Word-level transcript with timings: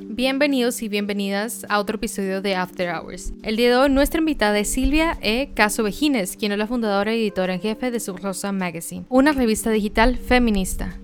Bienvenidos 0.00 0.82
y 0.82 0.88
bienvenidas 0.88 1.66
a 1.68 1.80
otro 1.80 1.96
episodio 1.96 2.40
de 2.40 2.54
After 2.54 2.90
Hours. 2.90 3.32
El 3.42 3.56
día 3.56 3.70
de 3.70 3.76
hoy 3.76 3.90
nuestra 3.90 4.20
invitada 4.20 4.58
es 4.58 4.70
Silvia 4.70 5.18
E. 5.20 5.50
Caso 5.54 5.82
Vejines, 5.82 6.36
quien 6.36 6.52
es 6.52 6.58
la 6.58 6.66
fundadora 6.66 7.14
y 7.14 7.20
editora 7.20 7.54
en 7.54 7.60
jefe 7.60 7.90
de 7.90 8.00
Subrosa 8.00 8.52
Magazine, 8.52 9.06
una 9.08 9.32
revista 9.32 9.70
digital 9.70 10.16
feminista. 10.16 10.98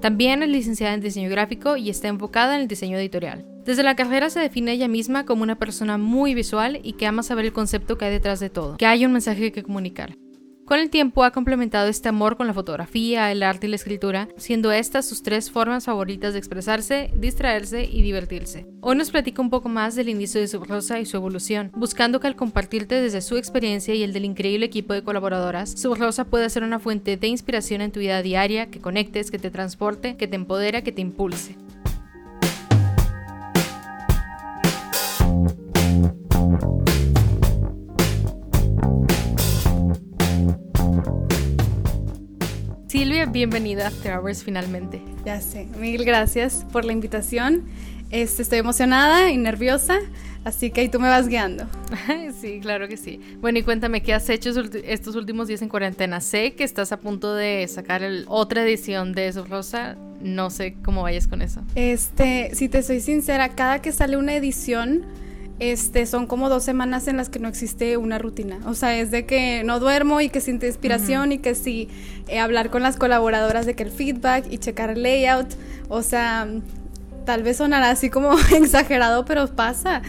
También 0.00 0.42
es 0.42 0.48
licenciada 0.48 0.94
en 0.94 1.00
diseño 1.00 1.28
gráfico 1.30 1.76
y 1.76 1.90
está 1.90 2.08
enfocada 2.08 2.54
en 2.54 2.62
el 2.62 2.68
diseño 2.68 2.98
editorial. 2.98 3.44
Desde 3.64 3.82
la 3.82 3.96
carrera 3.96 4.30
se 4.30 4.40
define 4.40 4.72
ella 4.72 4.88
misma 4.88 5.26
como 5.26 5.42
una 5.42 5.58
persona 5.58 5.98
muy 5.98 6.34
visual 6.34 6.78
y 6.82 6.92
que 6.92 7.06
ama 7.06 7.22
saber 7.22 7.46
el 7.46 7.52
concepto 7.52 7.98
que 7.98 8.04
hay 8.04 8.12
detrás 8.12 8.38
de 8.38 8.50
todo, 8.50 8.76
que 8.76 8.86
hay 8.86 9.04
un 9.04 9.12
mensaje 9.12 9.50
que 9.50 9.62
comunicar. 9.64 10.16
Con 10.66 10.80
el 10.80 10.90
tiempo 10.90 11.22
ha 11.22 11.30
complementado 11.30 11.86
este 11.86 12.08
amor 12.08 12.36
con 12.36 12.48
la 12.48 12.52
fotografía, 12.52 13.30
el 13.30 13.44
arte 13.44 13.68
y 13.68 13.70
la 13.70 13.76
escritura, 13.76 14.26
siendo 14.36 14.72
estas 14.72 15.06
sus 15.06 15.22
tres 15.22 15.48
formas 15.48 15.84
favoritas 15.84 16.32
de 16.32 16.40
expresarse, 16.40 17.12
distraerse 17.14 17.84
y 17.84 18.02
divertirse. 18.02 18.66
Hoy 18.80 18.96
nos 18.96 19.12
platica 19.12 19.40
un 19.40 19.48
poco 19.48 19.68
más 19.68 19.94
del 19.94 20.08
inicio 20.08 20.40
de 20.40 20.48
Subrosa 20.48 20.98
y 20.98 21.06
su 21.06 21.16
evolución, 21.16 21.70
buscando 21.76 22.18
que 22.18 22.26
al 22.26 22.34
compartirte 22.34 23.00
desde 23.00 23.20
su 23.20 23.36
experiencia 23.36 23.94
y 23.94 24.02
el 24.02 24.12
del 24.12 24.24
increíble 24.24 24.66
equipo 24.66 24.92
de 24.92 25.04
colaboradoras, 25.04 25.70
Subrosa 25.70 26.24
pueda 26.24 26.50
ser 26.50 26.64
una 26.64 26.80
fuente 26.80 27.16
de 27.16 27.28
inspiración 27.28 27.80
en 27.80 27.92
tu 27.92 28.00
vida 28.00 28.20
diaria, 28.20 28.66
que 28.66 28.80
conectes, 28.80 29.30
que 29.30 29.38
te 29.38 29.52
transporte, 29.52 30.16
que 30.16 30.26
te 30.26 30.34
empodera, 30.34 30.82
que 30.82 30.90
te 30.90 31.00
impulse. 31.00 31.54
Silvia, 42.96 43.26
bienvenida 43.26 43.84
a 43.84 43.88
After 43.88 44.16
Hours 44.16 44.42
finalmente. 44.42 45.02
Ya 45.22 45.42
sé, 45.42 45.66
mil 45.78 46.02
gracias 46.02 46.64
por 46.72 46.86
la 46.86 46.94
invitación. 46.94 47.64
Este, 48.10 48.40
estoy 48.40 48.60
emocionada 48.60 49.30
y 49.30 49.36
nerviosa, 49.36 49.98
así 50.44 50.70
que 50.70 50.80
ahí 50.80 50.88
tú 50.88 50.98
me 50.98 51.06
vas 51.06 51.28
guiando. 51.28 51.66
sí, 52.40 52.58
claro 52.58 52.88
que 52.88 52.96
sí. 52.96 53.20
Bueno, 53.42 53.58
y 53.58 53.64
cuéntame, 53.64 54.02
¿qué 54.02 54.14
has 54.14 54.26
hecho 54.30 54.48
estos 54.86 55.14
últimos 55.14 55.46
días 55.46 55.60
en 55.60 55.68
cuarentena? 55.68 56.22
Sé 56.22 56.54
que 56.54 56.64
estás 56.64 56.90
a 56.90 56.98
punto 56.98 57.34
de 57.34 57.68
sacar 57.68 58.02
otra 58.28 58.62
edición 58.62 59.12
de 59.12 59.28
Eso 59.28 59.44
Rosa. 59.44 59.98
No 60.22 60.48
sé 60.48 60.76
cómo 60.82 61.02
vayas 61.02 61.28
con 61.28 61.42
eso. 61.42 61.60
Este, 61.74 62.54
si 62.54 62.70
te 62.70 62.82
soy 62.82 63.00
sincera, 63.00 63.50
cada 63.50 63.82
que 63.82 63.92
sale 63.92 64.16
una 64.16 64.34
edición 64.34 65.04
este, 65.58 66.04
son 66.06 66.26
como 66.26 66.48
dos 66.48 66.62
semanas 66.64 67.08
en 67.08 67.16
las 67.16 67.28
que 67.28 67.38
no 67.38 67.48
existe 67.48 67.96
una 67.96 68.18
rutina. 68.18 68.58
O 68.66 68.74
sea, 68.74 68.98
es 68.98 69.10
de 69.10 69.24
que 69.24 69.62
no 69.64 69.80
duermo 69.80 70.20
y 70.20 70.28
que 70.28 70.40
siente 70.40 70.66
inspiración 70.66 71.32
y 71.32 71.38
que 71.38 71.54
sí 71.54 71.88
eh, 72.28 72.38
hablar 72.38 72.70
con 72.70 72.82
las 72.82 72.96
colaboradoras 72.96 73.64
de 73.64 73.74
que 73.74 73.84
el 73.84 73.90
feedback 73.90 74.46
y 74.50 74.58
checar 74.58 74.90
el 74.90 75.02
layout. 75.02 75.48
O 75.88 76.02
sea, 76.02 76.46
tal 77.24 77.42
vez 77.42 77.56
sonará 77.58 77.90
así 77.90 78.10
como 78.10 78.32
exagerado, 78.54 79.24
pero 79.24 79.46
pasa. 79.48 80.02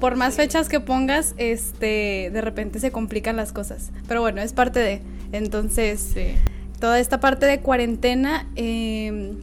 Por 0.00 0.16
más 0.16 0.36
fechas 0.36 0.68
que 0.68 0.80
pongas, 0.80 1.34
este, 1.36 2.30
de 2.32 2.40
repente 2.40 2.78
se 2.80 2.90
complican 2.90 3.36
las 3.36 3.52
cosas. 3.52 3.90
Pero 4.08 4.20
bueno, 4.20 4.40
es 4.40 4.52
parte 4.52 4.80
de. 4.80 5.02
Entonces, 5.32 6.14
toda 6.78 7.00
esta 7.00 7.20
parte 7.20 7.46
de 7.46 7.60
cuarentena, 7.60 8.46
em, 8.54 9.36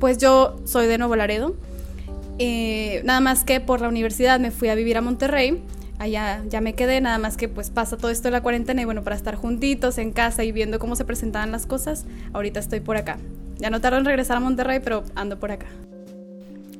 pues 0.00 0.18
yo 0.18 0.56
soy 0.64 0.86
de 0.86 0.98
Nuevo 0.98 1.16
Laredo. 1.16 1.54
Eh, 2.38 3.02
nada 3.04 3.20
más 3.20 3.44
que 3.44 3.60
por 3.60 3.80
la 3.80 3.88
universidad 3.88 4.40
me 4.40 4.50
fui 4.50 4.68
a 4.68 4.74
vivir 4.74 4.96
a 4.96 5.00
Monterrey. 5.00 5.62
Allá 5.98 6.42
ya 6.48 6.60
me 6.60 6.74
quedé, 6.74 7.00
nada 7.00 7.18
más 7.18 7.36
que 7.36 7.48
pues 7.48 7.70
pasa 7.70 7.96
todo 7.96 8.10
esto 8.10 8.24
de 8.24 8.32
la 8.32 8.42
cuarentena 8.42 8.82
y 8.82 8.84
bueno, 8.84 9.04
para 9.04 9.14
estar 9.14 9.36
juntitos 9.36 9.98
en 9.98 10.10
casa 10.10 10.42
y 10.42 10.50
viendo 10.50 10.80
cómo 10.80 10.96
se 10.96 11.04
presentaban 11.04 11.52
las 11.52 11.66
cosas, 11.66 12.04
ahorita 12.32 12.58
estoy 12.58 12.80
por 12.80 12.96
acá. 12.96 13.18
Ya 13.58 13.70
no 13.70 13.80
tardo 13.80 13.98
en 13.98 14.04
regresar 14.04 14.36
a 14.36 14.40
Monterrey, 14.40 14.80
pero 14.82 15.04
ando 15.14 15.38
por 15.38 15.52
acá. 15.52 15.66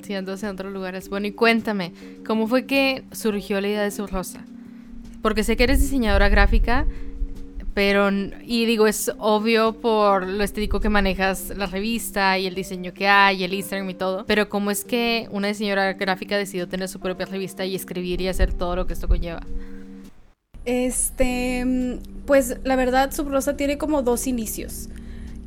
Sí, 0.01 0.13
ando 0.13 0.33
en 0.33 0.45
otros 0.45 0.71
lugares. 0.71 1.09
Bueno, 1.09 1.27
y 1.27 1.31
cuéntame, 1.31 1.93
¿cómo 2.27 2.47
fue 2.47 2.65
que 2.65 3.05
surgió 3.11 3.61
la 3.61 3.69
idea 3.69 3.81
de 3.83 3.91
su 3.91 4.05
rosa? 4.05 4.41
Porque 5.21 5.43
sé 5.43 5.55
que 5.55 5.63
eres 5.63 5.79
diseñadora 5.79 6.29
gráfica, 6.29 6.85
pero, 7.75 8.09
y 8.09 8.65
digo, 8.65 8.87
es 8.87 9.11
obvio 9.19 9.73
por 9.73 10.25
lo 10.25 10.45
estético 10.45 10.79
que 10.79 10.87
manejas 10.87 11.51
la 11.57 11.65
revista 11.65 12.39
y 12.39 12.47
el 12.47 12.55
diseño 12.55 12.93
que 12.93 13.09
hay, 13.09 13.43
el 13.43 13.53
Instagram 13.53 13.89
y 13.89 13.93
todo. 13.93 14.25
Pero, 14.25 14.47
¿cómo 14.47 14.71
es 14.71 14.85
que 14.85 15.27
una 15.29 15.49
diseñadora 15.49 15.91
gráfica 15.91 16.37
decidió 16.37 16.69
tener 16.69 16.87
su 16.87 17.01
propia 17.01 17.25
revista 17.25 17.65
y 17.65 17.75
escribir 17.75 18.21
y 18.21 18.29
hacer 18.29 18.53
todo 18.53 18.77
lo 18.77 18.87
que 18.87 18.93
esto 18.93 19.09
conlleva? 19.09 19.41
Este, 20.63 21.99
pues 22.25 22.59
la 22.63 22.77
verdad, 22.77 23.13
Subrosa 23.13 23.57
tiene 23.57 23.77
como 23.77 24.01
dos 24.03 24.25
inicios. 24.25 24.87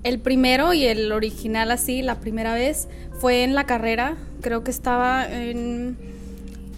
El 0.04 0.20
primero 0.20 0.74
y 0.74 0.84
el 0.84 1.10
original 1.12 1.70
así, 1.70 2.02
la 2.02 2.20
primera 2.20 2.52
vez, 2.52 2.88
fue 3.20 3.42
en 3.42 3.54
la 3.54 3.64
carrera. 3.64 4.18
Creo 4.42 4.62
que 4.64 4.70
estaba 4.70 5.26
en 5.26 5.96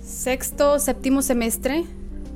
sexto, 0.01 0.79
séptimo 0.79 1.23
semestre. 1.23 1.87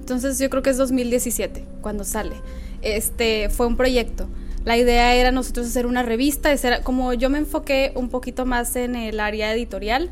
Entonces 0.05 0.39
yo 0.39 0.51
creo 0.51 0.63
que 0.63 0.69
es 0.69 0.77
2017 0.77 1.65
cuando 1.81 2.05
sale 2.05 2.35
este, 2.83 3.49
fue 3.49 3.67
un 3.67 3.79
proyecto. 3.79 4.29
La 4.67 4.77
idea 4.77 5.15
era 5.15 5.33
nosotros 5.33 5.67
hacer 5.67 5.87
una 5.87 6.03
revista, 6.03 6.53
era, 6.53 6.83
como 6.83 7.15
yo 7.15 7.31
me 7.31 7.39
enfoqué 7.39 7.93
un 7.95 8.11
poquito 8.11 8.45
más 8.45 8.77
en 8.77 8.97
el 8.97 9.19
área 9.19 9.51
editorial, 9.55 10.11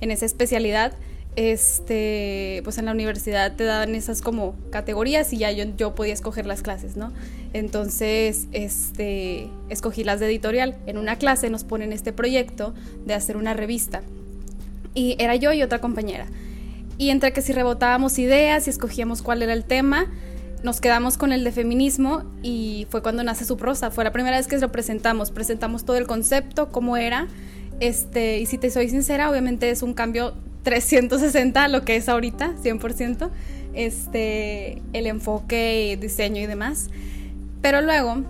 en 0.00 0.10
esa 0.10 0.24
especialidad, 0.24 0.94
este, 1.36 2.62
pues 2.64 2.78
en 2.78 2.86
la 2.86 2.92
universidad 2.92 3.56
te 3.56 3.64
daban 3.64 3.94
esas 3.94 4.22
como 4.22 4.54
categorías 4.70 5.34
y 5.34 5.36
ya 5.36 5.50
yo, 5.50 5.64
yo 5.76 5.94
podía 5.94 6.14
escoger 6.14 6.46
las 6.46 6.62
clases, 6.62 6.96
¿no? 6.96 7.12
Entonces, 7.52 8.46
este, 8.52 9.50
escogí 9.68 10.02
las 10.02 10.18
de 10.18 10.28
editorial. 10.28 10.78
En 10.86 10.96
una 10.96 11.16
clase 11.16 11.50
nos 11.50 11.64
ponen 11.64 11.92
este 11.92 12.14
proyecto 12.14 12.72
de 13.04 13.12
hacer 13.12 13.36
una 13.36 13.52
revista. 13.52 14.00
Y 14.94 15.16
era 15.18 15.36
yo 15.36 15.52
y 15.52 15.62
otra 15.62 15.78
compañera. 15.78 16.26
Y 16.98 17.10
entre 17.10 17.32
que 17.32 17.42
si 17.42 17.52
rebotábamos 17.52 18.18
ideas 18.18 18.66
y 18.66 18.70
escogíamos 18.70 19.22
cuál 19.22 19.42
era 19.42 19.52
el 19.52 19.64
tema, 19.64 20.06
nos 20.62 20.80
quedamos 20.80 21.18
con 21.18 21.32
el 21.32 21.44
de 21.44 21.52
feminismo 21.52 22.24
y 22.42 22.86
fue 22.90 23.02
cuando 23.02 23.22
nace 23.22 23.44
su 23.44 23.56
prosa. 23.56 23.90
Fue 23.90 24.04
la 24.04 24.12
primera 24.12 24.36
vez 24.36 24.46
que 24.46 24.58
lo 24.58 24.72
presentamos. 24.72 25.30
Presentamos 25.30 25.84
todo 25.84 25.96
el 25.96 26.06
concepto, 26.06 26.70
cómo 26.72 26.96
era. 26.96 27.28
Este, 27.80 28.38
y 28.38 28.46
si 28.46 28.58
te 28.58 28.70
soy 28.70 28.88
sincera, 28.88 29.30
obviamente 29.30 29.70
es 29.70 29.82
un 29.82 29.92
cambio 29.92 30.34
360 30.62 31.64
a 31.64 31.68
lo 31.68 31.84
que 31.84 31.96
es 31.96 32.08
ahorita, 32.08 32.54
100%. 32.62 33.30
Este, 33.74 34.82
el 34.94 35.06
enfoque, 35.06 35.98
diseño 36.00 36.40
y 36.40 36.46
demás. 36.46 36.88
Pero 37.60 37.82
luego 37.82 38.24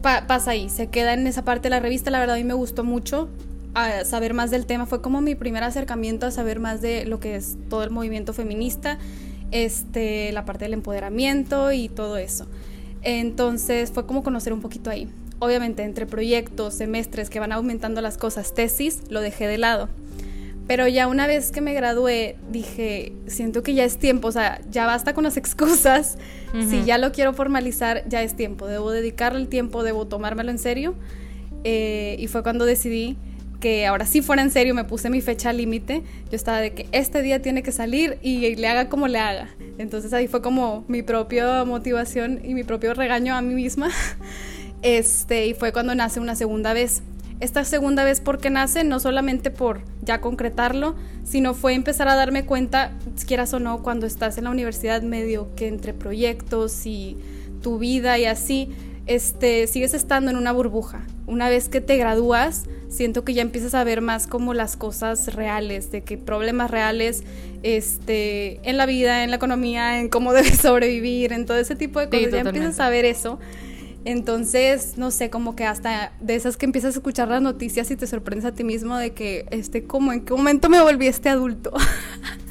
pasa 0.00 0.52
ahí, 0.52 0.68
se 0.68 0.86
queda 0.86 1.14
en 1.14 1.26
esa 1.26 1.44
parte 1.44 1.64
de 1.64 1.70
la 1.70 1.80
revista. 1.80 2.10
La 2.10 2.20
verdad, 2.20 2.36
a 2.36 2.38
mí 2.38 2.44
me 2.44 2.54
gustó 2.54 2.84
mucho 2.84 3.28
a 3.76 4.06
saber 4.06 4.32
más 4.32 4.50
del 4.50 4.64
tema. 4.64 4.86
Fue 4.86 5.02
como 5.02 5.20
mi 5.20 5.34
primer 5.34 5.62
acercamiento 5.62 6.26
a 6.26 6.30
saber 6.30 6.60
más 6.60 6.80
de 6.80 7.04
lo 7.04 7.20
que 7.20 7.36
es 7.36 7.58
todo 7.68 7.84
el 7.84 7.90
movimiento 7.90 8.32
feminista 8.32 8.98
este, 9.50 10.32
la 10.32 10.46
parte 10.46 10.64
del 10.64 10.72
empoderamiento 10.72 11.70
y 11.72 11.90
todo 11.90 12.16
eso. 12.16 12.46
Entonces 13.02 13.92
fue 13.92 14.06
como 14.06 14.22
conocer 14.22 14.54
un 14.54 14.62
poquito 14.62 14.88
ahí. 14.88 15.08
Obviamente 15.40 15.82
entre 15.82 16.06
proyectos, 16.06 16.72
semestres 16.72 17.28
que 17.28 17.38
van 17.38 17.52
aumentando 17.52 18.00
las 18.00 18.16
cosas, 18.16 18.54
tesis, 18.54 19.02
lo 19.10 19.20
dejé 19.20 19.46
de 19.46 19.58
lado. 19.58 19.90
Pero 20.66 20.88
ya 20.88 21.06
una 21.06 21.26
vez 21.26 21.52
que 21.52 21.60
me 21.60 21.74
gradué, 21.74 22.38
dije, 22.50 23.12
siento 23.26 23.62
que 23.62 23.74
ya 23.74 23.84
es 23.84 23.98
tiempo, 23.98 24.28
o 24.28 24.32
sea, 24.32 24.60
ya 24.70 24.86
basta 24.86 25.12
con 25.12 25.22
las 25.22 25.36
excusas. 25.36 26.16
Si 26.70 26.84
ya 26.84 26.96
lo 26.96 27.12
quiero 27.12 27.34
formalizar, 27.34 28.08
ya 28.08 28.22
es 28.22 28.34
tiempo. 28.34 28.66
Debo 28.66 28.90
dedicarle 28.90 29.40
el 29.40 29.48
tiempo, 29.48 29.82
debo 29.82 30.06
tomármelo 30.06 30.50
en 30.50 30.58
serio. 30.58 30.94
Eh, 31.62 32.16
y 32.18 32.26
fue 32.28 32.42
cuando 32.42 32.64
decidí 32.64 33.16
ahora 33.86 34.06
sí 34.06 34.22
fuera 34.22 34.42
en 34.42 34.50
serio, 34.50 34.74
me 34.74 34.84
puse 34.84 35.10
mi 35.10 35.20
fecha 35.20 35.52
límite. 35.52 36.02
Yo 36.30 36.36
estaba 36.36 36.58
de 36.60 36.72
que 36.72 36.88
este 36.92 37.22
día 37.22 37.42
tiene 37.42 37.62
que 37.62 37.72
salir 37.72 38.18
y 38.22 38.54
le 38.56 38.68
haga 38.68 38.88
como 38.88 39.08
le 39.08 39.18
haga. 39.18 39.48
Entonces 39.78 40.12
ahí 40.12 40.28
fue 40.28 40.42
como 40.42 40.84
mi 40.88 41.02
propia 41.02 41.64
motivación 41.64 42.40
y 42.44 42.54
mi 42.54 42.64
propio 42.64 42.94
regaño 42.94 43.34
a 43.34 43.42
mí 43.42 43.54
misma. 43.54 43.90
Este, 44.82 45.46
y 45.46 45.54
fue 45.54 45.72
cuando 45.72 45.94
nace 45.94 46.20
una 46.20 46.36
segunda 46.36 46.72
vez. 46.72 47.02
Esta 47.40 47.64
segunda 47.64 48.04
vez 48.04 48.20
porque 48.20 48.50
nace 48.50 48.84
no 48.84 49.00
solamente 49.00 49.50
por 49.50 49.80
ya 50.02 50.20
concretarlo, 50.20 50.94
sino 51.24 51.54
fue 51.54 51.74
empezar 51.74 52.08
a 52.08 52.14
darme 52.14 52.44
cuenta, 52.44 52.92
quieras 53.26 53.52
o 53.52 53.58
no, 53.58 53.82
cuando 53.82 54.06
estás 54.06 54.38
en 54.38 54.44
la 54.44 54.50
universidad 54.50 55.02
medio 55.02 55.54
que 55.56 55.66
entre 55.66 55.92
proyectos 55.92 56.86
y 56.86 57.16
tu 57.62 57.78
vida 57.78 58.18
y 58.18 58.26
así, 58.26 58.70
este, 59.06 59.66
sigues 59.66 59.94
estando 59.94 60.30
en 60.30 60.36
una 60.36 60.52
burbuja. 60.52 61.06
Una 61.26 61.48
vez 61.48 61.68
que 61.68 61.80
te 61.80 61.96
gradúas, 61.96 62.64
siento 62.88 63.24
que 63.24 63.34
ya 63.34 63.42
empiezas 63.42 63.74
a 63.74 63.84
ver 63.84 64.00
más 64.00 64.26
como 64.26 64.54
las 64.54 64.76
cosas 64.76 65.34
reales, 65.34 65.90
de 65.90 66.02
que 66.02 66.18
problemas 66.18 66.70
reales 66.70 67.24
este, 67.62 68.60
en 68.68 68.76
la 68.76 68.86
vida, 68.86 69.24
en 69.24 69.30
la 69.30 69.36
economía, 69.36 70.00
en 70.00 70.08
cómo 70.08 70.32
debes 70.34 70.58
sobrevivir, 70.58 71.32
en 71.32 71.46
todo 71.46 71.58
ese 71.58 71.76
tipo 71.76 72.00
de 72.00 72.08
cosas. 72.08 72.30
ya 72.30 72.40
empiezas 72.40 72.80
a 72.80 72.88
ver 72.90 73.04
eso. 73.04 73.38
Entonces, 74.04 74.98
no 74.98 75.10
sé, 75.10 75.30
como 75.30 75.56
que 75.56 75.64
hasta 75.64 76.12
de 76.20 76.36
esas 76.36 76.56
que 76.56 76.64
empiezas 76.64 76.94
a 76.94 76.98
escuchar 76.98 77.26
las 77.26 77.42
noticias 77.42 77.90
y 77.90 77.96
te 77.96 78.06
sorprendes 78.06 78.44
a 78.44 78.52
ti 78.52 78.62
mismo 78.62 78.96
de 78.96 79.12
que, 79.12 79.46
este, 79.50 79.82
como 79.82 80.12
en 80.12 80.24
qué 80.24 80.32
momento 80.32 80.68
me 80.68 80.80
volví 80.80 81.06
este 81.06 81.28
adulto. 81.28 81.72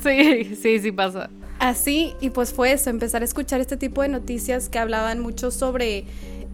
Sí, 0.04 0.56
sí, 0.62 0.78
sí 0.78 0.92
pasa. 0.92 1.32
Así, 1.58 2.14
y 2.22 2.30
pues 2.30 2.54
fue 2.54 2.72
eso, 2.72 2.92
empezar 2.92 3.24
a 3.24 3.26
escuchar 3.26 3.60
este 3.60 3.76
tipo 3.76 4.04
de 4.04 4.08
noticias 4.08 4.70
que 4.70 4.78
hablaban 4.78 5.20
mucho 5.20 5.50
sobre 5.50 6.06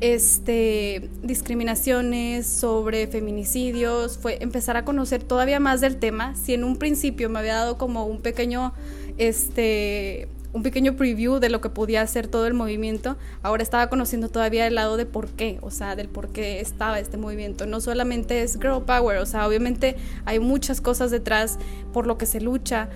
este, 0.02 1.10
discriminaciones, 1.22 2.48
sobre 2.48 3.06
feminicidios, 3.06 4.18
fue 4.18 4.40
empezar 4.42 4.76
a 4.76 4.84
conocer 4.84 5.24
todavía 5.24 5.60
más 5.60 5.80
del 5.80 5.98
tema. 5.98 6.36
Si 6.36 6.56
en 6.56 6.64
un 6.64 6.78
principio 6.78 7.30
me 7.30 7.40
había 7.40 7.54
dado 7.54 7.78
como 7.78 8.06
un 8.08 8.20
pequeño, 8.20 8.74
este, 9.20 10.28
un 10.54 10.64
pequeño 10.64 10.96
preview 10.96 11.40
de 11.40 11.50
lo 11.50 11.62
que 11.62 11.70
podía 11.70 12.02
hacer 12.02 12.28
todo 12.28 12.48
el 12.48 12.56
movimiento, 12.56 13.16
ahora 13.44 13.62
estaba 13.62 13.90
conociendo 13.90 14.30
todavía 14.30 14.66
el 14.66 14.74
lado 14.74 14.98
de 14.98 15.06
por 15.06 15.30
qué, 15.30 15.60
o 15.62 15.70
sea, 15.70 15.96
del 15.96 16.10
por 16.10 16.30
qué 16.30 16.62
estaba 16.62 17.00
este 17.00 17.18
movimiento. 17.18 17.68
No 17.68 17.80
solamente 17.80 18.42
es 18.42 18.56
girl 18.60 18.84
power, 18.84 19.20
o 19.20 19.28
sea, 19.28 19.48
obviamente 19.48 19.98
hay 20.26 20.40
muchas 20.40 20.82
cosas 20.82 21.12
detrás 21.12 21.60
por 21.94 22.08
lo 22.08 22.18
que 22.18 22.26
se 22.26 22.42
lucha. 22.42 22.90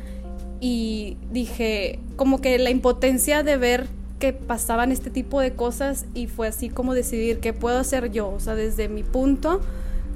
Y 0.60 1.18
dije, 1.32 2.00
como 2.16 2.42
que 2.42 2.58
la 2.58 2.72
impotencia 2.72 3.44
de 3.44 3.58
ver 3.58 3.88
que 4.20 4.34
pasaban 4.34 4.92
este 4.92 5.10
tipo 5.10 5.42
de 5.42 5.54
cosas 5.54 6.06
y 6.14 6.28
fue 6.28 6.48
así 6.48 6.70
como 6.70 6.94
decidir 6.94 7.40
qué 7.40 7.54
puedo 7.54 7.78
hacer 7.78 8.12
yo, 8.12 8.30
o 8.30 8.40
sea, 8.40 8.56
desde 8.56 8.88
mi 8.88 9.04
punto, 9.04 9.62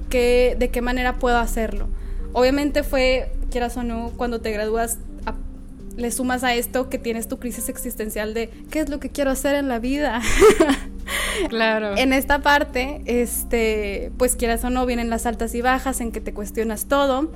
que, 0.10 0.56
de 0.58 0.70
qué 0.70 0.82
manera 0.82 1.20
puedo 1.20 1.38
hacerlo. 1.38 1.88
Obviamente 2.34 2.84
fue, 2.84 3.32
quieras 3.52 3.76
o 3.78 3.84
no, 3.84 4.12
cuando 4.16 4.40
te 4.40 4.52
gradúas, 4.52 5.00
le 5.98 6.12
sumas 6.12 6.44
a 6.44 6.56
esto 6.56 6.90
que 6.90 6.98
tienes 6.98 7.28
tu 7.28 7.40
crisis 7.40 7.68
existencial 7.68 8.34
de 8.34 8.50
qué 8.72 8.80
es 8.80 8.90
lo 8.90 9.00
que 9.00 9.10
quiero 9.10 9.32
hacer 9.32 9.56
en 9.56 9.68
la 9.68 9.80
vida. 9.80 10.22
Claro. 11.50 11.98
en 11.98 12.14
esta 12.14 12.42
parte, 12.42 13.02
este, 13.06 14.12
pues 14.18 14.36
quieras 14.36 14.64
o 14.64 14.70
no, 14.70 14.86
vienen 14.86 15.10
las 15.10 15.26
altas 15.26 15.56
y 15.56 15.62
bajas 15.62 16.02
en 16.02 16.12
que 16.12 16.22
te 16.22 16.34
cuestionas 16.34 16.86
todo. 16.86 17.32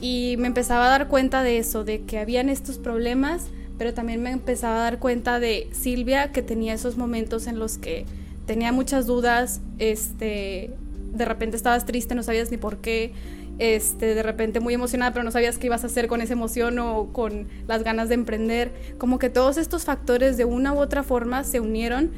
Y 0.00 0.34
me 0.38 0.48
empezaba 0.48 0.86
a 0.86 0.90
dar 0.90 1.08
cuenta 1.08 1.42
de 1.42 1.56
eso, 1.56 1.82
de 1.82 2.02
que 2.02 2.18
habían 2.18 2.50
estos 2.50 2.76
problemas 2.76 3.46
pero 3.78 3.94
también 3.94 4.22
me 4.22 4.30
empezaba 4.30 4.76
a 4.76 4.82
dar 4.82 4.98
cuenta 4.98 5.40
de 5.40 5.68
Silvia 5.72 6.32
que 6.32 6.42
tenía 6.42 6.74
esos 6.74 6.96
momentos 6.96 7.46
en 7.46 7.58
los 7.58 7.78
que 7.78 8.06
tenía 8.46 8.72
muchas 8.72 9.06
dudas, 9.06 9.60
este, 9.78 10.70
de 11.12 11.24
repente 11.24 11.56
estabas 11.56 11.84
triste, 11.84 12.14
no 12.14 12.22
sabías 12.22 12.50
ni 12.50 12.56
por 12.56 12.78
qué, 12.78 13.12
este, 13.58 14.14
de 14.14 14.22
repente 14.22 14.60
muy 14.60 14.74
emocionada, 14.74 15.12
pero 15.12 15.24
no 15.24 15.30
sabías 15.30 15.58
qué 15.58 15.66
ibas 15.66 15.82
a 15.82 15.86
hacer 15.86 16.08
con 16.08 16.20
esa 16.20 16.34
emoción 16.34 16.78
o 16.78 17.12
con 17.12 17.46
las 17.66 17.82
ganas 17.82 18.08
de 18.08 18.14
emprender. 18.14 18.72
Como 18.98 19.18
que 19.18 19.30
todos 19.30 19.56
estos 19.56 19.84
factores 19.84 20.36
de 20.36 20.44
una 20.44 20.72
u 20.72 20.78
otra 20.78 21.02
forma 21.02 21.42
se 21.44 21.60
unieron 21.60 22.10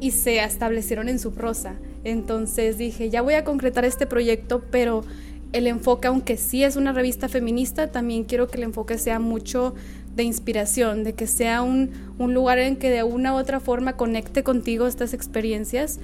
y 0.00 0.12
se 0.12 0.42
establecieron 0.42 1.08
en 1.08 1.18
su 1.18 1.32
prosa. 1.32 1.76
Entonces 2.04 2.78
dije, 2.78 3.10
ya 3.10 3.22
voy 3.22 3.34
a 3.34 3.44
concretar 3.44 3.84
este 3.84 4.06
proyecto, 4.06 4.62
pero 4.70 5.04
el 5.52 5.66
enfoque, 5.66 6.08
aunque 6.08 6.36
sí 6.36 6.64
es 6.64 6.76
una 6.76 6.92
revista 6.92 7.28
feminista, 7.28 7.90
también 7.90 8.24
quiero 8.24 8.48
que 8.48 8.56
el 8.56 8.64
enfoque 8.64 8.98
sea 8.98 9.18
mucho 9.18 9.74
de 10.14 10.22
inspiración, 10.22 11.04
de 11.04 11.14
que 11.14 11.26
sea 11.26 11.62
un, 11.62 11.90
lugar 12.18 12.58
en 12.58 12.76
que 12.76 12.90
de 12.90 13.02
una 13.02 13.34
u 13.34 13.36
otra 13.36 13.60
forma 13.60 13.96
conecte 13.96 14.42
contigo 14.42 14.86
estas 14.86 15.14
experiencias 15.14 15.98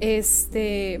este, 0.00 1.00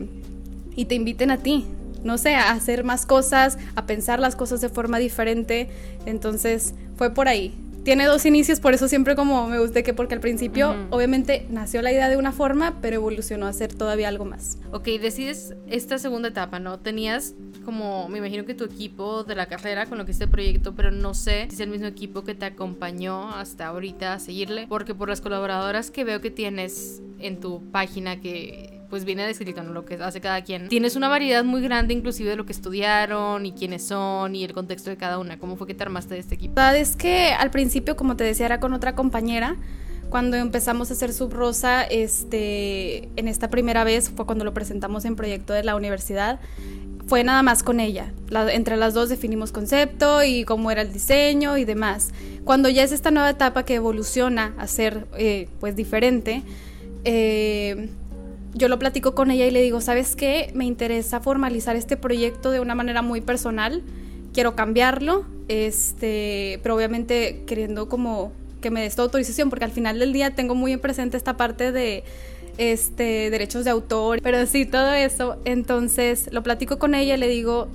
y 0.76 0.86
te 0.86 0.94
inviten 0.94 1.30
a 1.30 1.38
ti, 1.38 1.66
no 2.04 2.18
sé, 2.18 2.34
a 2.34 2.50
hacer 2.52 2.84
más 2.84 3.04
cosas, 3.04 3.58
a 3.74 3.86
pensar 3.86 4.20
las 4.20 4.36
cosas 4.36 4.60
de 4.60 4.68
forma 4.68 4.98
diferente. 4.98 5.68
Entonces 6.06 6.74
fue 6.96 7.10
por 7.10 7.28
ahí 7.28 7.54
tiene 7.84 8.06
dos 8.06 8.24
inicios, 8.26 8.60
por 8.60 8.74
eso 8.74 8.86
siempre 8.86 9.16
como 9.16 9.48
me 9.48 9.58
gusta 9.58 9.82
que 9.82 9.92
porque 9.92 10.14
al 10.14 10.20
principio 10.20 10.74
obviamente 10.90 11.46
nació 11.50 11.82
la 11.82 11.90
idea 11.90 12.08
de 12.08 12.16
una 12.16 12.30
forma, 12.32 12.78
pero 12.80 12.96
evolucionó 12.96 13.46
a 13.46 13.52
ser 13.52 13.74
todavía 13.74 14.08
algo 14.08 14.24
más. 14.24 14.58
Ok, 14.70 14.84
decides 15.00 15.54
esta 15.66 15.98
segunda 15.98 16.28
etapa, 16.28 16.60
¿no? 16.60 16.78
Tenías 16.78 17.34
como, 17.62 18.08
me 18.08 18.18
imagino 18.18 18.44
que 18.44 18.54
tu 18.54 18.64
equipo 18.64 19.24
de 19.24 19.34
la 19.34 19.46
carrera 19.46 19.86
con 19.86 19.98
lo 19.98 20.04
que 20.04 20.12
este 20.12 20.28
proyecto, 20.28 20.74
pero 20.74 20.90
no 20.90 21.14
sé 21.14 21.46
si 21.48 21.54
es 21.54 21.60
el 21.60 21.70
mismo 21.70 21.86
equipo 21.86 22.22
que 22.22 22.34
te 22.34 22.44
acompañó 22.44 23.30
hasta 23.30 23.66
ahorita 23.68 24.14
a 24.14 24.18
seguirle, 24.18 24.66
porque 24.68 24.94
por 24.94 25.08
las 25.08 25.20
colaboradoras 25.20 25.90
que 25.90 26.04
veo 26.04 26.20
que 26.20 26.30
tienes 26.30 27.02
en 27.18 27.40
tu 27.40 27.62
página 27.70 28.20
que 28.20 28.82
pues 28.92 29.06
viene 29.06 29.26
descrito 29.26 29.62
lo 29.62 29.86
que 29.86 29.94
hace 29.94 30.20
cada 30.20 30.42
quien. 30.42 30.68
Tienes 30.68 30.96
una 30.96 31.08
variedad 31.08 31.44
muy 31.44 31.62
grande 31.62 31.94
inclusive 31.94 32.28
de 32.28 32.36
lo 32.36 32.44
que 32.44 32.52
estudiaron 32.52 33.46
y 33.46 33.52
quiénes 33.52 33.86
son 33.86 34.36
y 34.36 34.44
el 34.44 34.52
contexto 34.52 34.90
de 34.90 34.98
cada 34.98 35.18
una. 35.18 35.38
¿Cómo 35.38 35.56
fue 35.56 35.66
que 35.66 35.72
te 35.72 35.82
armaste 35.82 36.12
de 36.12 36.20
este 36.20 36.34
equipo? 36.34 36.52
La 36.56 36.72
verdad 36.72 36.82
es 36.82 36.94
que 36.94 37.32
al 37.32 37.50
principio, 37.50 37.96
como 37.96 38.16
te 38.16 38.24
decía, 38.24 38.44
era 38.44 38.60
con 38.60 38.74
otra 38.74 38.94
compañera. 38.94 39.56
Cuando 40.10 40.36
empezamos 40.36 40.90
a 40.90 40.92
hacer 40.92 41.14
Subrosa, 41.14 41.84
este, 41.84 43.08
en 43.16 43.28
esta 43.28 43.48
primera 43.48 43.82
vez 43.82 44.10
fue 44.10 44.26
cuando 44.26 44.44
lo 44.44 44.52
presentamos 44.52 45.06
en 45.06 45.16
proyecto 45.16 45.54
de 45.54 45.64
la 45.64 45.74
universidad 45.74 46.38
fue 47.06 47.24
nada 47.24 47.42
más 47.42 47.62
con 47.62 47.80
ella. 47.80 48.12
entre 48.50 48.76
las 48.76 48.94
dos 48.94 49.08
definimos 49.08 49.52
concepto 49.52 50.22
y 50.22 50.44
cómo 50.44 50.70
era 50.70 50.82
el 50.82 50.92
diseño 50.92 51.58
y 51.58 51.64
demás. 51.64 52.12
Cuando 52.44 52.68
ya 52.68 52.82
es 52.82 52.92
esta 52.92 53.10
nueva 53.10 53.30
etapa 53.30 53.64
que 53.64 53.74
evoluciona 53.74 54.54
a 54.58 54.66
ser 54.66 55.06
eh, 55.16 55.48
pues 55.60 55.76
diferente, 55.76 56.42
eh, 57.04 57.88
yo 58.54 58.68
lo 58.68 58.78
platico 58.78 59.14
con 59.14 59.30
ella 59.30 59.46
y 59.46 59.50
le 59.50 59.62
digo, 59.62 59.80
¿sabes 59.80 60.16
qué? 60.16 60.50
Me 60.54 60.64
interesa 60.64 61.20
formalizar 61.20 61.76
este 61.76 61.96
proyecto 61.96 62.50
de 62.50 62.60
una 62.60 62.74
manera 62.74 63.02
muy 63.02 63.20
personal. 63.20 63.82
Quiero 64.32 64.56
cambiarlo, 64.56 65.24
este, 65.48 66.60
pero 66.62 66.76
obviamente 66.76 67.42
queriendo 67.46 67.88
como 67.88 68.32
que 68.60 68.70
me 68.70 68.82
des 68.82 68.94
tu 68.96 69.02
autorización, 69.02 69.50
porque 69.50 69.64
al 69.64 69.72
final 69.72 69.98
del 69.98 70.12
día 70.12 70.34
tengo 70.34 70.54
muy 70.54 70.72
en 70.72 70.80
presente 70.80 71.16
esta 71.16 71.36
parte 71.36 71.72
de 71.72 72.04
este, 72.58 73.30
derechos 73.30 73.64
de 73.64 73.70
autor, 73.70 74.20
pero 74.22 74.46
sí, 74.46 74.66
todo 74.66 74.92
eso. 74.92 75.36
Entonces 75.44 76.28
lo 76.32 76.42
platico 76.42 76.78
con 76.78 76.94
ella 76.94 77.14
y 77.14 77.18
le 77.18 77.28
digo, 77.28 77.68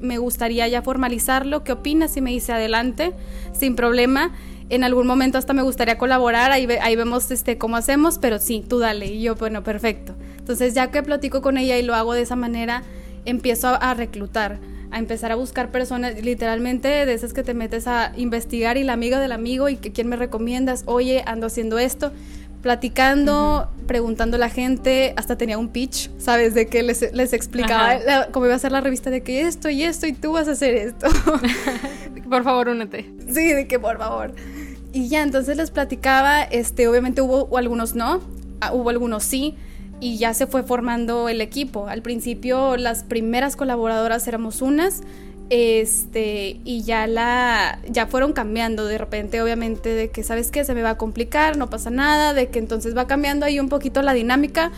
me 0.00 0.18
gustaría 0.18 0.68
ya 0.68 0.82
formalizarlo, 0.82 1.64
¿qué 1.64 1.72
opinas? 1.72 2.16
Y 2.16 2.20
me 2.20 2.30
dice, 2.30 2.52
adelante, 2.52 3.12
sin 3.52 3.76
problema 3.76 4.32
en 4.70 4.84
algún 4.84 5.06
momento 5.06 5.38
hasta 5.38 5.52
me 5.52 5.62
gustaría 5.62 5.98
colaborar, 5.98 6.50
ahí, 6.50 6.66
ahí 6.80 6.96
vemos 6.96 7.30
este, 7.30 7.58
cómo 7.58 7.76
hacemos, 7.76 8.18
pero 8.18 8.38
sí, 8.38 8.64
tú 8.66 8.78
dale. 8.78 9.06
Y 9.06 9.22
yo, 9.22 9.34
bueno, 9.34 9.62
perfecto. 9.62 10.14
Entonces 10.38 10.74
ya 10.74 10.90
que 10.90 11.02
platico 11.02 11.42
con 11.42 11.58
ella 11.58 11.78
y 11.78 11.82
lo 11.82 11.94
hago 11.94 12.14
de 12.14 12.22
esa 12.22 12.36
manera, 12.36 12.82
empiezo 13.24 13.68
a, 13.68 13.94
reclutar, 13.94 14.58
a 14.90 14.98
empezar 14.98 15.32
a 15.32 15.34
buscar 15.34 15.70
personas, 15.70 16.22
literalmente 16.22 16.88
de 16.88 17.12
esas 17.12 17.32
que 17.32 17.42
te 17.42 17.54
metes 17.54 17.86
a 17.86 18.12
investigar 18.16 18.76
y 18.76 18.84
la 18.84 18.94
amiga 18.94 19.20
del 19.20 19.32
amigo 19.32 19.68
y 19.68 19.76
que 19.76 19.92
quién 19.92 20.08
me 20.08 20.16
recomiendas, 20.16 20.82
oye, 20.86 21.22
ando 21.26 21.46
haciendo 21.46 21.78
esto 21.78 22.12
platicando, 22.64 23.68
preguntando 23.86 24.36
a 24.36 24.38
la 24.38 24.48
gente, 24.48 25.12
hasta 25.18 25.36
tenía 25.36 25.58
un 25.58 25.68
pitch, 25.68 26.10
¿sabes? 26.16 26.54
De 26.54 26.66
que 26.66 26.82
les, 26.82 27.12
les 27.12 27.34
explicaba 27.34 27.98
cómo 28.32 28.46
iba 28.46 28.54
a 28.54 28.58
ser 28.58 28.72
la 28.72 28.80
revista, 28.80 29.10
de 29.10 29.22
que 29.22 29.42
esto 29.42 29.68
y 29.68 29.82
esto 29.82 30.06
y 30.06 30.14
tú 30.14 30.32
vas 30.32 30.48
a 30.48 30.52
hacer 30.52 30.74
esto. 30.74 31.06
por 32.30 32.42
favor, 32.42 32.70
únete. 32.70 33.12
Sí, 33.28 33.52
de 33.52 33.68
que 33.68 33.78
por 33.78 33.98
favor. 33.98 34.34
Y 34.94 35.08
ya, 35.08 35.22
entonces 35.22 35.58
les 35.58 35.70
platicaba, 35.70 36.42
este, 36.42 36.88
obviamente 36.88 37.20
hubo 37.20 37.54
algunos 37.58 37.94
no, 37.94 38.22
ah, 38.62 38.72
hubo 38.72 38.88
algunos 38.88 39.24
sí, 39.24 39.56
y 40.00 40.16
ya 40.16 40.32
se 40.32 40.46
fue 40.46 40.62
formando 40.62 41.28
el 41.28 41.42
equipo. 41.42 41.88
Al 41.88 42.00
principio 42.00 42.78
las 42.78 43.04
primeras 43.04 43.56
colaboradoras 43.56 44.26
éramos 44.26 44.62
unas, 44.62 45.02
este 45.50 46.60
y 46.64 46.82
ya 46.82 47.06
la 47.06 47.78
ya 47.88 48.06
fueron 48.06 48.32
cambiando 48.32 48.86
de 48.86 48.96
repente 48.98 49.42
obviamente 49.42 49.90
de 49.90 50.10
que 50.10 50.22
sabes 50.22 50.50
que 50.50 50.64
se 50.64 50.74
me 50.74 50.82
va 50.82 50.90
a 50.90 50.98
complicar 50.98 51.56
no 51.56 51.68
pasa 51.68 51.90
nada 51.90 52.32
de 52.32 52.48
que 52.48 52.58
entonces 52.58 52.96
va 52.96 53.06
cambiando 53.06 53.44
ahí 53.44 53.60
un 53.60 53.68
poquito 53.68 54.00
la 54.02 54.14
dinámica 54.14 54.72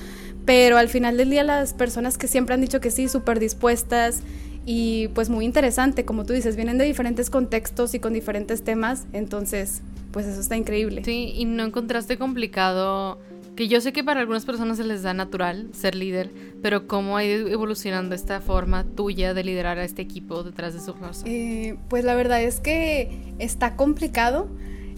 pero 0.45 0.77
al 0.77 0.89
final 0.89 1.17
del 1.17 1.31
día 1.31 1.45
las 1.45 1.73
personas 1.73 2.19
que 2.19 2.27
siempre 2.27 2.55
han 2.55 2.61
dicho 2.61 2.81
que 2.81 2.91
sí 2.91 3.09
súper 3.09 3.39
dispuestas 3.39 4.23
y 4.65 5.09
pues 5.09 5.31
muy 5.31 5.45
interesante 5.45 6.05
como 6.05 6.25
tú 6.25 6.33
dices 6.33 6.57
vienen 6.57 6.79
de 6.79 6.85
diferentes 6.85 7.31
contextos 7.31 7.95
y 7.95 8.01
con 8.01 8.13
diferentes 8.13 8.63
temas 8.65 9.07
entonces 9.13 9.83
pues 10.17 10.25
eso 10.25 10.41
está 10.41 10.57
increíble. 10.57 11.03
Sí 11.05 11.35
y 11.37 11.45
no 11.45 11.63
encontraste 11.63 12.17
complicado 12.17 13.19
que 13.57 13.69
yo 13.69 13.81
sé 13.81 13.93
que 13.93 14.05
para 14.05 14.21
algunas 14.21 14.45
personas 14.45 14.77
se 14.77 14.85
les 14.85 15.03
da 15.03 15.15
natural 15.15 15.71
ser 15.73 15.95
líder, 15.95 16.31
pero 16.63 16.87
¿cómo 16.87 17.17
ha 17.17 17.25
ido 17.25 17.49
evolucionando 17.49 18.15
esta 18.15 18.41
forma 18.41 18.85
tuya 18.85 19.35
de 19.35 19.43
liderar 19.43 19.79
a 19.79 19.85
este 19.85 20.03
equipo 20.03 20.43
detrás 20.45 20.75
de 20.75 20.81
su 20.81 20.93
rosa? 20.93 21.25
Eh, 21.27 21.77
pues 21.89 22.05
la 22.05 22.15
verdad 22.15 22.43
es 22.43 22.61
que 22.61 23.35
está 23.39 23.75
complicado 23.75 24.49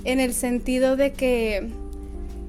en 0.05 0.21
el 0.21 0.35
sentido 0.35 0.97
de 0.97 1.13
que 1.13 1.71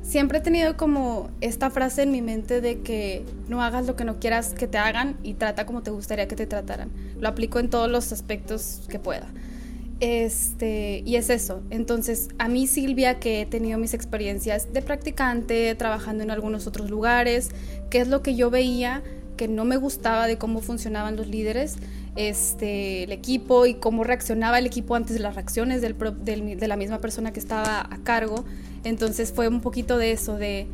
siempre 0.01 0.39
he 0.39 0.41
tenido 0.41 0.75
como 0.75 1.29
esta 1.39 1.69
frase 1.69 2.01
en 2.01 2.11
mi 2.11 2.21
mente 2.21 2.61
de 2.61 2.81
que 2.81 3.23
no 3.47 3.61
hagas 3.61 3.85
lo 3.85 3.95
que 3.95 4.05
no 4.05 4.19
quieras 4.19 4.55
que 4.55 4.67
te 4.67 4.79
hagan 4.79 5.17
y 5.21 5.35
trata 5.35 5.67
como 5.67 5.83
te 5.83 5.91
gustaría 5.91 6.27
que 6.27 6.35
te 6.35 6.47
trataran. 6.47 6.89
Lo 7.19 7.27
aplico 7.27 7.59
en 7.59 7.69
todos 7.69 7.89
los 7.89 8.11
aspectos 8.11 8.81
que 8.89 8.97
pueda. 8.97 9.27
Este, 9.99 11.03
y 11.05 11.17
es 11.17 11.29
eso. 11.29 11.61
Entonces, 11.69 12.29
a 12.37 12.47
mí 12.47 12.67
Silvia, 12.67 13.19
que 13.19 13.41
he 13.41 13.45
tenido 13.45 13.77
mis 13.77 13.93
experiencias 13.93 14.71
de 14.71 14.81
practicante, 14.81 15.75
trabajando 15.75 16.23
en 16.23 16.31
algunos 16.31 16.67
otros 16.67 16.89
lugares, 16.89 17.49
qué 17.89 17.99
es 17.99 18.07
lo 18.07 18.21
que 18.21 18.35
yo 18.35 18.49
veía 18.49 19.03
que 19.39 19.47
no 19.47 19.63
me 19.63 19.77
gustaba 19.77 20.27
de 20.27 20.37
cómo 20.37 20.59
funcionaban 20.59 21.15
los 21.15 21.27
líderes, 21.27 21.77
este, 22.17 23.03
el 23.03 23.13
equipo 23.13 23.65
y 23.65 23.75
cómo 23.75 24.03
reaccionaba 24.03 24.59
el 24.59 24.65
equipo 24.65 24.95
antes 24.95 25.15
de 25.15 25.21
las 25.21 25.35
reacciones 25.35 25.81
del, 25.81 25.95
de 25.97 26.67
la 26.67 26.75
misma 26.75 26.99
persona 26.99 27.31
que 27.31 27.39
estaba 27.39 27.79
a 27.79 27.97
cargo. 28.03 28.43
Entonces 28.83 29.31
fue 29.31 29.47
un 29.47 29.61
poquito 29.61 29.97
de 29.97 30.11
eso, 30.11 30.35
de, 30.35 30.67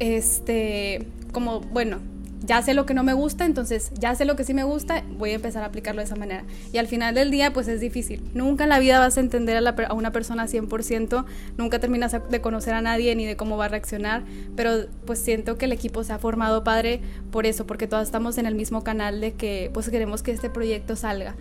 este, 0.00 1.06
como, 1.32 1.60
bueno, 1.60 2.00
ya 2.44 2.62
sé 2.62 2.74
lo 2.74 2.86
que 2.86 2.94
no 2.94 3.02
me 3.02 3.12
gusta, 3.12 3.44
entonces 3.44 3.90
ya 3.98 4.14
sé 4.14 4.24
lo 4.24 4.36
que 4.36 4.44
sí 4.44 4.54
me 4.54 4.64
gusta, 4.64 5.02
voy 5.16 5.30
a 5.30 5.34
empezar 5.34 5.62
a 5.62 5.66
aplicarlo 5.66 6.00
de 6.00 6.06
esa 6.06 6.16
manera. 6.16 6.44
Y 6.72 6.78
al 6.78 6.86
final 6.86 7.14
del 7.14 7.30
día, 7.30 7.52
pues 7.52 7.68
es 7.68 7.80
difícil. 7.80 8.22
Nunca 8.34 8.64
en 8.64 8.70
la 8.70 8.78
vida 8.78 8.98
vas 8.98 9.16
a 9.16 9.20
entender 9.20 9.56
a, 9.56 9.94
una 9.94 10.12
persona 10.12 10.46
100%, 10.46 11.24
nunca 11.56 11.78
terminas 11.78 12.16
de 12.28 12.40
conocer 12.40 12.74
a 12.74 12.82
nadie 12.82 13.14
ni 13.16 13.24
de 13.24 13.36
cómo 13.36 13.56
va 13.56 13.66
a 13.66 13.68
reaccionar, 13.68 14.24
pero 14.56 14.86
pues 15.06 15.18
siento 15.18 15.56
que 15.56 15.64
el 15.64 15.72
equipo 15.72 16.04
se 16.04 16.12
ha 16.12 16.18
formado 16.18 16.64
padre 16.64 17.00
por 17.30 17.46
eso, 17.46 17.66
porque 17.66 17.86
todos 17.86 18.04
estamos 18.04 18.38
en 18.38 18.46
el 18.46 18.54
mismo 18.54 18.84
canal 18.84 19.20
de 19.20 19.32
que 19.32 19.70
pues 19.72 19.88
queremos 19.88 20.22
que 20.22 20.32
este 20.32 20.50
proyecto 20.50 20.96
salga. 20.96 21.34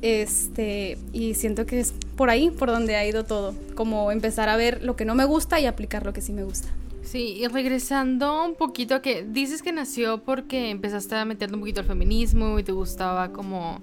Este, 0.00 0.96
y 1.12 1.34
siento 1.34 1.66
que 1.66 1.80
es 1.80 1.92
por 2.16 2.30
ahí 2.30 2.50
por 2.50 2.68
donde 2.68 2.94
ha 2.94 3.04
ido 3.04 3.24
todo, 3.24 3.54
como 3.74 4.12
empezar 4.12 4.48
a 4.48 4.56
ver 4.56 4.82
lo 4.82 4.94
que 4.96 5.04
no 5.04 5.14
me 5.14 5.24
gusta 5.24 5.58
y 5.60 5.66
aplicar 5.66 6.06
lo 6.06 6.12
que 6.12 6.20
sí 6.20 6.32
me 6.32 6.44
gusta. 6.44 6.68
Sí, 7.10 7.38
y 7.38 7.48
regresando 7.48 8.44
un 8.44 8.54
poquito 8.54 8.94
a 8.94 9.00
que 9.00 9.24
dices 9.26 9.62
que 9.62 9.72
nació 9.72 10.18
porque 10.18 10.68
empezaste 10.68 11.14
a 11.14 11.24
meterte 11.24 11.54
un 11.54 11.60
poquito 11.60 11.80
al 11.80 11.86
feminismo 11.86 12.58
y 12.58 12.62
te 12.62 12.72
gustaba 12.72 13.32
como 13.32 13.80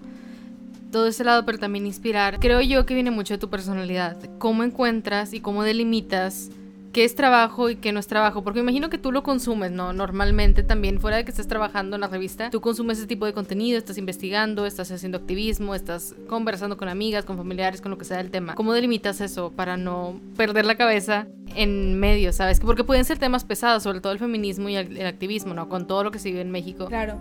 todo 0.91 1.07
ese 1.07 1.23
lado, 1.23 1.43
pero 1.43 1.57
también 1.57 1.87
inspirar. 1.87 2.39
Creo 2.39 2.61
yo 2.61 2.85
que 2.85 2.93
viene 2.93 3.09
mucho 3.09 3.33
de 3.33 3.39
tu 3.39 3.49
personalidad. 3.49 4.15
¿Cómo 4.37 4.63
encuentras 4.63 5.33
y 5.33 5.39
cómo 5.39 5.63
delimitas 5.63 6.51
qué 6.95 7.03
es 7.03 7.13
trabajo 7.13 7.69
y 7.69 7.75
qué 7.75 7.91
no 7.91 7.99
es 7.99 8.07
trabajo, 8.07 8.41
porque 8.41 8.61
imagino 8.61 8.89
que 8.89 8.97
tú 8.97 9.11
lo 9.11 9.21
consumes, 9.21 9.69
¿no? 9.69 9.91
Normalmente 9.91 10.63
también, 10.63 11.01
fuera 11.01 11.17
de 11.17 11.25
que 11.25 11.31
estés 11.31 11.45
trabajando 11.45 11.97
en 11.97 12.01
la 12.01 12.07
revista, 12.07 12.49
tú 12.51 12.61
consumes 12.61 12.99
ese 12.99 13.05
tipo 13.05 13.25
de 13.25 13.33
contenido, 13.33 13.77
estás 13.77 13.97
investigando, 13.97 14.65
estás 14.65 14.91
haciendo 14.91 15.17
activismo, 15.17 15.75
estás 15.75 16.15
conversando 16.29 16.77
con 16.77 16.87
amigas, 16.87 17.25
con 17.25 17.35
familiares, 17.35 17.81
con 17.81 17.91
lo 17.91 17.97
que 17.97 18.05
sea 18.05 18.21
el 18.21 18.31
tema. 18.31 18.55
¿Cómo 18.55 18.71
delimitas 18.71 19.19
eso 19.19 19.51
para 19.51 19.75
no 19.75 20.21
perder 20.37 20.65
la 20.65 20.77
cabeza 20.77 21.27
en 21.53 21.99
medio, 21.99 22.31
sabes? 22.31 22.61
Porque 22.61 22.85
pueden 22.85 23.03
ser 23.03 23.17
temas 23.17 23.43
pesados, 23.43 23.83
sobre 23.83 23.99
todo 23.99 24.13
el 24.13 24.19
feminismo 24.19 24.69
y 24.69 24.77
el, 24.77 25.05
activismo, 25.05 25.53
¿no? 25.53 25.67
Con 25.67 25.87
todo 25.87 26.01
lo 26.05 26.11
que 26.11 26.19
se 26.19 26.29
vive 26.29 26.43
en 26.43 26.51
México. 26.51 26.85
Claro. 26.85 27.17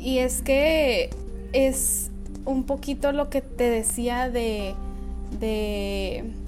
Y 0.00 0.18
es 0.18 0.42
que 0.42 1.10
es 1.52 2.10
un 2.44 2.64
poquito 2.64 3.12
lo 3.12 3.30
que 3.30 3.40
te 3.40 3.70
decía 3.70 4.28
de... 4.28 4.74
de 5.38 6.41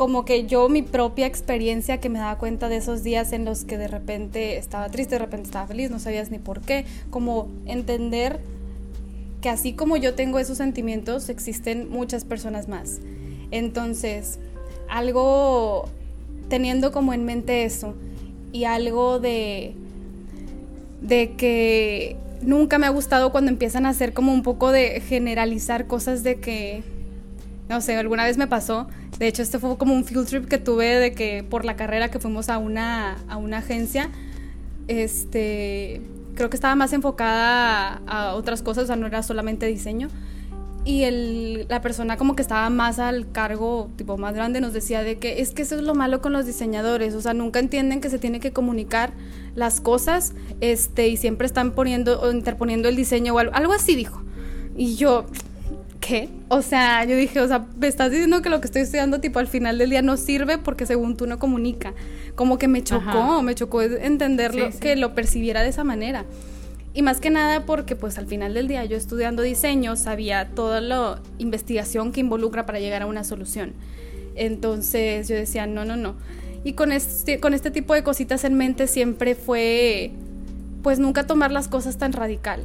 como 0.00 0.24
que 0.24 0.46
yo 0.46 0.70
mi 0.70 0.80
propia 0.80 1.26
experiencia 1.26 2.00
que 2.00 2.08
me 2.08 2.18
daba 2.18 2.38
cuenta 2.38 2.70
de 2.70 2.76
esos 2.78 3.02
días 3.02 3.34
en 3.34 3.44
los 3.44 3.66
que 3.66 3.76
de 3.76 3.86
repente 3.86 4.56
estaba 4.56 4.88
triste, 4.88 5.16
de 5.16 5.18
repente 5.18 5.48
estaba 5.48 5.66
feliz, 5.66 5.90
no 5.90 5.98
sabías 5.98 6.30
ni 6.30 6.38
por 6.38 6.62
qué, 6.62 6.86
como 7.10 7.48
entender 7.66 8.40
que 9.42 9.50
así 9.50 9.74
como 9.74 9.98
yo 9.98 10.14
tengo 10.14 10.38
esos 10.38 10.56
sentimientos, 10.56 11.28
existen 11.28 11.90
muchas 11.90 12.24
personas 12.24 12.66
más. 12.66 13.00
Entonces, 13.50 14.38
algo 14.88 15.86
teniendo 16.48 16.92
como 16.92 17.12
en 17.12 17.26
mente 17.26 17.64
eso 17.64 17.94
y 18.52 18.64
algo 18.64 19.18
de 19.20 19.74
de 21.02 21.32
que 21.32 22.16
nunca 22.40 22.78
me 22.78 22.86
ha 22.86 22.90
gustado 22.90 23.32
cuando 23.32 23.50
empiezan 23.50 23.84
a 23.84 23.90
hacer 23.90 24.14
como 24.14 24.32
un 24.32 24.42
poco 24.42 24.72
de 24.72 25.02
generalizar 25.02 25.86
cosas 25.86 26.22
de 26.22 26.36
que 26.36 26.99
no 27.70 27.80
sé, 27.80 27.96
alguna 27.96 28.24
vez 28.24 28.36
me 28.36 28.46
pasó 28.46 28.86
de 29.20 29.28
hecho, 29.28 29.42
este 29.42 29.58
fue 29.58 29.76
como 29.76 29.92
un 29.92 30.06
field 30.06 30.26
trip 30.26 30.48
que 30.48 30.56
tuve 30.56 30.98
de 30.98 31.12
que 31.12 31.44
por 31.44 31.66
la 31.66 31.76
carrera 31.76 32.10
que 32.10 32.18
fuimos 32.18 32.48
a 32.48 32.56
una, 32.56 33.18
a 33.28 33.36
una 33.36 33.58
agencia, 33.58 34.08
este, 34.88 36.00
creo 36.34 36.48
que 36.48 36.56
estaba 36.56 36.74
más 36.74 36.94
enfocada 36.94 38.00
a, 38.06 38.34
otras 38.34 38.62
cosas, 38.62 38.84
o 38.84 38.86
sea, 38.86 38.96
no 38.96 39.06
era 39.06 39.22
solamente 39.22 39.66
diseño. 39.66 40.08
Y 40.86 41.02
el, 41.02 41.66
la 41.68 41.82
persona 41.82 42.16
como 42.16 42.34
que 42.34 42.40
estaba 42.40 42.70
más 42.70 42.98
al 42.98 43.30
cargo, 43.30 43.90
tipo 43.96 44.16
más 44.16 44.34
grande, 44.34 44.62
nos 44.62 44.72
decía 44.72 45.02
de 45.02 45.18
que 45.18 45.42
es 45.42 45.50
que 45.50 45.60
eso 45.60 45.76
es 45.76 45.82
lo 45.82 45.94
malo 45.94 46.22
con 46.22 46.32
los 46.32 46.46
diseñadores, 46.46 47.12
o 47.14 47.20
sea, 47.20 47.34
nunca 47.34 47.58
entienden 47.58 48.00
que 48.00 48.08
se 48.08 48.18
tiene 48.18 48.40
que 48.40 48.52
comunicar 48.52 49.12
las 49.54 49.82
cosas, 49.82 50.32
este, 50.62 51.08
y 51.08 51.18
siempre 51.18 51.46
están 51.46 51.72
poniendo 51.72 52.22
o 52.22 52.32
interponiendo 52.32 52.88
el 52.88 52.96
diseño 52.96 53.34
o 53.34 53.38
algo, 53.38 53.54
algo 53.54 53.74
así 53.74 53.96
dijo. 53.96 54.22
Y 54.78 54.94
yo, 54.96 55.26
¿qué? 56.00 56.28
O 56.48 56.62
sea, 56.62 57.04
yo 57.04 57.14
dije, 57.14 57.40
o 57.40 57.46
sea, 57.46 57.66
me 57.78 57.86
estás 57.86 58.10
diciendo 58.10 58.42
que 58.42 58.48
lo 58.48 58.60
que 58.60 58.66
estoy 58.66 58.82
estudiando, 58.82 59.20
tipo, 59.20 59.38
al 59.38 59.46
final 59.46 59.78
del 59.78 59.90
día 59.90 60.02
no 60.02 60.16
sirve 60.16 60.58
porque 60.58 60.86
según 60.86 61.16
tú 61.16 61.26
no 61.26 61.38
comunica. 61.38 61.94
Como 62.34 62.58
que 62.58 62.68
me 62.68 62.82
chocó, 62.82 63.42
me 63.42 63.54
chocó 63.54 63.82
entenderlo, 63.82 64.70
que 64.80 64.96
lo 64.96 65.14
percibiera 65.14 65.62
de 65.62 65.68
esa 65.68 65.84
manera. 65.84 66.24
Y 66.92 67.02
más 67.02 67.20
que 67.20 67.30
nada 67.30 67.66
porque, 67.66 67.94
pues, 67.94 68.18
al 68.18 68.26
final 68.26 68.54
del 68.54 68.66
día 68.66 68.84
yo 68.84 68.96
estudiando 68.96 69.42
diseño 69.42 69.94
sabía 69.94 70.48
toda 70.48 70.80
la 70.80 71.20
investigación 71.38 72.10
que 72.10 72.20
involucra 72.20 72.66
para 72.66 72.80
llegar 72.80 73.02
a 73.02 73.06
una 73.06 73.22
solución. 73.22 73.74
Entonces 74.34 75.28
yo 75.28 75.36
decía, 75.36 75.66
no, 75.66 75.84
no, 75.84 75.96
no. 75.96 76.16
Y 76.64 76.72
con 76.72 76.92
este, 76.92 77.38
con 77.38 77.54
este 77.54 77.70
tipo 77.70 77.94
de 77.94 78.02
cositas 78.02 78.44
en 78.44 78.54
mente 78.54 78.86
siempre 78.86 79.34
fue, 79.34 80.12
pues, 80.82 80.98
nunca 80.98 81.26
tomar 81.26 81.52
las 81.52 81.68
cosas 81.68 81.98
tan 81.98 82.12
radical 82.12 82.64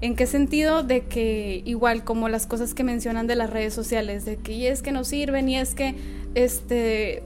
¿En 0.00 0.14
qué 0.14 0.26
sentido? 0.26 0.82
De 0.82 1.04
que 1.04 1.62
igual 1.64 2.04
como 2.04 2.28
las 2.28 2.46
cosas 2.46 2.74
que 2.74 2.84
mencionan 2.84 3.26
de 3.26 3.34
las 3.34 3.50
redes 3.50 3.72
sociales, 3.72 4.24
de 4.24 4.36
que 4.36 4.52
y 4.52 4.66
es 4.66 4.82
que 4.82 4.92
no 4.92 5.04
sirven 5.04 5.48
y 5.48 5.58
es 5.58 5.74
que 5.74 5.94
este 6.34 7.22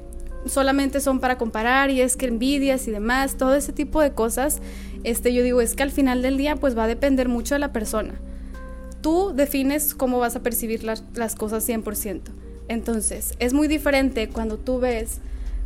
solamente 0.46 1.00
son 1.00 1.20
para 1.20 1.36
comparar 1.36 1.90
y 1.90 2.00
es 2.00 2.16
que 2.16 2.26
envidias 2.26 2.88
y 2.88 2.92
demás, 2.92 3.36
todo 3.36 3.54
ese 3.54 3.72
tipo 3.72 4.00
de 4.00 4.12
cosas, 4.12 4.60
este 5.04 5.34
yo 5.34 5.42
digo, 5.42 5.60
es 5.60 5.74
que 5.74 5.82
al 5.82 5.90
final 5.90 6.22
del 6.22 6.38
día 6.38 6.56
pues 6.56 6.78
va 6.78 6.84
a 6.84 6.86
depender 6.86 7.28
mucho 7.28 7.54
de 7.54 7.58
la 7.58 7.72
persona. 7.72 8.14
Tú 9.02 9.32
defines 9.34 9.94
cómo 9.94 10.18
vas 10.18 10.36
a 10.36 10.42
percibir 10.42 10.84
las, 10.84 11.04
las 11.14 11.34
cosas 11.34 11.68
100%. 11.68 12.20
Entonces, 12.68 13.34
es 13.38 13.52
muy 13.52 13.66
diferente 13.66 14.28
cuando 14.28 14.56
tú 14.56 14.78
ves 14.78 15.18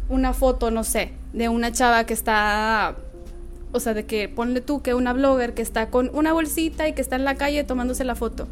una 0.09 0.33
foto, 0.33 0.71
no 0.71 0.85
sé, 0.85 1.13
de 1.33 1.49
una 1.49 1.71
chava 1.71 2.05
que 2.07 2.15
está 2.15 2.97
o 3.75 3.81
sea, 3.81 3.93
de 3.93 4.07
que 4.07 4.29
ponle 4.29 4.61
tú 4.61 4.83
que 4.83 4.95
una 4.95 5.13
blogger 5.13 5.53
que 5.53 5.63
está 5.63 5.91
con 5.91 6.11
una 6.15 6.33
bolsita 6.33 6.89
y 6.89 6.93
que 6.93 7.03
está 7.03 7.17
en 7.17 7.25
la 7.25 7.35
calle 7.35 7.65
tomándose 7.65 8.05
la 8.05 8.15
foto. 8.15 8.47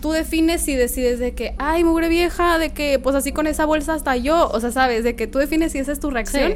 Tú 0.00 0.12
defines 0.12 0.62
si 0.62 0.74
decides 0.74 1.18
de 1.18 1.34
que, 1.34 1.54
ay, 1.58 1.84
mugre 1.84 2.08
vieja, 2.08 2.58
de 2.58 2.70
que 2.70 2.98
pues 2.98 3.16
así 3.16 3.32
con 3.32 3.46
esa 3.46 3.66
bolsa 3.66 3.94
hasta 3.94 4.16
yo, 4.16 4.48
o 4.48 4.60
sea, 4.60 4.70
sabes, 4.70 5.04
de 5.04 5.16
que 5.16 5.26
tú 5.26 5.38
defines 5.38 5.72
si 5.72 5.78
esa 5.78 5.92
es 5.92 6.00
tu 6.00 6.10
reacción, 6.10 6.54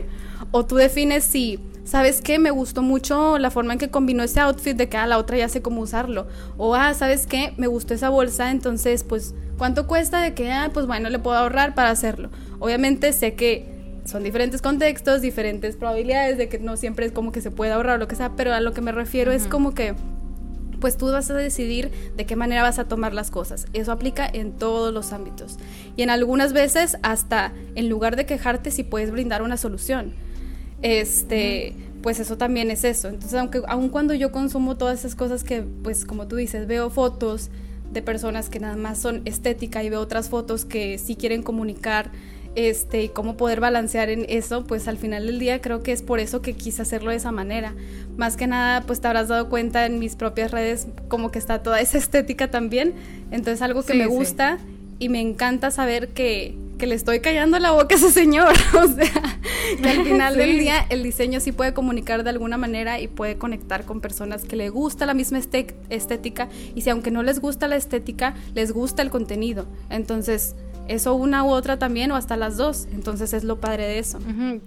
o 0.53 0.65
tú 0.65 0.77
defines 0.77 1.25
si, 1.25 1.59
¿sabes 1.85 2.23
qué? 2.23 2.39
Me 2.39 2.53
gustó 2.53 2.83
mucho 2.83 3.37
la 3.39 3.51
forma 3.51 3.75
en 3.75 3.79
que 3.81 3.91
combinó 3.91 4.23
ese 4.23 4.41
outfit 4.41 4.77
de 4.77 4.89
que 4.89 4.97
a 4.97 5.03
ah, 5.03 5.07
la 5.07 5.19
otra 5.19 5.37
ya 5.37 5.49
sé 5.49 5.61
cómo 5.61 5.83
usarlo, 5.83 6.27
o 6.57 6.75
ah, 6.75 6.95
¿sabes 6.95 7.27
qué? 7.27 7.53
Me 7.59 7.67
gustó 7.67 7.93
esa 7.93 8.09
bolsa, 8.09 8.51
entonces 8.51 9.05
pues, 9.05 9.35
¿cuánto 9.59 9.87
cuesta 9.89 10.21
de 10.21 10.33
que, 10.35 10.53
ah, 10.53 10.71
pues 10.73 10.87
bueno, 10.87 11.11
le 11.11 11.19
puedo 11.19 11.37
ahorrar 11.37 11.75
para 11.75 11.91
hacerlo? 11.91 12.31
Obviamente 12.61 13.13
sé 13.13 13.35
que 13.35 13.74
son 14.05 14.23
diferentes 14.23 14.61
contextos, 14.61 15.23
diferentes 15.23 15.77
probabilidades 15.77 16.37
de 16.39 16.49
que 16.49 16.59
no 16.59 16.77
siempre 16.77 17.07
es 17.07 17.13
como 17.13 17.33
que 17.33 17.41
se 17.41 17.51
puede 17.51 17.73
ahorrar 17.73 17.97
o 17.97 17.99
lo 17.99 18.09
que 18.09 18.17
sea, 18.17 18.33
pero 18.37 18.53
a 18.53 18.61
lo 18.61 18.73
que 18.73 18.81
me 18.81 18.93
refiero 18.93 19.33
es 19.33 19.47
como 19.47 19.75
que 19.75 19.95
pues 20.81 20.99
tú 20.99 21.11
vas 21.11 21.31
a 21.31 21.35
decidir 21.35 21.91
de 22.15 22.27
qué 22.27 22.37
manera 22.37 22.63
vas 22.63 22.79
a 22.79 22.85
tomar 22.85 23.15
las 23.15 23.31
cosas. 23.31 23.67
Eso 23.73 23.91
aplica 23.91 24.29
en 24.31 24.53
todos 24.53 24.93
los 24.93 25.15
ámbitos. 25.15 25.57
Y 25.97 26.03
en 26.03 26.11
algunas 26.11 26.53
veces 26.53 26.99
hasta 27.03 27.53
en 27.75 27.89
lugar 27.89 28.17
de 28.17 28.27
quejarte 28.27 28.71
si 28.71 28.83
puedes 28.83 29.11
brindar 29.11 29.41
una 29.41 29.57
solución. 29.57 30.13
Este, 30.83 31.75
pues 32.03 32.21
eso 32.21 32.37
también 32.37 32.71
es 32.71 32.85
eso. 32.85 33.09
Entonces, 33.09 33.33
aunque 33.33 33.63
aun 33.67 33.89
cuando 33.89 34.13
yo 34.13 34.31
consumo 34.31 34.77
todas 34.77 34.99
esas 34.99 35.15
cosas 35.15 35.43
que 35.43 35.63
pues 35.63 36.05
como 36.05 36.29
tú 36.29 36.37
dices, 36.37 36.67
veo 36.67 36.91
fotos 36.91 37.49
de 37.91 38.03
personas 38.03 38.51
que 38.51 38.61
nada 38.61 38.77
más 38.77 38.99
son 38.99 39.23
estética 39.25 39.83
y 39.83 39.89
veo 39.89 40.01
otras 40.01 40.29
fotos 40.29 40.67
que 40.67 40.99
sí 40.99 41.17
quieren 41.17 41.43
comunicar 41.43 42.11
este, 42.57 43.03
y 43.03 43.09
cómo 43.09 43.37
poder 43.37 43.61
balancear 43.61 44.11
en 44.11 44.27
eso, 44.29 44.65
pues 44.65 44.87
al 44.89 44.97
final 44.97 45.27
del 45.27 45.39
día 45.39 45.61
creo 45.61 45.83
que 45.83 45.93
es 45.93 46.03
por 46.03 46.21
eso 46.21 46.43
que 46.43 46.55
quise 46.55 46.83
hacerlo 46.83 47.11
de 47.11 47.17
esa 47.17 47.33
manera. 47.33 47.75
Más 48.17 48.37
que 48.37 48.47
nada, 48.47 48.83
pues 48.83 49.01
te 49.01 49.09
habrás 49.09 49.29
dado 49.29 49.49
cuenta 49.49 49.87
en 49.87 49.99
mis 49.99 50.17
propias 50.17 50.51
redes 50.51 50.87
como 51.09 51.31
que 51.31 51.39
está 51.39 51.63
toda 51.63 51.81
esa 51.81 51.99
estética 51.99 52.51
también. 52.51 52.95
Entonces 53.31 53.63
algo 53.63 53.83
que 53.83 53.95
me 53.95 54.07
gusta 54.07 54.59
y 54.99 55.09
me 55.09 55.21
encanta 55.21 55.71
saber 55.71 56.09
que, 56.09 56.57
que, 56.79 56.87
le 56.87 56.95
estoy 56.95 57.21
callando 57.21 57.59
la 57.59 57.73
boca 57.73 57.97
a 57.97 57.99
ese 57.99 58.13
señor. 58.13 58.55
o 58.75 58.87
sea, 58.87 59.41
que 59.83 59.89
al 59.89 60.05
final 60.05 60.37
del 60.37 60.59
día 60.59 60.87
el 60.89 61.03
diseño 61.03 61.41
sí 61.41 61.51
puede 61.51 61.75
comunicar 61.75 62.23
de 62.23 62.31
alguna 62.31 62.57
manera 62.57 63.01
y 63.01 63.09
puede 63.09 63.37
conectar 63.37 63.85
con 63.85 64.01
personas 64.01 64.45
que 64.45 64.55
le 64.55 64.69
gusta 64.69 65.07
la 65.07 65.15
misma 65.15 65.41
estética 65.91 66.49
y 66.75 66.83
si 66.83 66.91
aunque 66.91 67.11
no 67.11 67.25
les 67.25 67.41
gusta 67.41 67.67
la 67.67 67.77
estética, 67.77 68.35
les 68.55 68.73
gusta 68.73 69.03
el 69.03 69.11
contenido. 69.11 69.67
Entonces 69.91 70.55
eso 70.89 71.15
una 71.15 71.45
u 71.45 71.49
otra 71.49 71.79
también 71.79 72.11
o 72.13 72.17
hasta 72.17 72.37
las 72.37 72.57
dos. 72.57 72.87
Entonces 72.93 73.33
es 73.33 73.45
lo 73.45 73.61
padre 73.61 73.87
de 73.87 73.99
eso. 73.99 74.19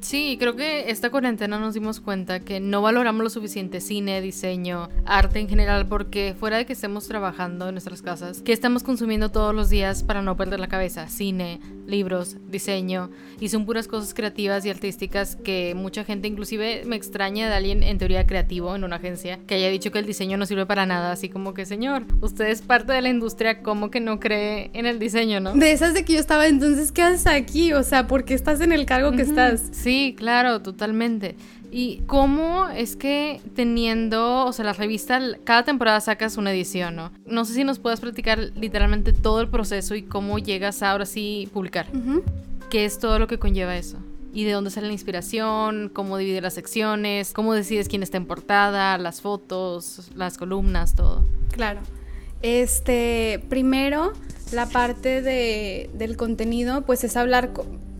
Sí, 0.01 0.37
creo 0.39 0.55
que 0.55 0.89
esta 0.89 1.09
cuarentena 1.09 1.59
nos 1.59 1.73
dimos 1.73 1.99
cuenta 1.99 2.39
que 2.39 2.59
no 2.59 2.81
valoramos 2.81 3.23
lo 3.23 3.29
suficiente 3.29 3.81
cine, 3.81 4.21
diseño, 4.21 4.89
arte 5.05 5.39
en 5.39 5.49
general, 5.49 5.87
porque 5.87 6.35
fuera 6.39 6.57
de 6.57 6.65
que 6.65 6.73
estemos 6.73 7.07
trabajando 7.07 7.67
en 7.67 7.75
nuestras 7.75 8.01
casas, 8.01 8.41
que 8.41 8.53
estamos 8.53 8.83
consumiendo 8.83 9.29
todos 9.29 9.53
los 9.53 9.69
días 9.69 10.03
para 10.03 10.21
no 10.21 10.37
perder 10.37 10.59
la 10.59 10.67
cabeza? 10.67 11.07
Cine, 11.07 11.59
libros, 11.85 12.37
diseño, 12.49 13.09
y 13.39 13.49
son 13.49 13.65
puras 13.65 13.87
cosas 13.87 14.13
creativas 14.13 14.65
y 14.65 14.69
artísticas 14.69 15.35
que 15.35 15.73
mucha 15.75 16.03
gente, 16.03 16.27
inclusive 16.27 16.83
me 16.85 16.95
extraña 16.95 17.49
de 17.49 17.55
alguien 17.55 17.83
en 17.83 17.97
teoría 17.97 18.25
creativo 18.25 18.75
en 18.75 18.83
una 18.83 18.97
agencia, 18.97 19.39
que 19.47 19.55
haya 19.55 19.69
dicho 19.69 19.91
que 19.91 19.99
el 19.99 20.05
diseño 20.05 20.37
no 20.37 20.45
sirve 20.45 20.65
para 20.65 20.85
nada, 20.85 21.11
así 21.11 21.29
como 21.29 21.53
que, 21.53 21.65
señor, 21.65 22.03
usted 22.21 22.45
es 22.45 22.61
parte 22.61 22.93
de 22.93 23.01
la 23.01 23.09
industria, 23.09 23.61
¿cómo 23.61 23.89
que 23.91 23.99
no 23.99 24.19
cree 24.19 24.69
en 24.73 24.85
el 24.85 24.99
diseño, 24.99 25.39
no? 25.39 25.53
De 25.53 25.71
esas 25.71 25.93
de 25.93 26.03
que 26.07 26.13
yo 26.13 26.19
estaba, 26.19 26.47
entonces, 26.47 26.93
¿qué 26.93 27.01
haces 27.01 27.27
aquí? 27.27 27.73
O 27.73 27.83
sea, 27.83 28.07
¿por 28.07 28.23
qué 28.23 28.33
estás 28.33 28.61
en 28.61 28.71
el 28.71 28.85
cargo 28.85 29.11
que 29.11 29.23
estás? 29.23 29.61
Sí, 29.73 30.15
claro, 30.17 30.61
totalmente. 30.61 31.35
¿Y 31.69 31.97
cómo 32.07 32.69
es 32.69 32.95
que 32.95 33.41
teniendo, 33.55 34.45
o 34.45 34.53
sea, 34.53 34.63
la 34.63 34.71
revista, 34.71 35.19
cada 35.43 35.65
temporada 35.65 35.99
sacas 35.99 36.37
una 36.37 36.53
edición, 36.53 36.95
¿no? 36.95 37.11
No 37.25 37.43
sé 37.43 37.55
si 37.55 37.65
nos 37.65 37.79
puedes 37.79 37.99
platicar 37.99 38.39
literalmente 38.55 39.11
todo 39.11 39.41
el 39.41 39.49
proceso 39.49 39.95
y 39.95 40.03
cómo 40.03 40.39
llegas 40.39 40.81
a 40.81 40.91
ahora 40.91 41.05
sí 41.05 41.49
publicar. 41.51 41.87
¿Qué 42.69 42.85
es 42.85 42.99
todo 42.99 43.19
lo 43.19 43.27
que 43.27 43.37
conlleva 43.37 43.75
eso? 43.75 43.97
¿Y 44.33 44.45
de 44.45 44.53
dónde 44.53 44.69
sale 44.69 44.87
la 44.87 44.93
inspiración? 44.93 45.91
¿Cómo 45.93 46.17
divide 46.17 46.39
las 46.39 46.53
secciones? 46.53 47.33
¿Cómo 47.33 47.53
decides 47.53 47.89
quién 47.89 48.01
está 48.01 48.15
en 48.15 48.27
portada? 48.27 48.97
¿Las 48.97 49.19
fotos? 49.19 50.09
¿Las 50.15 50.37
columnas? 50.37 50.95
Todo. 50.95 51.25
Claro. 51.51 51.81
Este, 52.41 53.41
primero, 53.49 54.13
la 54.51 54.67
parte 54.67 55.21
de, 55.21 55.89
del 55.93 56.17
contenido, 56.17 56.83
pues 56.83 57.03
es 57.03 57.17
hablar, 57.17 57.51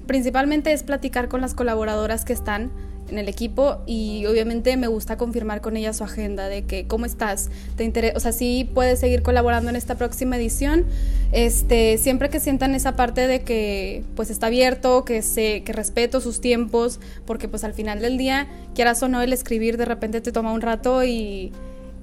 principalmente 0.05 0.71
es 0.73 0.83
platicar 0.83 1.27
con 1.27 1.41
las 1.41 1.53
colaboradoras 1.53 2.25
que 2.25 2.33
están 2.33 2.71
en 3.09 3.17
el 3.17 3.29
equipo 3.29 3.81
y 3.85 4.25
obviamente 4.25 4.75
me 4.75 4.87
gusta 4.87 5.17
confirmar 5.17 5.61
con 5.61 5.77
ella 5.77 5.93
su 5.93 6.03
agenda 6.03 6.49
de 6.49 6.65
que 6.65 6.87
cómo 6.87 7.05
estás, 7.05 7.49
te 7.75 7.83
interesa, 7.83 8.17
o 8.17 8.19
sea, 8.19 8.31
sí 8.31 8.69
puedes 8.73 8.99
seguir 8.99 9.21
colaborando 9.21 9.69
en 9.69 9.75
esta 9.75 9.95
próxima 9.95 10.37
edición, 10.37 10.85
este, 11.31 11.97
siempre 11.97 12.29
que 12.29 12.39
sientan 12.39 12.75
esa 12.75 12.95
parte 12.95 13.27
de 13.27 13.41
que 13.43 14.03
pues 14.15 14.29
está 14.29 14.47
abierto, 14.47 15.05
que 15.05 15.21
sé, 15.21 15.63
que 15.63 15.73
respeto 15.73 16.19
sus 16.19 16.41
tiempos, 16.41 16.99
porque 17.25 17.47
pues 17.47 17.63
al 17.63 17.73
final 17.73 18.01
del 18.01 18.17
día, 18.17 18.47
quieras 18.75 19.01
o 19.03 19.07
no, 19.07 19.21
el 19.21 19.31
escribir 19.31 19.77
de 19.77 19.85
repente 19.85 20.19
te 20.21 20.31
toma 20.31 20.51
un 20.51 20.61
rato 20.61 21.03
y, 21.03 21.53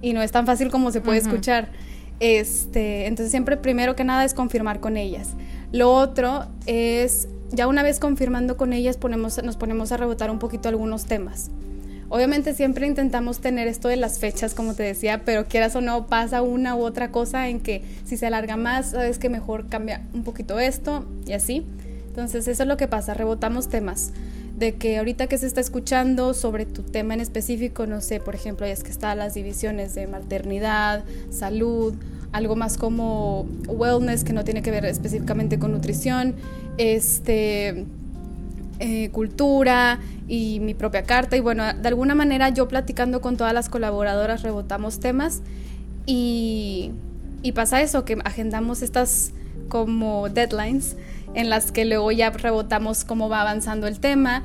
y 0.00 0.12
no 0.14 0.23
es 0.23 0.33
tan 0.33 0.47
fácil 0.47 0.71
como 0.71 0.91
se 0.91 1.00
puede 1.00 1.19
escuchar. 1.19 1.69
Este, 2.21 3.06
entonces 3.06 3.30
siempre 3.30 3.56
primero 3.56 3.97
que 3.97 4.04
nada 4.04 4.25
es 4.25 4.35
confirmar 4.35 4.80
con 4.80 4.97
ellas. 4.97 5.30
Lo 5.73 5.92
otro 5.92 6.47
es 6.66 7.28
ya 7.50 7.66
una 7.66 7.83
vez 7.83 8.00
confirmando 8.00 8.56
con 8.56 8.73
ellas 8.73 8.97
ponemos, 8.97 9.42
nos 9.42 9.56
ponemos 9.56 9.92
a 9.92 9.97
rebotar 9.97 10.30
un 10.30 10.38
poquito 10.38 10.68
algunos 10.68 11.06
temas. 11.06 11.50
Obviamente 12.09 12.54
siempre 12.54 12.87
intentamos 12.87 13.40
tener 13.40 13.66
esto 13.66 13.88
de 13.88 13.97
las 13.97 14.18
fechas, 14.18 14.54
como 14.54 14.75
te 14.75 14.83
decía, 14.83 15.23
pero 15.25 15.47
quieras 15.47 15.75
o 15.75 15.80
no, 15.80 16.06
pasa 16.06 16.42
una 16.42 16.76
u 16.76 16.83
otra 16.83 17.11
cosa 17.11 17.49
en 17.49 17.61
que 17.61 17.83
si 18.04 18.16
se 18.16 18.26
alarga 18.26 18.56
más, 18.56 18.90
sabes 18.90 19.18
que 19.18 19.28
mejor 19.28 19.68
cambia 19.68 20.02
un 20.12 20.23
poquito 20.23 20.59
esto 20.61 21.06
y 21.26 21.33
así. 21.33 21.66
Entonces 22.06 22.47
eso 22.47 22.62
es 22.62 22.68
lo 22.68 22.76
que 22.76 22.87
pasa, 22.87 23.14
rebotamos 23.14 23.68
temas. 23.68 24.12
De 24.57 24.75
que 24.75 24.99
ahorita 24.99 25.27
que 25.27 25.37
se 25.37 25.47
está 25.47 25.61
escuchando 25.61 26.33
sobre 26.33 26.65
tu 26.65 26.83
tema 26.83 27.15
en 27.15 27.21
específico, 27.21 27.87
no 27.87 28.01
sé, 28.01 28.21
por 28.21 28.35
ejemplo, 28.35 28.67
es 28.67 28.85
que 28.85 28.91
están 28.91 29.19
las 29.19 29.35
divisiones 29.35 29.95
de 29.95 30.07
maternidad, 30.07 31.05
salud, 31.31 31.95
algo 32.35 32.57
más 32.57 32.79
como 32.79 33.47
wellness 33.69 34.25
que 34.25 34.33
no 34.33 34.45
tiene 34.45 34.63
que 34.63 34.71
ver 34.71 34.85
específicamente 34.85 35.59
con 35.59 35.73
nutrición, 35.73 36.35
este, 36.79 37.85
eh, 38.81 39.09
cultura 39.11 40.01
y 40.27 40.59
mi 40.61 40.75
propia 40.75 41.05
carta. 41.05 41.37
Y 41.37 41.41
bueno, 41.41 41.63
de 41.73 41.89
alguna 41.89 42.17
manera 42.17 42.49
yo 42.49 42.67
platicando 42.67 43.21
con 43.21 43.37
todas 43.37 43.55
las 43.55 43.69
colaboradoras 43.69 44.43
rebotamos 44.43 44.99
temas 44.99 45.43
y, 46.07 46.91
y 47.43 47.53
pasa 47.53 47.83
eso, 47.83 48.05
que 48.05 48.19
agendamos 48.25 48.83
estas 48.83 49.33
como 49.69 50.29
deadlines 50.29 50.97
en 51.35 51.50
las 51.50 51.73
que 51.73 51.85
luego 51.85 52.11
ya 52.12 52.31
rebotamos 52.31 53.05
cómo 53.05 53.29
va 53.29 53.43
avanzando 53.43 53.87
el 53.87 54.00
tema 54.00 54.45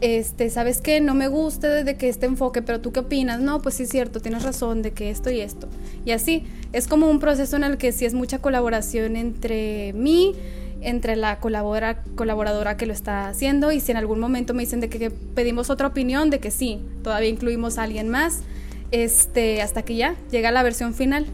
este, 0.00 0.48
¿sabes 0.48 0.80
qué? 0.80 1.00
No 1.00 1.14
me 1.14 1.28
gusta 1.28 1.68
de 1.68 1.96
que 1.96 2.08
este 2.08 2.26
enfoque, 2.26 2.62
pero 2.62 2.80
tú 2.80 2.92
qué 2.92 3.00
opinas? 3.00 3.40
No, 3.40 3.60
pues 3.60 3.74
sí 3.76 3.82
es 3.82 3.90
cierto, 3.90 4.20
tienes 4.20 4.42
razón 4.42 4.82
de 4.82 4.92
que 4.92 5.10
esto 5.10 5.30
y 5.30 5.40
esto. 5.40 5.68
Y 6.04 6.12
así, 6.12 6.44
es 6.72 6.88
como 6.88 7.08
un 7.08 7.18
proceso 7.18 7.56
en 7.56 7.64
el 7.64 7.76
que 7.76 7.92
sí 7.92 8.06
es 8.06 8.14
mucha 8.14 8.38
colaboración 8.38 9.16
entre 9.16 9.92
mí, 9.92 10.34
entre 10.80 11.16
la 11.16 11.38
colaboradora, 11.38 12.02
colaboradora 12.14 12.78
que 12.78 12.86
lo 12.86 12.94
está 12.94 13.28
haciendo 13.28 13.72
y 13.72 13.80
si 13.80 13.90
en 13.90 13.98
algún 13.98 14.18
momento 14.18 14.54
me 14.54 14.62
dicen 14.62 14.80
de 14.80 14.88
que, 14.88 15.10
pedimos 15.10 15.68
otra 15.68 15.88
opinión, 15.88 16.30
de 16.30 16.38
que 16.38 16.50
sí, 16.50 16.80
todavía 17.02 17.28
incluimos 17.28 17.76
a 17.76 17.82
alguien 17.82 18.08
más, 18.08 18.40
este, 18.92 19.60
hasta 19.60 19.82
que 19.82 19.96
ya 19.96 20.16
llega 20.30 20.50
la 20.50 20.62
versión 20.62 20.94
final. 20.94 21.26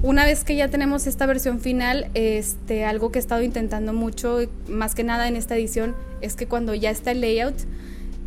Una 0.00 0.24
vez 0.24 0.44
que 0.44 0.54
ya 0.54 0.68
tenemos 0.68 1.08
esta 1.08 1.26
versión 1.26 1.58
final, 1.60 2.08
este, 2.14 2.84
algo 2.84 3.10
que 3.10 3.18
he 3.18 3.20
estado 3.20 3.42
intentando 3.42 3.92
mucho, 3.92 4.38
más 4.68 4.94
que 4.94 5.02
nada 5.02 5.26
en 5.26 5.34
esta 5.34 5.56
edición, 5.56 5.96
es 6.20 6.36
que 6.36 6.46
cuando 6.46 6.72
ya 6.74 6.90
está 6.90 7.10
el 7.10 7.20
layout, 7.20 7.56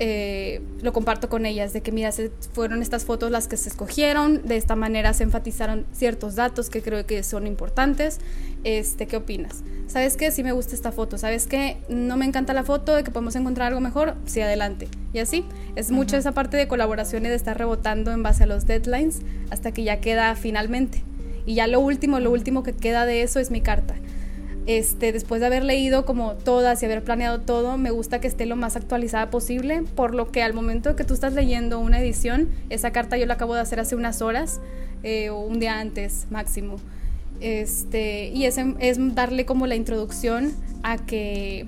eh, 0.04 0.62
lo 0.82 0.92
comparto 0.92 1.30
con 1.30 1.46
ellas, 1.46 1.72
de 1.72 1.82
que 1.82 1.94
mira, 1.94 2.10
fueron 2.54 2.82
estas 2.82 3.06
fotos 3.06 3.32
las 3.32 3.48
que 3.48 3.56
se 3.56 3.70
escogieron, 3.70 4.46
de 4.46 4.58
esta 4.58 4.76
manera 4.76 5.14
se 5.14 5.24
enfatizaron 5.24 5.86
ciertos 5.94 6.36
datos 6.36 6.70
que 6.70 6.82
creo 6.82 7.06
que 7.06 7.24
son 7.24 7.48
importantes. 7.48 8.20
Este, 8.66 9.08
¿Qué 9.08 9.16
opinas? 9.16 9.64
¿Sabes 9.88 10.18
qué? 10.18 10.32
Sí 10.32 10.44
me 10.44 10.52
gusta 10.52 10.76
esta 10.76 10.92
foto. 10.92 11.18
¿Sabes 11.18 11.48
qué? 11.48 11.78
No 11.88 12.18
me 12.18 12.26
encanta 12.26 12.54
la 12.54 12.64
foto, 12.64 12.96
de 12.96 13.04
que 13.04 13.12
podemos 13.12 13.36
encontrar 13.36 13.68
algo 13.68 13.80
mejor. 13.80 14.16
Sí, 14.26 14.42
adelante. 14.42 14.88
Y 15.14 15.20
así, 15.20 15.46
es 15.76 15.92
mucho 15.92 16.18
esa 16.18 16.34
parte 16.34 16.58
de 16.58 16.68
colaboración 16.68 17.26
y 17.26 17.30
de 17.30 17.36
estar 17.36 17.58
rebotando 17.58 18.12
en 18.12 18.24
base 18.24 18.44
a 18.44 18.48
los 18.48 18.66
deadlines 18.66 19.22
hasta 19.52 19.72
que 19.72 19.84
ya 19.84 20.02
queda 20.02 20.36
finalmente. 20.36 21.04
Y 21.46 21.56
ya 21.56 21.68
lo 21.68 21.80
último, 21.80 22.20
lo 22.20 22.32
último 22.32 22.64
que 22.64 22.74
queda 22.74 23.06
de 23.06 23.24
eso 23.24 23.40
es 23.40 23.52
mi 23.52 23.62
carta 23.62 23.96
este, 24.68 25.12
después 25.12 25.42
de 25.42 25.48
haber 25.48 25.64
leído 25.64 26.06
como 26.06 26.34
todas 26.34 26.82
y 26.82 26.86
haber 26.86 27.04
planeado 27.04 27.42
todo, 27.42 27.78
me 27.78 27.92
gusta 27.92 28.22
que 28.22 28.28
esté 28.28 28.46
lo 28.46 28.56
más 28.56 28.76
actualizada 28.76 29.30
posible, 29.30 29.84
por 29.96 30.14
lo 30.14 30.32
que 30.32 30.44
al 30.44 30.54
momento 30.54 30.96
que 30.96 31.04
tú 31.04 31.14
estás 31.14 31.34
leyendo 31.34 31.80
una 31.80 32.00
edición, 32.00 32.50
esa 32.70 32.92
carta 32.92 33.18
yo 33.18 33.26
la 33.26 33.36
acabo 33.36 33.56
de 33.56 33.62
hacer 33.62 33.80
hace 33.80 33.96
unas 33.96 34.22
horas 34.22 34.62
eh, 35.04 35.30
o 35.30 35.40
un 35.40 35.60
día 35.60 35.80
antes 35.80 36.28
máximo. 36.30 36.76
Este, 37.40 38.28
y 38.28 38.46
es, 38.46 38.60
es 38.80 39.16
darle 39.16 39.46
como 39.46 39.66
la 39.66 39.76
introducción 39.76 40.54
a 40.84 40.98
que 40.98 41.66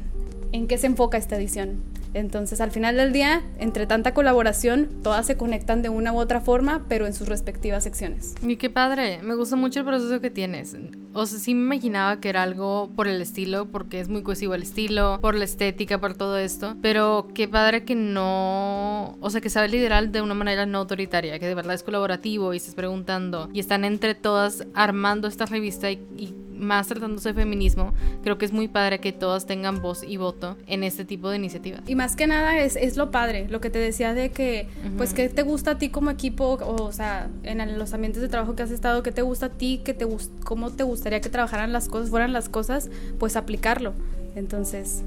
en 0.51 0.67
qué 0.67 0.77
se 0.77 0.85
enfoca 0.85 1.17
esta 1.17 1.35
edición. 1.35 1.92
Entonces, 2.13 2.61
al 2.61 2.71
final 2.71 2.97
del 2.97 3.11
día, 3.11 3.41
entre 3.59 3.87
tanta 3.87 4.13
colaboración, 4.13 4.89
todas 5.03 5.25
se 5.25 5.37
conectan 5.37 5.81
de 5.81 5.89
una 5.89 6.13
u 6.13 6.17
otra 6.17 6.41
forma, 6.41 6.85
pero 6.87 7.07
en 7.07 7.13
sus 7.13 7.27
respectivas 7.27 7.83
secciones. 7.83 8.35
Y 8.41 8.57
qué 8.57 8.69
padre, 8.69 9.19
me 9.23 9.35
gusta 9.35 9.55
mucho 9.55 9.79
el 9.79 9.85
proceso 9.85 10.21
que 10.21 10.29
tienes. 10.29 10.75
O 11.13 11.25
sea, 11.25 11.39
sí 11.39 11.53
me 11.53 11.75
imaginaba 11.75 12.19
que 12.19 12.29
era 12.29 12.43
algo 12.43 12.91
por 12.95 13.07
el 13.07 13.21
estilo, 13.21 13.67
porque 13.67 13.99
es 13.99 14.09
muy 14.09 14.23
cohesivo 14.23 14.55
el 14.55 14.63
estilo, 14.63 15.19
por 15.21 15.35
la 15.35 15.45
estética, 15.45 15.99
por 15.99 16.15
todo 16.15 16.37
esto. 16.37 16.75
Pero 16.81 17.27
qué 17.33 17.47
padre 17.47 17.83
que 17.83 17.95
no. 17.95 19.17
O 19.19 19.29
sea, 19.29 19.41
que 19.41 19.49
sabe 19.49 19.69
liderar 19.69 20.09
de 20.09 20.21
una 20.21 20.33
manera 20.33 20.65
no 20.65 20.79
autoritaria, 20.79 21.39
que 21.39 21.47
de 21.47 21.55
verdad 21.55 21.75
es 21.75 21.83
colaborativo 21.83 22.53
y 22.53 22.57
estás 22.57 22.75
preguntando. 22.75 23.49
Y 23.53 23.59
están 23.59 23.85
entre 23.85 24.15
todas 24.15 24.65
armando 24.73 25.27
esta 25.27 25.45
revista 25.45 25.91
y, 25.91 26.01
y 26.17 26.33
más 26.63 26.87
tratándose 26.87 27.29
de 27.29 27.35
feminismo, 27.35 27.93
creo 28.23 28.37
que 28.37 28.45
es 28.45 28.51
muy 28.51 28.67
padre 28.67 28.99
que 28.99 29.11
todas 29.11 29.45
tengan 29.45 29.81
voz 29.81 30.03
y 30.03 30.17
voto 30.17 30.57
en 30.67 30.83
este 30.83 31.05
tipo 31.05 31.29
de 31.29 31.37
iniciativas. 31.37 31.81
Y 31.87 31.95
más 31.95 32.15
que 32.15 32.27
nada 32.27 32.59
es, 32.59 32.75
es 32.75 32.97
lo 32.97 33.11
padre, 33.11 33.47
lo 33.49 33.61
que 33.61 33.69
te 33.69 33.79
decía 33.79 34.13
de 34.13 34.31
que, 34.31 34.67
pues, 34.97 35.13
¿qué 35.13 35.29
te 35.29 35.43
gusta 35.43 35.71
a 35.71 35.77
ti 35.77 35.89
como 35.89 36.09
equipo? 36.09 36.57
O, 36.61 36.91
sea, 36.91 37.29
en 37.43 37.77
los 37.77 37.93
ambientes 37.93 38.21
de 38.21 38.29
trabajo 38.29 38.55
que 38.55 38.63
has 38.63 38.71
estado, 38.71 39.03
¿qué 39.03 39.11
te 39.11 39.21
gusta 39.21 39.47
a 39.47 39.49
ti? 39.49 39.81
¿Qué 39.83 39.93
te, 39.93 40.07
¿Cómo 40.43 40.71
te 40.71 40.83
gustaría 41.03 41.19
que 41.19 41.27
trabajaran 41.27 41.73
las 41.73 41.89
cosas, 41.89 42.09
fueran 42.11 42.31
las 42.31 42.47
cosas? 42.47 42.89
Pues 43.19 43.35
aplicarlo. 43.35 43.93
Entonces, 44.35 45.03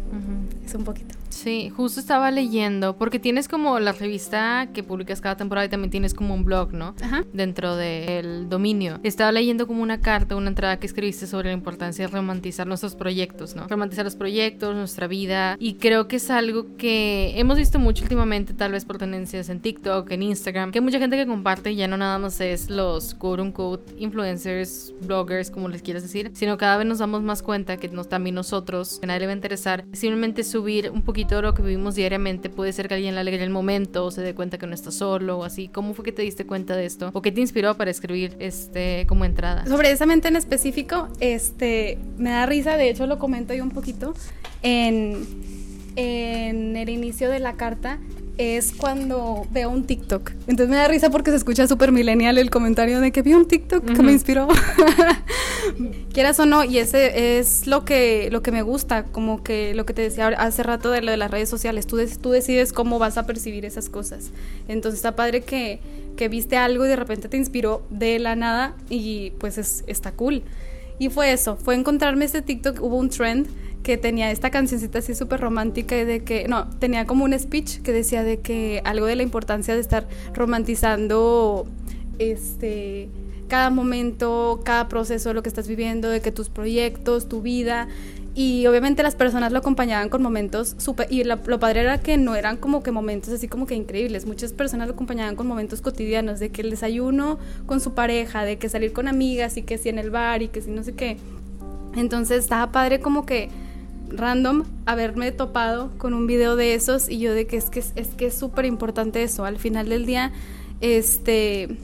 es 0.63 0.75
un 0.75 0.85
poquito. 0.85 1.15
Sí, 1.37 1.69
justo 1.69 2.01
estaba 2.01 2.31
leyendo, 2.31 2.97
porque 2.97 3.19
tienes 3.19 3.47
como 3.47 3.79
la 3.79 3.93
revista 3.93 4.69
que 4.73 4.83
publicas 4.83 5.21
cada 5.21 5.37
temporada 5.37 5.67
y 5.67 5.69
también 5.69 5.91
tienes 5.91 6.15
como 6.15 6.35
un 6.35 6.45
blog, 6.45 6.73
¿no? 6.73 6.95
Ajá. 7.03 7.25
Dentro 7.35 7.77
del 7.77 8.49
dominio. 8.49 9.01
Estaba 9.03 9.33
leyendo 9.33 9.67
como 9.67 9.83
una 9.83 10.01
carta, 10.01 10.35
una 10.35 10.49
entrada 10.49 10.79
que 10.79 10.87
escribiste 10.87 11.27
sobre 11.27 11.51
la 11.51 11.53
importancia 11.53 12.07
de 12.07 12.13
romantizar 12.13 12.67
nuestros 12.67 12.95
proyectos, 12.95 13.55
¿no? 13.55 13.69
Romantizar 13.69 14.07
los 14.07 14.17
proyectos, 14.17 14.75
nuestra 14.75 15.09
vida. 15.09 15.57
Y 15.61 15.75
creo 15.75 16.09
que 16.09 16.17
es 16.17 16.31
algo 16.31 16.75
que 16.79 17.35
hemos 17.37 17.59
visto 17.59 17.79
mucho 17.79 18.05
últimamente, 18.05 18.55
tal 18.55 18.73
vez 18.73 18.87
por 18.87 18.97
tendencias 18.97 19.51
en 19.51 19.61
TikTok, 19.61 20.11
en 20.13 20.23
Instagram, 20.23 20.73
que 20.73 20.79
hay 20.79 20.85
mucha 20.85 20.99
gente 20.99 21.19
que 21.19 21.27
comparte, 21.27 21.77
ya 21.77 21.87
no 21.87 21.99
nada 21.99 22.19
más 22.19 22.41
es 22.41 22.71
los 22.71 23.15
quote 23.15 23.43
unquote 23.43 23.93
influencers, 23.99 24.95
bloggers, 25.03 25.51
como 25.51 25.69
les 25.69 25.83
quieras 25.83 26.03
decir, 26.03 26.31
sino 26.33 26.57
cada 26.57 26.79
vez 26.79 26.87
nos 26.87 26.99
damos 26.99 27.23
más 27.23 27.43
cuenta 27.43 27.77
que 27.77 27.89
nos, 27.89 28.09
también 28.09 28.35
nosotros, 28.35 29.01
en 29.03 29.09
le 29.09 29.27
va 29.27 29.33
a 29.33 29.35
interesar 29.35 29.85
simplemente 29.93 30.43
subir 30.43 30.91
un 30.91 31.03
poquito 31.03 31.26
de 31.35 31.43
lo 31.43 31.55
que 31.55 31.63
vivimos 31.63 31.97
diariamente. 31.97 32.49
Puede 32.49 32.73
ser 32.73 32.87
que 32.87 32.95
alguien 32.95 33.15
le 33.15 33.21
alegre 33.21 33.43
el 33.43 33.51
momento 33.51 34.05
o 34.05 34.11
se 34.11 34.23
dé 34.23 34.35
cuenta 34.35 34.59
que 34.59 34.67
no 34.67 34.75
está 34.75 34.93
solo 34.93 35.39
o 35.39 35.45
así. 35.45 35.69
¿Cómo 35.69 35.95
fue 35.95 36.05
que 36.05 36.13
te 36.13 36.23
diste 36.23 36.47
cuenta 36.47 36.77
de 36.77 36.87
esto? 36.87 37.11
¿O 37.13 37.23
qué 37.23 37.33
te 37.33 37.41
inspiró 37.41 37.77
para 37.77 37.91
escribir 37.91 38.37
este 38.39 39.07
como 39.09 39.25
entrada? 39.25 39.67
Sobre 39.67 39.91
esa 39.91 40.07
mente 40.07 40.29
en 40.29 40.37
específico, 40.37 41.09
este, 41.19 41.99
me 42.17 42.31
da 42.31 42.47
risa, 42.47 42.77
de 42.77 42.91
hecho 42.91 43.07
lo 43.07 43.19
comento 43.19 43.55
yo 43.55 43.65
un 43.65 43.71
poquito 43.71 44.15
en, 44.63 45.27
en 45.97 46.77
el 46.77 46.89
inicio 46.89 47.31
de 47.31 47.41
la 47.41 47.55
carta 47.55 47.99
es 48.39 48.73
cuando 48.73 49.47
veo 49.51 49.71
un 49.71 49.85
TikTok. 49.85 50.33
Entonces 50.47 50.69
me 50.69 50.77
da 50.77 50.89
risa 50.89 51.11
porque 51.11 51.31
se 51.31 51.37
escucha 51.37 51.67
súper 51.67 51.93
millennial 51.93 52.39
el 52.39 52.51
comentario 52.51 53.01
de 53.01 53.11
que 53.13 53.23
vi 53.23 53.35
un 53.35 53.47
TikTok 53.47 53.85
que 53.85 54.03
me 54.03 54.13
inspiró. 54.13 54.49
Quieras 56.13 56.39
o 56.41 56.47
no, 56.47 56.65
y 56.65 56.79
ese 56.79 57.39
es 57.39 57.67
lo 57.67 57.85
que, 57.85 58.29
lo 58.31 58.43
que 58.43 58.53
me 58.53 58.63
gusta, 58.63 59.05
como 59.05 59.43
que 59.43 59.75
lo 59.75 59.87
que 59.87 59.95
te 59.95 60.03
decía 60.03 60.29
hace 60.29 60.63
rato 60.63 60.91
de 60.91 61.03
lo 61.03 61.11
de 61.11 61.17
las 61.17 61.31
redes 61.31 61.49
sociales, 61.49 61.87
tú, 61.87 61.99
tú 62.21 62.31
decides 62.31 62.73
cómo 62.73 62.99
vas 62.99 63.17
a 63.17 63.27
percibir 63.27 63.65
esas 63.65 63.89
cosas. 63.89 64.31
Entonces 64.69 64.99
está 64.99 65.17
padre 65.17 65.43
que, 65.43 65.81
que 66.17 66.29
viste 66.29 66.57
algo 66.57 66.85
y 66.85 66.89
de 66.89 66.97
repente 66.97 67.29
te 67.29 67.37
inspiró 67.37 67.83
de 67.91 68.19
la 68.19 68.37
nada 68.37 68.75
y 68.91 69.31
pues 69.39 69.59
es, 69.59 69.85
está 69.87 70.13
cool. 70.13 70.43
Y 70.99 71.11
fue 71.11 71.33
eso, 71.33 71.57
fue 71.57 71.75
encontrarme 71.75 72.25
ese 72.25 72.43
TikTok, 72.43 72.83
hubo 72.83 72.97
un 72.97 73.11
trend 73.11 73.49
que 73.87 73.97
tenía 73.97 74.33
esta 74.33 74.51
cancioncita 74.51 74.99
así 74.99 75.15
súper 75.15 75.41
romántica 75.41 75.97
y 75.97 76.05
de 76.05 76.25
que, 76.25 76.49
no, 76.49 76.69
tenía 76.81 77.07
como 77.07 77.25
un 77.25 77.39
speech 77.39 77.83
que 77.83 77.93
decía 77.93 78.25
de 78.25 78.41
que 78.41 78.83
algo 78.85 79.07
de 79.07 79.15
la 79.15 79.23
importancia 79.23 79.75
de 79.75 79.81
estar 79.81 80.09
romantizando 80.35 81.69
este 82.19 83.09
cada 83.47 83.71
momento, 83.71 84.61
cada 84.65 84.89
proceso 84.89 85.29
de 85.29 85.35
lo 85.37 85.45
que 85.45 85.49
estás 85.49 85.69
viviendo, 85.69 86.11
de 86.11 86.21
que 86.21 86.33
tus 86.33 86.49
proyectos, 86.49 87.29
tu 87.29 87.43
vida, 87.43 87.87
y 88.35 88.67
obviamente 88.67 89.05
las 89.05 89.15
personas 89.15 89.53
lo 89.53 89.59
acompañaban 89.59 90.09
con 90.09 90.21
momentos 90.21 90.75
súper, 90.79 91.07
y 91.09 91.23
lo, 91.23 91.41
padre 91.61 91.83
era 91.83 91.99
que 91.99 92.17
no 92.17 92.35
eran 92.35 92.57
como 92.57 92.83
que 92.83 92.91
momentos 92.91 93.33
así 93.33 93.47
como 93.47 93.69
que 93.69 93.77
increíbles, 93.77 94.27
muchas 94.27 94.53
personas 94.53 94.89
lo 94.89 94.95
acompañaban 94.95 95.37
con 95.37 95.47
momentos 95.47 95.81
cotidianos, 95.81 96.41
de 96.41 96.49
que 96.49 96.63
el 96.63 96.71
desayuno 96.71 97.39
con 97.67 97.79
su 97.79 97.95
pareja, 97.95 98.43
de 98.43 98.59
que 98.59 98.69
salir 98.69 98.93
con 98.93 99.07
amigas 99.07 99.57
y 99.57 99.63
que 99.63 99.79
si 99.79 99.91
en 99.91 100.01
el 100.01 100.11
bar 100.11 100.43
y 100.43 100.49
que 100.49 100.61
si 100.61 100.73
no 100.73 100.83
sé 100.83 100.93
qué. 100.95 101.19
Entonces 101.95 102.41
estaba 102.41 102.73
padre 102.73 102.99
como 102.99 103.25
que 103.25 103.49
random 104.11 104.65
haberme 104.87 105.33
topado 105.33 105.91
con 105.99 106.15
un 106.15 106.27
video 106.27 106.57
de 106.57 106.75
esos 106.75 107.09
y 107.09 107.19
yo 107.19 107.35
de 107.35 107.47
que 107.47 107.57
es 107.57 107.71
que 107.71 107.81
es 107.81 108.09
que 108.17 108.27
es 108.27 108.35
súper 108.35 108.65
importante 108.65 109.23
eso, 109.23 109.45
al 109.45 109.59
final 109.59 109.89
del 109.89 110.07
día, 110.07 110.33
este, 110.81 111.77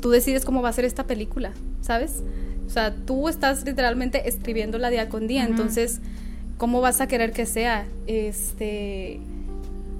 tú 0.00 0.10
decides 0.10 0.44
cómo 0.44 0.62
va 0.62 0.68
a 0.68 0.72
ser 0.72 0.84
esta 0.84 1.04
película, 1.04 1.52
¿sabes? 1.80 2.22
O 2.66 2.70
sea, 2.70 2.94
tú 2.94 3.28
estás 3.28 3.64
literalmente 3.64 4.28
escribiéndola 4.28 4.90
día 4.90 5.08
con 5.08 5.26
día, 5.26 5.44
entonces, 5.44 6.00
¿cómo 6.56 6.80
vas 6.80 7.00
a 7.00 7.06
querer 7.08 7.32
que 7.32 7.46
sea? 7.46 7.86
Este, 8.06 9.20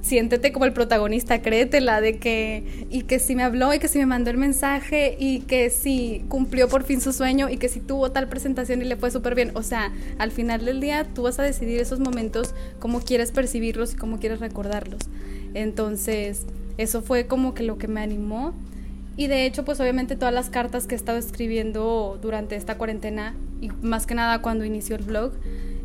siéntete 0.05 0.53
como 0.53 0.67
el 0.67 0.73
protagonista, 0.73 1.41
créetela 1.41 2.01
de 2.01 2.19
que, 2.19 2.87
y 2.91 3.03
que 3.03 3.19
si 3.19 3.35
me 3.35 3.43
habló, 3.43 3.73
y 3.73 3.79
que 3.79 3.89
si 3.89 3.99
me 3.99 4.07
mandó 4.07 4.31
el 4.31 4.37
mensaje, 4.37 5.17
y 5.19 5.41
que 5.41 5.71
si 5.71 6.25
cumplió 6.29 6.69
por 6.69 6.85
fin 6.85 7.01
su 7.01 7.13
sueño, 7.13 7.49
y 7.49 7.57
que 7.57 7.69
si 7.69 7.81
tuvo 7.81 8.13
tal 8.13 8.29
presentación 8.29 8.83
y 8.83 8.85
le 8.85 8.97
fue 8.97 9.11
súper 9.11 9.35
bien. 9.35 9.53
O 9.55 9.63
sea, 9.63 9.93
al 10.19 10.31
final 10.31 10.65
del 10.65 10.81
día 10.81 11.05
tú 11.15 11.23
vas 11.23 11.39
a 11.39 11.43
decidir 11.43 11.81
esos 11.81 12.01
momentos, 12.01 12.55
cómo 12.79 13.01
quieres 13.01 13.33
percibirlos 13.33 13.95
y 13.95 13.97
cómo 13.97 14.21
quieres 14.21 14.41
recordarlos. 14.41 15.01
Entonces, 15.55 16.45
eso 16.77 17.03
fue 17.03 17.27
como 17.27 17.55
que 17.55 17.63
lo 17.63 17.79
que 17.79 17.89
me 17.89 18.03
animó 18.03 18.55
y 19.17 19.29
de 19.29 19.47
hecho, 19.47 19.65
pues 19.65 19.81
obviamente 19.81 20.17
todas 20.17 20.35
las 20.35 20.51
cartas 20.51 20.87
que 20.87 20.95
he 20.95 20.99
estado 20.99 21.19
escribiendo 21.19 22.19
durante 22.21 22.57
esta 22.57 22.77
cuarentena 22.77 23.35
y 23.61 23.69
más 23.81 24.07
que 24.07 24.15
nada 24.15 24.43
cuando 24.43 24.65
inició 24.65 24.97
el 24.97 25.05
blog, 25.05 25.33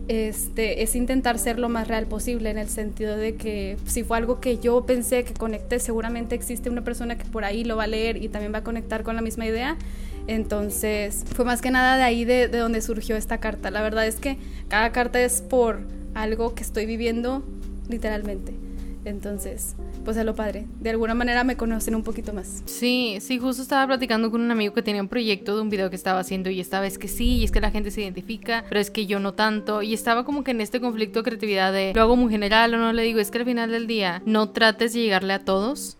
este, 0.09 0.81
es 0.81 0.95
intentar 0.95 1.37
ser 1.37 1.59
lo 1.59 1.69
más 1.69 1.87
real 1.87 2.07
posible 2.07 2.49
en 2.49 2.57
el 2.57 2.67
sentido 2.67 3.15
de 3.15 3.35
que 3.35 3.77
si 3.85 4.03
fue 4.03 4.17
algo 4.17 4.41
que 4.41 4.57
yo 4.57 4.83
pensé 4.87 5.23
que 5.23 5.35
conecté, 5.35 5.77
seguramente 5.79 6.33
existe 6.33 6.67
una 6.67 6.83
persona 6.83 7.15
que 7.15 7.25
por 7.25 7.45
ahí 7.45 7.63
lo 7.63 7.77
va 7.77 7.83
a 7.83 7.87
leer 7.87 8.17
y 8.17 8.27
también 8.27 8.51
va 8.51 8.57
a 8.57 8.63
conectar 8.63 9.03
con 9.03 9.15
la 9.15 9.21
misma 9.21 9.45
idea. 9.45 9.77
Entonces, 10.25 11.25
fue 11.35 11.45
más 11.45 11.61
que 11.61 11.69
nada 11.69 11.95
de 11.95 12.01
ahí 12.01 12.25
de, 12.25 12.47
de 12.47 12.57
donde 12.57 12.81
surgió 12.81 13.15
esta 13.15 13.37
carta. 13.37 13.69
La 13.69 13.83
verdad 13.83 14.07
es 14.07 14.15
que 14.15 14.37
cada 14.67 14.91
carta 14.91 15.21
es 15.21 15.43
por 15.43 15.81
algo 16.15 16.55
que 16.55 16.63
estoy 16.63 16.87
viviendo 16.87 17.43
literalmente. 17.87 18.68
Entonces, 19.05 19.75
pues 20.03 20.17
es 20.17 20.25
lo 20.25 20.35
padre. 20.35 20.67
De 20.79 20.89
alguna 20.89 21.13
manera 21.13 21.43
me 21.43 21.55
conocen 21.55 21.95
un 21.95 22.03
poquito 22.03 22.33
más. 22.33 22.63
Sí, 22.65 23.17
sí, 23.21 23.39
justo 23.39 23.61
estaba 23.61 23.87
platicando 23.87 24.31
con 24.31 24.41
un 24.41 24.51
amigo 24.51 24.73
que 24.73 24.81
tenía 24.81 25.01
un 25.01 25.07
proyecto 25.07 25.55
de 25.55 25.61
un 25.61 25.69
video 25.69 25.89
que 25.89 25.95
estaba 25.95 26.19
haciendo 26.19 26.49
y 26.49 26.59
esta 26.59 26.81
vez 26.81 26.97
que 26.97 27.07
sí, 27.07 27.37
y 27.37 27.43
es 27.43 27.51
que 27.51 27.61
la 27.61 27.71
gente 27.71 27.91
se 27.91 28.01
identifica, 28.01 28.65
pero 28.67 28.81
es 28.81 28.91
que 28.91 29.05
yo 29.05 29.19
no 29.19 29.33
tanto. 29.33 29.81
Y 29.81 29.93
estaba 29.93 30.25
como 30.25 30.43
que 30.43 30.51
en 30.51 30.61
este 30.61 30.81
conflicto 30.81 31.19
de 31.19 31.23
creatividad 31.23 31.73
de 31.73 31.93
lo 31.93 32.01
hago 32.01 32.15
muy 32.15 32.31
general 32.31 32.73
o 32.73 32.77
no 32.77 32.93
le 32.93 33.03
digo, 33.03 33.19
es 33.19 33.31
que 33.31 33.39
al 33.39 33.45
final 33.45 33.71
del 33.71 33.87
día 33.87 34.21
no 34.25 34.49
trates 34.49 34.93
de 34.93 35.01
llegarle 35.01 35.33
a 35.33 35.45
todos 35.45 35.98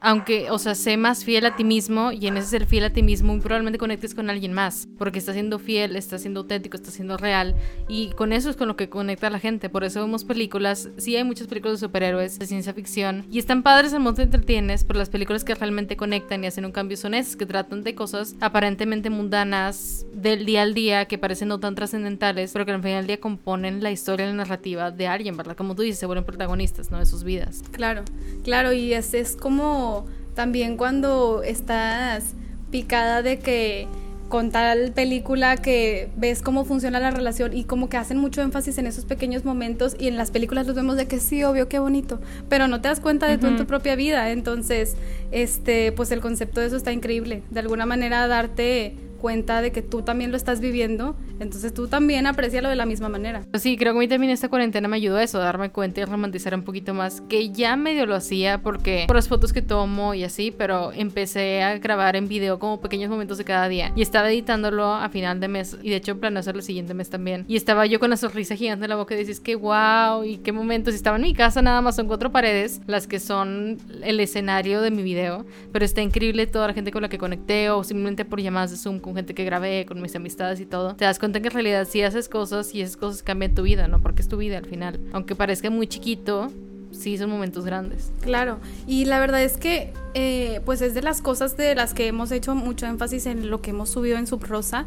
aunque, 0.00 0.50
o 0.50 0.58
sea, 0.58 0.74
sé 0.74 0.96
más 0.96 1.24
fiel 1.24 1.46
a 1.46 1.56
ti 1.56 1.64
mismo 1.64 2.12
y 2.12 2.26
en 2.26 2.36
ese 2.36 2.48
ser 2.48 2.66
fiel 2.66 2.84
a 2.84 2.90
ti 2.90 3.02
mismo 3.02 3.32
muy 3.32 3.40
probablemente 3.40 3.78
conectes 3.78 4.14
con 4.14 4.30
alguien 4.30 4.52
más, 4.52 4.88
porque 4.98 5.18
estás 5.18 5.34
siendo 5.34 5.58
fiel, 5.58 5.96
estás 5.96 6.22
siendo 6.22 6.40
auténtico, 6.40 6.76
estás 6.76 6.94
siendo 6.94 7.16
real 7.16 7.54
y 7.88 8.10
con 8.10 8.32
eso 8.32 8.50
es 8.50 8.56
con 8.56 8.68
lo 8.68 8.76
que 8.76 8.88
conecta 8.88 9.26
a 9.26 9.30
la 9.30 9.38
gente. 9.38 9.68
Por 9.68 9.84
eso 9.84 10.00
vemos 10.00 10.24
películas, 10.24 10.90
sí 10.96 11.16
hay 11.16 11.24
muchas 11.24 11.48
películas 11.48 11.80
de 11.80 11.86
superhéroes, 11.86 12.38
de 12.38 12.46
ciencia 12.46 12.72
ficción 12.74 13.26
y 13.30 13.38
están 13.38 13.62
padres 13.62 13.92
mundo 13.92 14.14
te 14.14 14.22
entretienes, 14.22 14.84
pero 14.84 14.98
las 14.98 15.08
películas 15.08 15.42
que 15.44 15.54
realmente 15.54 15.96
conectan 15.96 16.44
y 16.44 16.46
hacen 16.46 16.64
un 16.64 16.72
cambio 16.72 16.96
son 16.96 17.14
esas, 17.14 17.36
que 17.36 17.46
tratan 17.46 17.82
de 17.82 17.94
cosas 17.94 18.36
aparentemente 18.40 19.10
mundanas 19.10 20.06
del 20.12 20.46
día 20.46 20.62
al 20.62 20.74
día, 20.74 21.06
que 21.06 21.18
parecen 21.18 21.48
no 21.48 21.58
tan 21.58 21.74
trascendentales, 21.74 22.52
pero 22.52 22.64
que 22.64 22.72
al 22.72 22.82
final 22.82 22.98
del 22.98 23.06
día 23.06 23.20
componen 23.20 23.82
la 23.82 23.90
historia 23.90 24.26
la 24.26 24.32
narrativa 24.32 24.90
de 24.90 25.06
alguien, 25.08 25.36
¿verdad? 25.36 25.56
Como 25.56 25.74
tú 25.74 25.82
dices, 25.82 25.98
se 25.98 26.06
vuelven 26.06 26.24
protagonistas, 26.24 26.90
¿no? 26.90 26.98
De 26.98 27.06
sus 27.06 27.24
vidas. 27.24 27.62
Claro, 27.72 28.02
claro, 28.44 28.72
y 28.72 28.92
es, 28.92 29.14
es 29.14 29.36
como 29.36 29.85
también 30.34 30.76
cuando 30.76 31.42
estás 31.42 32.34
picada 32.70 33.22
de 33.22 33.38
que 33.38 33.88
con 34.28 34.50
tal 34.50 34.92
película 34.92 35.56
que 35.56 36.10
ves 36.16 36.42
cómo 36.42 36.64
funciona 36.64 36.98
la 36.98 37.10
relación 37.10 37.56
y 37.56 37.64
como 37.64 37.88
que 37.88 37.96
hacen 37.96 38.18
mucho 38.18 38.42
énfasis 38.42 38.76
en 38.78 38.86
esos 38.86 39.04
pequeños 39.04 39.44
momentos 39.44 39.96
y 39.98 40.08
en 40.08 40.16
las 40.16 40.30
películas 40.30 40.66
los 40.66 40.74
vemos 40.74 40.96
de 40.96 41.06
que 41.06 41.20
sí, 41.20 41.44
obvio, 41.44 41.68
qué 41.68 41.78
bonito, 41.78 42.20
pero 42.48 42.66
no 42.66 42.80
te 42.80 42.88
das 42.88 43.00
cuenta 43.00 43.28
de 43.28 43.38
tú 43.38 43.46
en 43.46 43.56
tu 43.56 43.66
propia 43.66 43.94
vida, 43.94 44.30
entonces, 44.30 44.96
este, 45.30 45.92
pues 45.92 46.10
el 46.10 46.20
concepto 46.20 46.60
de 46.60 46.66
eso 46.66 46.76
está 46.76 46.92
increíble, 46.92 47.42
de 47.50 47.60
alguna 47.60 47.86
manera 47.86 48.26
darte 48.26 48.96
cuenta 49.16 49.60
de 49.60 49.72
que 49.72 49.82
tú 49.82 50.02
también 50.02 50.30
lo 50.30 50.36
estás 50.36 50.60
viviendo, 50.60 51.16
entonces 51.40 51.74
tú 51.74 51.88
también 51.88 52.26
aprecialo 52.26 52.68
de 52.68 52.76
la 52.76 52.86
misma 52.86 53.08
manera. 53.08 53.42
Sí, 53.54 53.76
creo 53.76 53.92
que 53.92 53.98
a 53.98 54.00
mí 54.00 54.08
también 54.08 54.32
esta 54.32 54.48
cuarentena 54.48 54.88
me 54.88 54.96
ayudó 54.96 55.16
a 55.16 55.22
eso, 55.22 55.38
darme 55.38 55.70
cuenta 55.70 56.00
y 56.00 56.04
romantizar 56.04 56.54
un 56.54 56.62
poquito 56.62 56.94
más, 56.94 57.20
que 57.22 57.50
ya 57.50 57.76
medio 57.76 58.06
lo 58.06 58.14
hacía 58.14 58.62
porque 58.62 59.04
por 59.06 59.16
las 59.16 59.28
fotos 59.28 59.52
que 59.52 59.62
tomo 59.62 60.14
y 60.14 60.24
así, 60.24 60.52
pero 60.56 60.92
empecé 60.92 61.62
a 61.62 61.78
grabar 61.78 62.16
en 62.16 62.28
video 62.28 62.58
como 62.58 62.80
pequeños 62.80 63.10
momentos 63.10 63.38
de 63.38 63.44
cada 63.44 63.68
día 63.68 63.92
y 63.94 64.02
estaba 64.02 64.30
editándolo 64.30 64.94
a 64.94 65.08
final 65.08 65.40
de 65.40 65.48
mes 65.48 65.76
y 65.82 65.90
de 65.90 65.96
hecho 65.96 66.18
planeo 66.18 66.40
hacerlo 66.40 66.60
el 66.60 66.66
siguiente 66.66 66.94
mes 66.94 67.10
también. 67.10 67.44
Y 67.48 67.56
estaba 67.56 67.86
yo 67.86 68.00
con 68.00 68.10
la 68.10 68.16
sonrisa 68.16 68.56
gigante 68.56 68.84
en 68.84 68.90
la 68.90 68.96
boca 68.96 69.14
y 69.14 69.18
dices 69.18 69.40
que 69.40 69.54
wow 69.54 70.24
y 70.24 70.38
qué 70.38 70.52
momentos. 70.52 70.94
Y 70.94 70.96
estaba 70.96 71.16
en 71.16 71.22
mi 71.22 71.34
casa 71.34 71.62
nada 71.62 71.80
más 71.80 71.96
son 71.96 72.06
cuatro 72.06 72.30
paredes 72.32 72.80
las 72.86 73.06
que 73.06 73.20
son 73.20 73.78
el 74.02 74.20
escenario 74.20 74.80
de 74.80 74.90
mi 74.90 75.02
video, 75.02 75.44
pero 75.72 75.84
está 75.84 76.02
increíble 76.02 76.46
toda 76.46 76.68
la 76.68 76.74
gente 76.74 76.90
con 76.90 77.02
la 77.02 77.08
que 77.08 77.18
conecté 77.18 77.70
o 77.70 77.84
simplemente 77.84 78.24
por 78.24 78.40
llamadas 78.40 78.70
de 78.70 78.76
Zoom 78.76 79.00
con 79.06 79.14
gente 79.14 79.34
que 79.34 79.44
grabé, 79.44 79.86
con 79.86 80.02
mis 80.02 80.16
amistades 80.16 80.58
y 80.58 80.66
todo, 80.66 80.96
te 80.96 81.04
das 81.04 81.20
cuenta 81.20 81.38
que 81.40 81.46
en 81.46 81.54
realidad 81.54 81.86
si 81.88 82.02
haces 82.02 82.28
cosas 82.28 82.74
y 82.74 82.82
esas 82.82 82.96
cosas 82.96 83.22
cambian 83.22 83.54
tu 83.54 83.62
vida, 83.62 83.86
¿no? 83.86 84.02
Porque 84.02 84.20
es 84.20 84.26
tu 84.26 84.36
vida 84.36 84.58
al 84.58 84.66
final. 84.66 84.98
Aunque 85.12 85.36
parezca 85.36 85.70
muy 85.70 85.86
chiquito, 85.86 86.50
sí 86.90 87.16
son 87.16 87.30
momentos 87.30 87.64
grandes. 87.64 88.10
Claro, 88.20 88.58
y 88.84 89.04
la 89.04 89.20
verdad 89.20 89.44
es 89.44 89.58
que 89.58 89.92
eh, 90.14 90.60
pues 90.64 90.82
es 90.82 90.92
de 90.94 91.02
las 91.02 91.22
cosas 91.22 91.56
de 91.56 91.76
las 91.76 91.94
que 91.94 92.08
hemos 92.08 92.32
hecho 92.32 92.56
mucho 92.56 92.86
énfasis 92.86 93.26
en 93.26 93.48
lo 93.48 93.62
que 93.62 93.70
hemos 93.70 93.90
subido 93.90 94.18
en 94.18 94.26
Subrosa, 94.26 94.86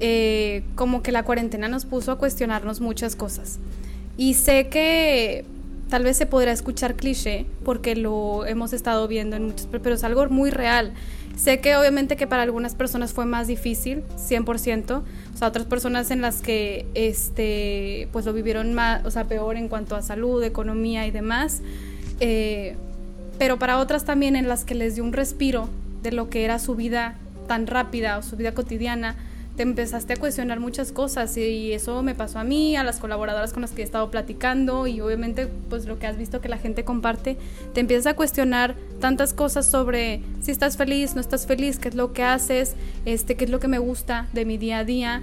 eh, 0.00 0.64
como 0.74 1.02
que 1.02 1.12
la 1.12 1.22
cuarentena 1.24 1.68
nos 1.68 1.84
puso 1.84 2.12
a 2.12 2.16
cuestionarnos 2.16 2.80
muchas 2.80 3.14
cosas. 3.14 3.58
Y 4.16 4.34
sé 4.34 4.68
que 4.68 5.44
tal 5.90 6.04
vez 6.04 6.16
se 6.16 6.24
podrá 6.26 6.52
escuchar 6.52 6.94
cliché 6.94 7.46
porque 7.64 7.96
lo 7.96 8.46
hemos 8.46 8.72
estado 8.72 9.06
viendo 9.08 9.36
en 9.36 9.44
muchos, 9.46 9.68
pero 9.70 9.94
es 9.94 10.04
algo 10.04 10.26
muy 10.28 10.50
real. 10.50 10.94
Sé 11.36 11.60
que 11.60 11.76
obviamente 11.76 12.16
que 12.16 12.26
para 12.26 12.42
algunas 12.42 12.74
personas 12.74 13.12
fue 13.12 13.26
más 13.26 13.46
difícil, 13.46 14.02
100%, 14.16 15.02
o 15.34 15.36
sea, 15.36 15.48
otras 15.48 15.66
personas 15.66 16.10
en 16.10 16.20
las 16.20 16.42
que 16.42 16.86
este, 16.94 18.08
pues 18.12 18.26
lo 18.26 18.32
vivieron 18.32 18.74
más, 18.74 19.04
o 19.04 19.10
sea, 19.10 19.24
peor 19.24 19.56
en 19.56 19.68
cuanto 19.68 19.96
a 19.96 20.02
salud, 20.02 20.42
economía 20.42 21.06
y 21.06 21.10
demás, 21.10 21.62
eh, 22.20 22.76
pero 23.38 23.58
para 23.58 23.78
otras 23.78 24.04
también 24.04 24.36
en 24.36 24.48
las 24.48 24.64
que 24.64 24.74
les 24.74 24.94
dio 24.94 25.04
un 25.04 25.12
respiro 25.12 25.68
de 26.02 26.12
lo 26.12 26.28
que 26.28 26.44
era 26.44 26.58
su 26.58 26.74
vida 26.74 27.16
tan 27.48 27.66
rápida 27.66 28.18
o 28.18 28.22
su 28.22 28.36
vida 28.36 28.52
cotidiana, 28.52 29.16
te 29.60 29.64
empezaste 29.64 30.14
a 30.14 30.16
cuestionar 30.16 30.58
muchas 30.58 30.90
cosas 30.90 31.36
y 31.36 31.74
eso 31.74 32.02
me 32.02 32.14
pasó 32.14 32.38
a 32.38 32.44
mí, 32.44 32.76
a 32.76 32.82
las 32.82 32.98
colaboradoras 32.98 33.52
con 33.52 33.60
las 33.60 33.72
que 33.72 33.82
he 33.82 33.84
estado 33.84 34.10
platicando 34.10 34.86
y 34.86 35.02
obviamente 35.02 35.48
pues 35.68 35.84
lo 35.84 35.98
que 35.98 36.06
has 36.06 36.16
visto 36.16 36.40
que 36.40 36.48
la 36.48 36.56
gente 36.56 36.82
comparte, 36.82 37.36
te 37.74 37.80
empiezas 37.80 38.06
a 38.06 38.16
cuestionar 38.16 38.74
tantas 39.00 39.34
cosas 39.34 39.66
sobre 39.66 40.22
si 40.40 40.50
estás 40.50 40.78
feliz, 40.78 41.14
no 41.14 41.20
estás 41.20 41.46
feliz, 41.46 41.78
qué 41.78 41.90
es 41.90 41.94
lo 41.94 42.14
que 42.14 42.22
haces, 42.22 42.74
este, 43.04 43.34
qué 43.34 43.44
es 43.44 43.50
lo 43.50 43.60
que 43.60 43.68
me 43.68 43.78
gusta 43.78 44.28
de 44.32 44.46
mi 44.46 44.56
día 44.56 44.78
a 44.78 44.84
día, 44.84 45.20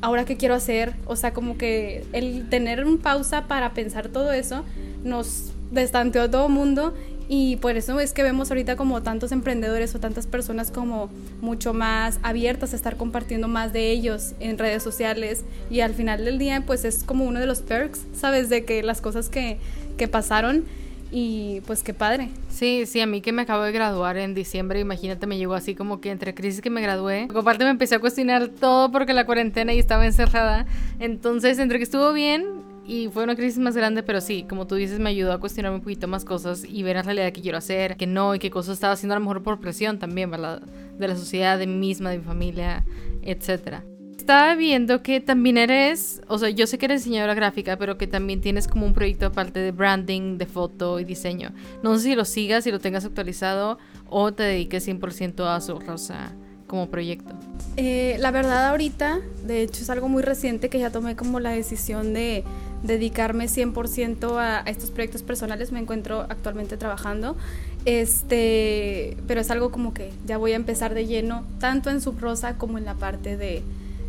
ahora 0.00 0.24
qué 0.24 0.38
quiero 0.38 0.54
hacer, 0.54 0.94
o 1.04 1.14
sea, 1.14 1.34
como 1.34 1.58
que 1.58 2.06
el 2.14 2.48
tener 2.48 2.86
un 2.86 2.96
pausa 2.96 3.48
para 3.48 3.74
pensar 3.74 4.08
todo 4.08 4.32
eso 4.32 4.64
nos 5.04 5.52
destanteó 5.70 6.22
a 6.22 6.30
todo 6.30 6.48
mundo 6.48 6.94
y 7.28 7.56
por 7.56 7.76
eso 7.76 8.00
es 8.00 8.14
que 8.14 8.22
vemos 8.22 8.50
ahorita 8.50 8.76
como 8.76 9.02
tantos 9.02 9.32
emprendedores 9.32 9.94
o 9.94 10.00
tantas 10.00 10.26
personas 10.26 10.70
como 10.70 11.10
mucho 11.42 11.74
más 11.74 12.18
abiertas 12.22 12.72
a 12.72 12.76
estar 12.76 12.96
compartiendo 12.96 13.48
más 13.48 13.74
de 13.74 13.90
ellos 13.90 14.32
en 14.40 14.56
redes 14.56 14.82
sociales. 14.82 15.44
Y 15.70 15.80
al 15.80 15.92
final 15.92 16.24
del 16.24 16.38
día, 16.38 16.62
pues 16.66 16.86
es 16.86 17.04
como 17.04 17.26
uno 17.26 17.38
de 17.38 17.46
los 17.46 17.60
perks, 17.60 18.00
¿sabes? 18.14 18.48
De 18.48 18.64
que 18.64 18.82
las 18.82 19.02
cosas 19.02 19.28
que, 19.28 19.58
que 19.98 20.08
pasaron 20.08 20.64
y 21.10 21.60
pues 21.66 21.82
qué 21.82 21.92
padre. 21.92 22.30
Sí, 22.48 22.84
sí, 22.86 23.00
a 23.00 23.06
mí 23.06 23.20
que 23.20 23.32
me 23.32 23.42
acabo 23.42 23.62
de 23.62 23.72
graduar 23.72 24.16
en 24.16 24.34
diciembre, 24.34 24.80
imagínate, 24.80 25.26
me 25.26 25.36
llegó 25.36 25.54
así 25.54 25.74
como 25.74 26.00
que 26.00 26.10
entre 26.10 26.34
crisis 26.34 26.60
que 26.62 26.70
me 26.70 26.80
gradué. 26.80 27.28
Aparte 27.34 27.64
me 27.64 27.70
empecé 27.70 27.94
a 27.94 27.98
cuestionar 27.98 28.48
todo 28.48 28.90
porque 28.90 29.12
la 29.12 29.26
cuarentena 29.26 29.74
y 29.74 29.78
estaba 29.78 30.06
encerrada. 30.06 30.66
Entonces, 30.98 31.58
entre 31.58 31.78
que 31.78 31.84
estuvo 31.84 32.12
bien, 32.12 32.67
y 32.88 33.08
fue 33.08 33.22
una 33.22 33.36
crisis 33.36 33.58
más 33.58 33.76
grande, 33.76 34.02
pero 34.02 34.20
sí, 34.20 34.46
como 34.48 34.66
tú 34.66 34.74
dices, 34.74 34.98
me 34.98 35.10
ayudó 35.10 35.32
a 35.32 35.38
cuestionarme 35.38 35.76
un 35.76 35.82
poquito 35.82 36.08
más 36.08 36.24
cosas 36.24 36.64
y 36.64 36.82
ver 36.82 36.96
en 36.96 37.04
realidad 37.04 37.32
qué 37.32 37.42
quiero 37.42 37.58
hacer, 37.58 37.96
qué 37.96 38.06
no, 38.06 38.34
y 38.34 38.38
qué 38.38 38.50
cosas 38.50 38.74
estaba 38.74 38.94
haciendo 38.94 39.14
a 39.14 39.18
lo 39.18 39.24
mejor 39.24 39.42
por 39.42 39.60
presión 39.60 39.98
también, 39.98 40.30
¿verdad? 40.30 40.62
De 40.62 41.06
la 41.06 41.14
sociedad, 41.14 41.58
de 41.58 41.66
mí 41.66 41.76
misma, 41.76 42.10
de 42.10 42.18
mi 42.18 42.24
familia, 42.24 42.84
etcétera 43.22 43.84
estaba 44.28 44.54
viendo 44.56 45.02
que 45.02 45.22
también 45.22 45.56
eres, 45.56 46.20
o 46.28 46.36
sea, 46.36 46.50
yo 46.50 46.66
sé 46.66 46.76
que 46.76 46.84
eres 46.84 47.02
diseñadora 47.02 47.32
gráfica, 47.32 47.78
pero 47.78 47.96
que 47.96 48.06
también 48.06 48.42
tienes 48.42 48.68
como 48.68 48.84
un 48.84 48.92
proyecto 48.92 49.24
aparte 49.24 49.58
de 49.58 49.72
branding, 49.72 50.36
de 50.36 50.44
foto 50.44 51.00
y 51.00 51.04
diseño. 51.04 51.54
No 51.82 51.96
sé 51.96 52.02
si 52.04 52.14
lo 52.14 52.26
sigas, 52.26 52.64
si 52.64 52.70
lo 52.70 52.78
tengas 52.78 53.06
actualizado 53.06 53.78
o 54.04 54.34
te 54.34 54.42
dediques 54.42 54.86
100% 54.86 55.46
a 55.46 55.58
su 55.62 55.78
rosa 55.78 56.34
como 56.66 56.90
proyecto. 56.90 57.34
Eh, 57.78 58.16
la 58.20 58.30
verdad 58.30 58.68
ahorita, 58.68 59.20
de 59.46 59.62
hecho 59.62 59.80
es 59.80 59.88
algo 59.88 60.10
muy 60.10 60.22
reciente 60.22 60.68
que 60.68 60.78
ya 60.78 60.90
tomé 60.90 61.16
como 61.16 61.40
la 61.40 61.52
decisión 61.52 62.12
de 62.12 62.44
dedicarme 62.82 63.46
100% 63.46 64.38
a, 64.38 64.58
a, 64.58 64.70
estos 64.70 64.90
proyectos 64.90 65.22
personales. 65.22 65.72
Me 65.72 65.80
encuentro 65.80 66.20
actualmente 66.28 66.76
trabajando. 66.76 67.36
Este, 67.84 69.16
pero 69.26 69.40
es 69.40 69.50
algo 69.50 69.70
como 69.70 69.94
que 69.94 70.12
ya 70.26 70.36
voy 70.36 70.52
a 70.52 70.56
empezar 70.56 70.94
de 70.94 71.06
lleno, 71.06 71.44
tanto 71.58 71.90
en 71.90 72.00
Subrosa 72.00 72.56
como 72.56 72.78
en 72.78 72.84
la 72.84 72.94
parte 72.94 73.36
de, 73.36 73.62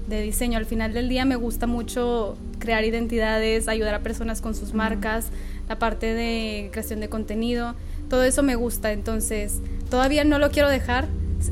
de 0.07 0.21
diseño. 0.21 0.57
Al 0.57 0.65
final 0.65 0.93
del 0.93 1.07
día 1.07 1.23
me 1.25 1.35
gusta 1.35 1.67
mucho 1.67 2.37
crear 2.59 2.83
identidades, 2.83 3.67
ayudar 3.67 3.93
a 3.93 3.99
personas 3.99 4.41
con 4.41 4.55
sus 4.55 4.73
marcas, 4.73 5.27
la 5.69 5.79
parte 5.79 6.13
de 6.13 6.69
creación 6.71 6.99
de 6.99 7.09
contenido, 7.09 7.75
todo 8.09 8.23
eso 8.23 8.43
me 8.43 8.55
gusta. 8.55 8.91
Entonces, 8.91 9.59
todavía 9.89 10.23
no 10.23 10.39
lo 10.39 10.49
quiero 10.49 10.67
dejar, 10.67 11.07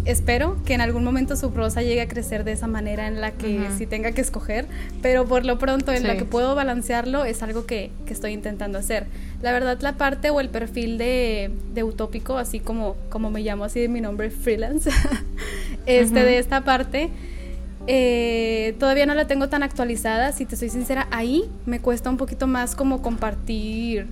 espero 0.05 0.57
que 0.65 0.73
en 0.73 0.81
algún 0.81 1.03
momento 1.03 1.35
su 1.35 1.51
prosa 1.51 1.81
llegue 1.81 2.01
a 2.01 2.07
crecer 2.07 2.43
de 2.43 2.51
esa 2.51 2.67
manera 2.67 3.07
en 3.07 3.21
la 3.21 3.31
que 3.31 3.67
sí 3.77 3.85
tenga 3.85 4.11
que 4.11 4.21
escoger, 4.21 4.65
pero 5.01 5.25
por 5.25 5.45
lo 5.45 5.57
pronto 5.59 5.91
en 5.91 6.03
la 6.03 6.17
que 6.17 6.25
puedo 6.25 6.55
balancearlo 6.55 7.25
es 7.25 7.41
algo 7.43 7.65
que, 7.65 7.91
que, 8.05 8.13
estoy 8.13 8.33
intentando 8.33 8.77
hacer. 8.77 9.07
La 9.41 9.51
verdad 9.51 9.79
la 9.81 9.93
parte 9.93 10.29
o 10.29 10.39
el 10.39 10.49
perfil 10.49 10.97
de, 10.97 11.51
de, 11.73 11.83
utópico, 11.83 12.37
así 12.37 12.59
como, 12.59 12.95
como 13.09 13.29
me 13.29 13.41
llamo 13.41 13.63
así 13.63 13.79
de 13.79 13.87
mi 13.87 14.01
nombre 14.01 14.29
freelance, 14.29 14.89
este, 15.85 16.23
de 16.23 16.37
esta 16.37 16.63
parte, 16.63 17.09
eh, 17.87 18.75
todavía 18.79 19.05
no 19.05 19.15
la 19.15 19.27
tengo 19.27 19.47
tan 19.47 19.63
actualizada, 19.63 20.33
si 20.33 20.45
te 20.45 20.55
soy 20.57 20.69
sincera, 20.69 21.07
ahí 21.11 21.45
me 21.65 21.79
cuesta 21.79 22.09
un 22.09 22.17
poquito 22.17 22.47
más 22.47 22.75
como 22.75 23.01
compartir 23.01 24.07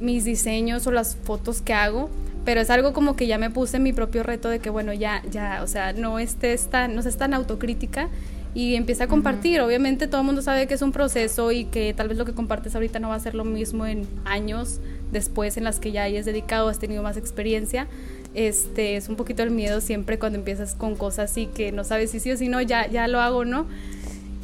mis 0.00 0.24
diseños 0.24 0.86
o 0.86 0.92
las 0.92 1.16
fotos 1.16 1.60
que 1.60 1.74
hago 1.74 2.08
pero 2.48 2.62
es 2.62 2.70
algo 2.70 2.94
como 2.94 3.14
que 3.14 3.26
ya 3.26 3.36
me 3.36 3.50
puse 3.50 3.78
mi 3.78 3.92
propio 3.92 4.22
reto 4.22 4.48
de 4.48 4.58
que 4.58 4.70
bueno, 4.70 4.94
ya, 4.94 5.22
ya, 5.30 5.60
o 5.62 5.66
sea, 5.66 5.92
no 5.92 6.18
estés 6.18 6.68
tan, 6.70 6.94
no 6.94 7.02
seas 7.02 7.18
tan 7.18 7.34
autocrítica 7.34 8.08
y 8.54 8.74
empieza 8.74 9.04
a 9.04 9.06
compartir. 9.06 9.60
Obviamente 9.60 10.06
todo 10.06 10.22
el 10.22 10.26
mundo 10.28 10.40
sabe 10.40 10.66
que 10.66 10.72
es 10.72 10.80
un 10.80 10.90
proceso 10.90 11.52
y 11.52 11.66
que 11.66 11.92
tal 11.92 12.08
vez 12.08 12.16
lo 12.16 12.24
que 12.24 12.32
compartes 12.32 12.74
ahorita 12.74 13.00
no 13.00 13.10
va 13.10 13.16
a 13.16 13.20
ser 13.20 13.34
lo 13.34 13.44
mismo 13.44 13.84
en 13.84 14.06
años 14.24 14.80
después 15.12 15.58
en 15.58 15.64
las 15.64 15.78
que 15.78 15.92
ya 15.92 16.04
hayas 16.04 16.24
dedicado, 16.24 16.70
has 16.70 16.78
tenido 16.78 17.02
más 17.02 17.18
experiencia. 17.18 17.86
Este, 18.32 18.96
es 18.96 19.10
un 19.10 19.16
poquito 19.16 19.42
el 19.42 19.50
miedo 19.50 19.82
siempre 19.82 20.18
cuando 20.18 20.38
empiezas 20.38 20.74
con 20.74 20.96
cosas 20.96 21.30
así 21.30 21.48
que 21.48 21.70
no 21.70 21.84
sabes 21.84 22.12
si 22.12 22.18
sí 22.18 22.32
o 22.32 22.36
si 22.38 22.48
no, 22.48 22.62
ya, 22.62 22.86
ya 22.86 23.08
lo 23.08 23.20
hago 23.20 23.44
no. 23.44 23.66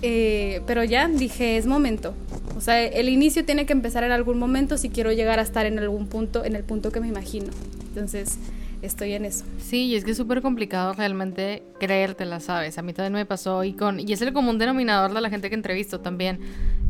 Eh, 0.06 0.60
pero 0.66 0.84
ya 0.84 1.08
dije, 1.08 1.56
es 1.56 1.64
momento. 1.64 2.14
O 2.58 2.60
sea, 2.60 2.82
el 2.84 3.08
inicio 3.08 3.46
tiene 3.46 3.64
que 3.64 3.72
empezar 3.72 4.04
en 4.04 4.12
algún 4.12 4.38
momento 4.38 4.76
si 4.76 4.90
quiero 4.90 5.10
llegar 5.12 5.38
a 5.38 5.42
estar 5.42 5.64
en 5.64 5.78
algún 5.78 6.08
punto, 6.08 6.44
en 6.44 6.54
el 6.56 6.62
punto 6.62 6.92
que 6.92 7.00
me 7.00 7.08
imagino. 7.08 7.46
Entonces, 7.88 8.36
estoy 8.82 9.14
en 9.14 9.24
eso. 9.24 9.46
Sí, 9.58 9.86
y 9.86 9.96
es 9.96 10.04
que 10.04 10.10
es 10.10 10.18
súper 10.18 10.42
complicado 10.42 10.92
realmente 10.92 11.62
creértela, 11.80 12.40
¿sabes? 12.40 12.76
A 12.76 12.82
mí 12.82 12.92
también 12.92 13.14
me 13.14 13.24
pasó 13.24 13.64
y 13.64 13.72
con 13.72 13.98
y 13.98 14.12
es 14.12 14.20
el 14.20 14.34
común 14.34 14.58
denominador 14.58 15.14
de 15.14 15.22
la 15.22 15.30
gente 15.30 15.48
que 15.48 15.54
entrevisto 15.54 16.00
también 16.00 16.38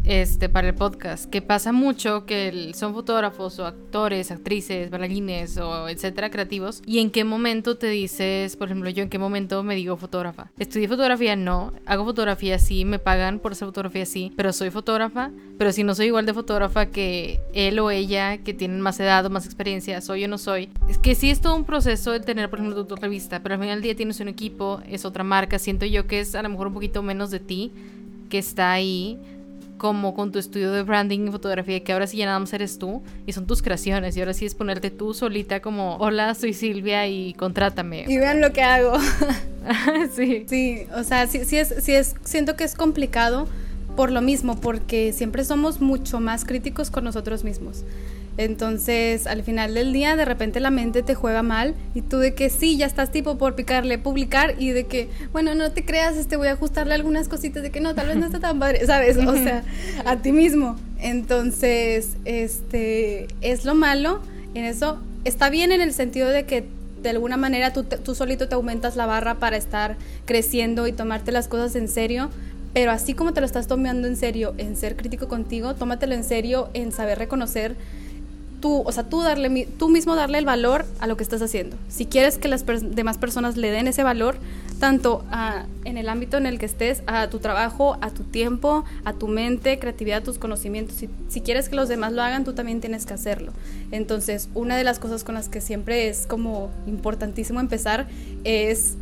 este 0.04 0.48
para 0.48 0.68
el 0.68 0.74
podcast, 0.74 1.30
que 1.30 1.40
pasa 1.40 1.72
mucho 1.72 2.26
que 2.26 2.72
son 2.74 2.92
fotógrafos 2.92 3.58
o 3.58 3.66
actores, 3.66 4.30
actrices, 4.30 4.90
bailarines 4.90 5.56
o 5.56 5.88
etcétera 5.88 6.30
creativos 6.30 6.82
y 6.86 6.98
en 6.98 7.10
qué 7.10 7.24
momento 7.24 7.76
te 7.76 7.88
dices, 7.88 8.56
por 8.56 8.68
ejemplo, 8.68 8.90
yo 8.90 9.02
en 9.02 9.08
qué 9.08 9.18
momento 9.18 9.62
me 9.62 9.74
digo 9.74 9.96
fotógrafa. 9.96 10.50
Estudié 10.58 10.88
fotografía, 10.88 11.36
no, 11.36 11.72
hago 11.86 12.04
fotografía 12.04 12.58
sí, 12.58 12.84
me 12.84 12.98
pagan 12.98 13.38
por 13.38 13.52
hacer 13.52 13.66
fotografía 13.66 14.04
sí, 14.04 14.32
pero 14.36 14.52
soy 14.52 14.70
fotógrafa, 14.70 15.30
pero 15.58 15.72
si 15.72 15.84
no 15.84 15.94
soy 15.94 16.06
igual 16.06 16.26
de 16.26 16.34
fotógrafa 16.34 16.86
que 16.86 17.40
él 17.54 17.78
o 17.78 17.90
ella 17.90 18.38
que 18.38 18.52
tienen 18.52 18.80
más 18.80 19.00
edad 19.00 19.24
o 19.24 19.30
más 19.30 19.46
experiencia, 19.46 20.00
soy 20.00 20.24
o 20.24 20.28
no 20.28 20.38
soy. 20.38 20.68
Es 20.88 20.98
que 20.98 21.14
sí 21.14 21.30
es 21.30 21.40
todo 21.40 21.56
un 21.56 21.64
proceso 21.64 22.12
de 22.12 22.20
tener, 22.20 22.50
por 22.50 22.58
ejemplo, 22.58 22.84
tu, 22.84 22.94
tu 22.94 23.00
revista, 23.00 23.42
pero 23.42 23.54
al 23.54 23.60
final 23.60 23.76
del 23.76 23.82
día 23.82 23.96
tienes 23.96 24.20
un 24.20 24.28
equipo, 24.28 24.80
es 24.88 25.04
otra 25.04 25.24
marca, 25.24 25.58
siento 25.58 25.86
yo 25.86 26.06
que 26.06 26.20
es 26.20 26.34
a 26.34 26.42
lo 26.42 26.50
mejor 26.50 26.66
un 26.66 26.74
poquito 26.74 27.02
menos 27.02 27.30
de 27.30 27.40
ti 27.40 27.72
que 28.28 28.38
está 28.38 28.72
ahí 28.72 29.18
como 29.84 30.14
con 30.14 30.32
tu 30.32 30.38
estudio 30.38 30.72
de 30.72 30.82
branding 30.82 31.28
y 31.28 31.30
fotografía, 31.30 31.84
que 31.84 31.92
ahora 31.92 32.06
sí 32.06 32.16
ya 32.16 32.24
nada 32.24 32.38
más 32.38 32.50
eres 32.54 32.78
tú 32.78 33.02
y 33.26 33.32
son 33.34 33.46
tus 33.46 33.60
creaciones 33.60 34.16
y 34.16 34.20
ahora 34.20 34.32
sí 34.32 34.46
es 34.46 34.54
ponerte 34.54 34.90
tú 34.90 35.12
solita 35.12 35.60
como, 35.60 35.96
hola, 35.96 36.34
soy 36.34 36.54
Silvia 36.54 37.06
y 37.06 37.34
contrátame. 37.34 38.06
Y 38.08 38.16
vean 38.16 38.40
lo 38.40 38.50
que 38.54 38.62
hago. 38.62 38.94
sí. 40.16 40.46
Sí, 40.48 40.86
o 40.96 41.02
sea, 41.02 41.26
sí, 41.26 41.44
sí, 41.44 41.58
es, 41.58 41.74
sí 41.80 41.92
es, 41.92 42.14
siento 42.24 42.56
que 42.56 42.64
es 42.64 42.76
complicado 42.76 43.46
por 43.94 44.10
lo 44.10 44.22
mismo, 44.22 44.58
porque 44.58 45.12
siempre 45.12 45.44
somos 45.44 45.82
mucho 45.82 46.18
más 46.18 46.46
críticos 46.46 46.90
con 46.90 47.04
nosotros 47.04 47.44
mismos. 47.44 47.84
Entonces, 48.36 49.26
al 49.26 49.44
final 49.44 49.74
del 49.74 49.92
día, 49.92 50.16
de 50.16 50.24
repente 50.24 50.58
la 50.58 50.70
mente 50.70 51.02
te 51.02 51.14
juega 51.14 51.42
mal 51.42 51.74
y 51.94 52.02
tú 52.02 52.18
de 52.18 52.34
que 52.34 52.50
sí, 52.50 52.76
ya 52.76 52.86
estás 52.86 53.12
tipo 53.12 53.38
por 53.38 53.54
picarle 53.54 53.98
publicar 53.98 54.56
y 54.58 54.70
de 54.70 54.84
que, 54.84 55.08
bueno, 55.32 55.54
no 55.54 55.70
te 55.70 55.84
creas, 55.84 56.16
este 56.16 56.36
voy 56.36 56.48
a 56.48 56.52
ajustarle 56.52 56.94
algunas 56.94 57.28
cositas 57.28 57.62
de 57.62 57.70
que 57.70 57.80
no, 57.80 57.94
tal 57.94 58.08
vez 58.08 58.16
no 58.16 58.26
está 58.26 58.40
tan 58.40 58.58
padre, 58.58 58.84
¿sabes? 58.86 59.16
O 59.18 59.34
sea, 59.34 59.62
a 60.04 60.16
ti 60.16 60.32
mismo. 60.32 60.76
Entonces, 60.98 62.16
este, 62.24 63.28
es 63.40 63.64
lo 63.64 63.74
malo 63.74 64.20
en 64.54 64.64
eso. 64.64 64.98
Está 65.24 65.48
bien 65.48 65.70
en 65.70 65.80
el 65.80 65.92
sentido 65.92 66.28
de 66.28 66.44
que 66.44 66.66
de 67.02 67.10
alguna 67.10 67.36
manera 67.36 67.72
tú, 67.72 67.84
tú 67.84 68.14
solito 68.14 68.48
te 68.48 68.54
aumentas 68.54 68.96
la 68.96 69.06
barra 69.06 69.34
para 69.34 69.56
estar 69.56 69.96
creciendo 70.24 70.86
y 70.86 70.92
tomarte 70.92 71.32
las 71.32 71.48
cosas 71.48 71.76
en 71.76 71.86
serio, 71.86 72.30
pero 72.72 72.90
así 72.90 73.14
como 73.14 73.32
te 73.32 73.40
lo 73.40 73.46
estás 73.46 73.68
tomando 73.68 74.08
en 74.08 74.16
serio 74.16 74.54
en 74.58 74.74
ser 74.74 74.96
crítico 74.96 75.28
contigo, 75.28 75.74
tómatelo 75.74 76.14
en 76.14 76.24
serio 76.24 76.70
en 76.72 76.92
saber 76.92 77.18
reconocer 77.18 77.76
tú, 78.64 78.82
o 78.86 78.92
sea, 78.92 79.04
tú, 79.04 79.20
darle, 79.20 79.68
tú 79.78 79.90
mismo 79.90 80.16
darle 80.16 80.38
el 80.38 80.46
valor 80.46 80.86
a 80.98 81.06
lo 81.06 81.18
que 81.18 81.22
estás 81.22 81.42
haciendo. 81.42 81.76
Si 81.90 82.06
quieres 82.06 82.38
que 82.38 82.48
las 82.48 82.64
demás 82.64 83.18
personas 83.18 83.58
le 83.58 83.70
den 83.70 83.88
ese 83.88 84.02
valor, 84.02 84.36
tanto 84.80 85.22
en 85.84 85.98
el 85.98 86.08
ámbito 86.08 86.38
en 86.38 86.46
el 86.46 86.58
que 86.58 86.64
estés, 86.64 87.02
a 87.06 87.28
tu 87.28 87.40
trabajo, 87.40 87.98
a 88.00 88.08
tu 88.08 88.22
tiempo, 88.22 88.86
a 89.04 89.12
tu 89.12 89.28
mente, 89.28 89.78
creatividad, 89.78 90.20
a 90.20 90.24
tus 90.24 90.38
conocimientos, 90.38 90.96
si, 91.28 91.40
quieres 91.42 91.68
que 91.68 91.76
los 91.76 91.90
demás 91.90 92.14
lo 92.14 92.22
hagan, 92.22 92.44
tú 92.44 92.54
también 92.54 92.80
tienes 92.80 93.04
que 93.04 93.12
hacerlo. 93.12 93.52
Entonces, 93.90 94.48
una 94.54 94.78
de 94.78 94.84
las 94.84 94.98
cosas 94.98 95.24
con 95.24 95.34
las 95.34 95.50
que 95.50 95.60
siempre 95.60 96.08
es 96.08 96.26
como 96.26 96.70
importantísimo 96.86 97.60
empezar 97.60 98.06
es 98.44 98.94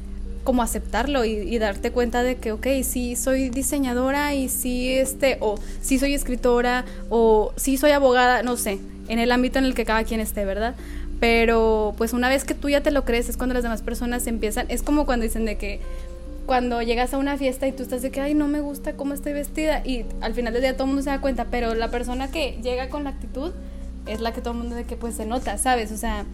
como 0.43 0.65
aceptarlo 0.65 1.25
y, 1.25 1.35
y, 1.35 1.59
darte 1.59 1.93
cuenta 1.93 2.25
de 2.25 2.35
que, 2.35 2.51
ok, 2.51 2.67
sí 2.83 3.15
soy 3.15 3.49
diseñadora 3.49 4.35
y 4.35 4.49
sí, 4.49 4.93
este, 4.93 5.37
o 5.39 5.55
sí 5.81 6.01
soy 6.01 6.15
escritora, 6.15 6.85
o 7.11 7.53
sí 7.55 7.77
soy 7.77 7.93
abogada, 7.93 8.43
no 8.43 8.57
sé, 8.57 8.81
en 9.13 9.19
el 9.19 9.31
ámbito 9.31 9.59
en 9.59 9.67
el 9.67 9.75
que 9.75 9.85
cada 9.85 10.05
quien 10.05 10.21
esté, 10.21 10.47
¿verdad? 10.47 10.75
Pero 11.21 11.95
pues 11.99 12.15
una 12.15 12.31
vez 12.31 12.45
que 12.45 12.55
tú 12.55 12.71
ya 12.71 12.81
te 12.81 12.91
lo 12.91 13.05
crees 13.05 13.29
es 13.29 13.37
cuando 13.37 13.53
las 13.53 13.63
demás 13.63 13.83
personas 13.83 14.27
empiezan, 14.27 14.67
es 14.71 14.83
como 14.83 15.05
cuando 15.05 15.25
dicen 15.25 15.45
de 15.45 15.59
que 15.59 15.81
cuando 16.47 16.81
llegas 16.81 17.13
a 17.13 17.19
una 17.19 17.37
fiesta 17.37 17.69
y 17.69 17.73
tú 17.73 17.83
estás 17.83 18.01
de 18.01 18.11
que, 18.11 18.23
ay, 18.23 18.33
no 18.33 18.49
me 18.49 18.61
gusta 18.61 18.95
cómo 18.95 19.13
estoy 19.13 19.35
vestida 19.35 19.83
y 19.85 20.07
al 20.23 20.33
final 20.33 20.55
del 20.55 20.63
día 20.63 20.73
todo 20.73 20.85
el 20.85 20.89
mundo 20.89 21.03
se 21.03 21.11
da 21.11 21.21
cuenta, 21.21 21.45
pero 21.51 21.75
la 21.75 21.91
persona 21.91 22.31
que 22.31 22.59
llega 22.63 22.89
con 22.89 23.05
la 23.05 23.11
actitud 23.11 23.53
es 24.07 24.23
la 24.23 24.33
que 24.33 24.41
todo 24.41 24.55
el 24.55 24.61
mundo 24.61 24.77
de 24.77 24.85
que 24.85 24.97
pues 24.97 25.15
se 25.15 25.27
nota, 25.27 25.59
¿sabes? 25.59 25.93
O 25.93 25.99
sea, 25.99 26.25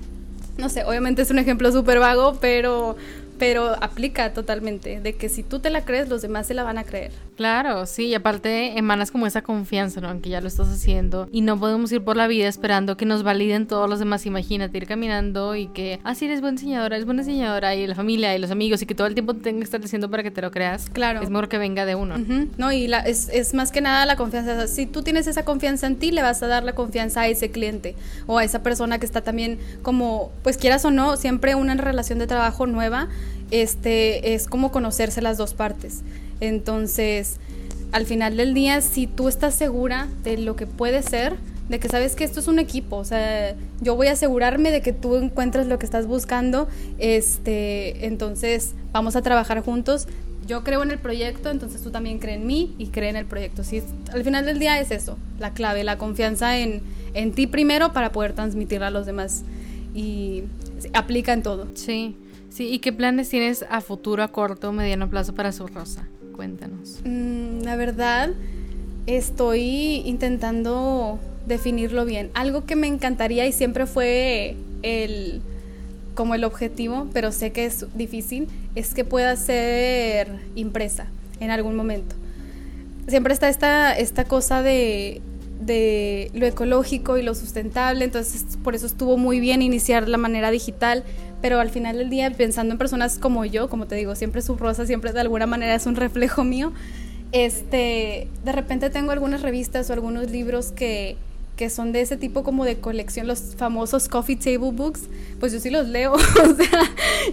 no 0.56 0.68
sé, 0.68 0.84
obviamente 0.84 1.22
es 1.22 1.30
un 1.32 1.40
ejemplo 1.40 1.72
súper 1.72 1.98
vago, 1.98 2.38
pero 2.40 2.96
pero 3.38 3.74
aplica 3.83 4.33
totalmente, 4.33 5.01
de 5.01 5.14
que 5.14 5.29
si 5.29 5.42
tú 5.42 5.61
te 5.61 5.70
la 5.70 5.85
crees, 5.85 6.09
los 6.09 6.22
demás 6.22 6.46
se 6.46 6.55
la 6.55 6.62
van 6.64 6.79
a 6.79 6.85
creer. 6.85 7.12
Claro, 7.37 7.87
sí, 7.87 8.07
y 8.07 8.14
aparte 8.14 8.77
emanas 8.79 9.12
como 9.12 9.27
esa 9.27 9.42
confianza, 9.42 10.01
¿no? 10.01 10.11
En 10.11 10.20
que 10.20 10.29
ya 10.29 10.40
lo 10.40 10.48
estás 10.48 10.68
haciendo 10.68 11.29
y 11.31 11.42
no 11.42 11.59
podemos 11.59 11.92
ir 11.92 12.03
por 12.03 12.16
la 12.16 12.27
vida 12.27 12.48
esperando 12.48 12.96
que 12.96 13.07
nos 13.07 13.22
validen 13.22 13.68
todos 13.68 13.88
los 13.88 14.01
demás. 14.01 14.27
Imagínate 14.27 14.77
ir 14.77 14.87
caminando 14.87 15.55
y 15.55 15.68
que, 15.68 16.01
ah, 16.03 16.16
sí, 16.16 16.24
eres 16.24 16.40
buena 16.40 16.57
diseñadora, 16.57 16.96
eres 16.96 17.07
buena 17.07 17.22
diseñadora 17.22 17.77
y 17.77 17.87
la 17.87 17.94
familia 17.94 18.35
y 18.35 18.40
los 18.40 18.51
amigos 18.51 18.83
y 18.83 18.87
que 18.87 18.96
todo 18.96 19.07
el 19.07 19.14
tiempo 19.14 19.35
te 19.35 19.40
tengan 19.40 19.61
que 19.61 19.64
estar 19.64 19.81
diciendo 19.81 20.11
para 20.11 20.24
que 20.24 20.33
te 20.33 20.42
lo 20.42 20.51
creas. 20.51 20.90
Claro. 20.90 21.22
Es 21.22 21.31
mejor 21.31 21.48
que 21.48 21.59
venga 21.59 21.85
de 21.87 21.94
uno. 21.94 22.16
No, 22.57 22.72
y 22.72 22.88
la, 22.88 23.01
es, 23.01 23.29
es, 23.29 23.55
más 23.55 23.70
que 23.70 23.81
nada 23.81 24.05
la 24.05 24.16
confianza. 24.16 24.66
si 24.66 24.87
tú 24.87 25.03
tienes 25.03 25.29
esa 25.29 25.44
confianza 25.44 25.87
en 25.87 25.96
ti, 25.96 26.11
le 26.11 26.22
vas 26.22 26.42
a 26.42 26.48
dar 26.48 26.64
la 26.64 26.74
confianza 26.74 27.20
a 27.20 27.29
ese 27.29 27.53
cliente 27.53 27.94
o 28.27 28.38
a 28.38 28.44
esa 28.44 28.64
persona 28.64 28.98
que 28.98 29.07
está 29.07 29.22
también 29.22 29.59
como, 29.83 30.33
pues 30.42 30.59
quieras 30.59 30.85
o 30.85 30.90
no, 30.90 31.16
siempre 31.16 31.55
una 31.55 31.74
relación 31.74 32.18
de 32.18 32.27
trabajo 32.27 32.66
nueva 32.66 33.09
este, 33.50 34.34
es 34.34 34.46
como 34.46 34.70
conocerse 34.70 35.22
las 35.22 35.38
dos 35.38 35.54
partes. 35.54 36.02
Entonces, 36.40 37.38
al 37.92 38.06
final 38.06 38.37
del 38.37 38.54
día, 38.54 38.80
si 38.80 39.06
tú 39.06 39.28
estás 39.28 39.54
segura 39.54 40.08
de 40.22 40.38
lo 40.38 40.56
que 40.56 40.66
puede 40.66 41.02
ser, 41.02 41.37
de 41.68 41.78
que 41.78 41.88
sabes 41.88 42.14
que 42.14 42.24
esto 42.24 42.40
es 42.40 42.48
un 42.48 42.58
equipo, 42.58 42.96
o 42.96 43.04
sea, 43.04 43.54
yo 43.80 43.94
voy 43.94 44.06
a 44.06 44.12
asegurarme 44.12 44.70
de 44.70 44.80
que 44.80 44.92
tú 44.92 45.16
encuentres 45.16 45.66
lo 45.66 45.78
que 45.78 45.84
estás 45.84 46.06
buscando, 46.06 46.68
este, 46.98 48.06
entonces 48.06 48.74
vamos 48.92 49.16
a 49.16 49.22
trabajar 49.22 49.62
juntos. 49.62 50.06
Yo 50.46 50.64
creo 50.64 50.82
en 50.82 50.90
el 50.90 50.98
proyecto, 50.98 51.50
entonces 51.50 51.82
tú 51.82 51.90
también 51.90 52.20
crees 52.20 52.38
en 52.38 52.46
mí 52.46 52.74
y 52.78 52.87
cree 52.87 53.11
en 53.11 53.16
el 53.16 53.26
proyecto. 53.26 53.64
Si 53.64 53.82
al 54.12 54.24
final 54.24 54.46
del 54.46 54.58
día 54.58 54.80
es 54.80 54.90
eso, 54.90 55.18
la 55.38 55.52
clave, 55.52 55.84
la 55.84 55.98
confianza 55.98 56.58
en, 56.58 56.80
en 57.12 57.32
ti 57.32 57.46
primero 57.46 57.92
para 57.92 58.12
poder 58.12 58.32
transmitirla 58.32 58.87
a 58.87 58.90
los 58.90 59.04
demás 59.04 59.42
y 59.94 60.44
aplica 60.94 61.34
en 61.34 61.42
todo. 61.42 61.66
Sí. 61.74 62.16
Sí, 62.50 62.68
¿y 62.68 62.78
qué 62.78 62.92
planes 62.92 63.28
tienes 63.28 63.64
a 63.70 63.80
futuro, 63.80 64.22
a 64.22 64.28
corto, 64.28 64.72
mediano 64.72 65.08
plazo 65.08 65.34
para 65.34 65.52
su 65.52 65.66
rosa? 65.66 66.08
Cuéntanos. 66.34 67.00
Mm, 67.04 67.62
la 67.62 67.76
verdad, 67.76 68.30
estoy 69.06 70.02
intentando 70.04 71.18
definirlo 71.46 72.04
bien. 72.04 72.30
Algo 72.34 72.64
que 72.64 72.76
me 72.76 72.87
encantaría 72.87 73.46
y 73.46 73.52
siempre 73.52 73.87
fue 73.87 74.56
el 74.82 75.42
como 76.14 76.34
el 76.34 76.42
objetivo, 76.42 77.06
pero 77.12 77.30
sé 77.30 77.52
que 77.52 77.64
es 77.64 77.87
difícil, 77.96 78.48
es 78.74 78.92
que 78.92 79.04
pueda 79.04 79.37
ser 79.37 80.28
impresa 80.56 81.06
en 81.38 81.52
algún 81.52 81.76
momento. 81.76 82.16
Siempre 83.06 83.32
está 83.32 83.48
esta, 83.48 83.96
esta 83.96 84.24
cosa 84.24 84.61
de, 84.62 85.22
de 85.61 86.32
lo 86.34 86.44
ecológico 86.44 87.18
y 87.18 87.22
lo 87.22 87.37
sustentable, 87.37 88.04
entonces 88.04 88.58
por 88.64 88.74
eso 88.74 88.87
estuvo 88.87 89.16
muy 89.16 89.38
bien 89.38 89.62
iniciar 89.62 90.08
la 90.08 90.18
manera 90.18 90.50
digital, 90.50 91.04
pero 91.40 91.61
al 91.61 91.70
final 91.70 91.98
del 91.98 92.11
día 92.11 92.31
pensando 92.31 92.72
en 92.72 92.79
personas 92.79 93.18
como 93.18 93.44
yo, 93.44 93.68
como 93.68 93.87
te 93.87 93.94
digo, 93.94 94.14
siempre 94.14 94.42
su 94.42 94.57
rosa, 94.57 94.87
siempre 94.87 95.12
de 95.12 95.20
alguna 95.20 95.46
manera 95.46 95.74
es 95.74 95.87
un 95.87 95.96
reflejo 95.96 96.44
mío, 96.44 96.72
este, 97.33 98.29
de 98.44 98.53
repente 98.53 98.90
tengo 98.90 99.12
algunas 99.12 99.42
revistas 99.42 99.90
o 99.90 99.92
algunos 99.92 100.31
libros 100.31 100.72
que 100.72 101.16
que 101.59 101.68
son 101.70 101.90
de 101.90 102.01
ese 102.01 102.16
tipo 102.16 102.44
como 102.44 102.64
de 102.64 102.79
colección, 102.79 103.27
los 103.27 103.57
famosos 103.57 104.09
coffee 104.09 104.37
table 104.37 104.70
books, 104.70 105.09
pues 105.40 105.53
yo 105.53 105.59
sí 105.59 105.70
los 105.70 105.88
leo, 105.88 106.12
o 106.14 106.18
sea, 106.18 106.83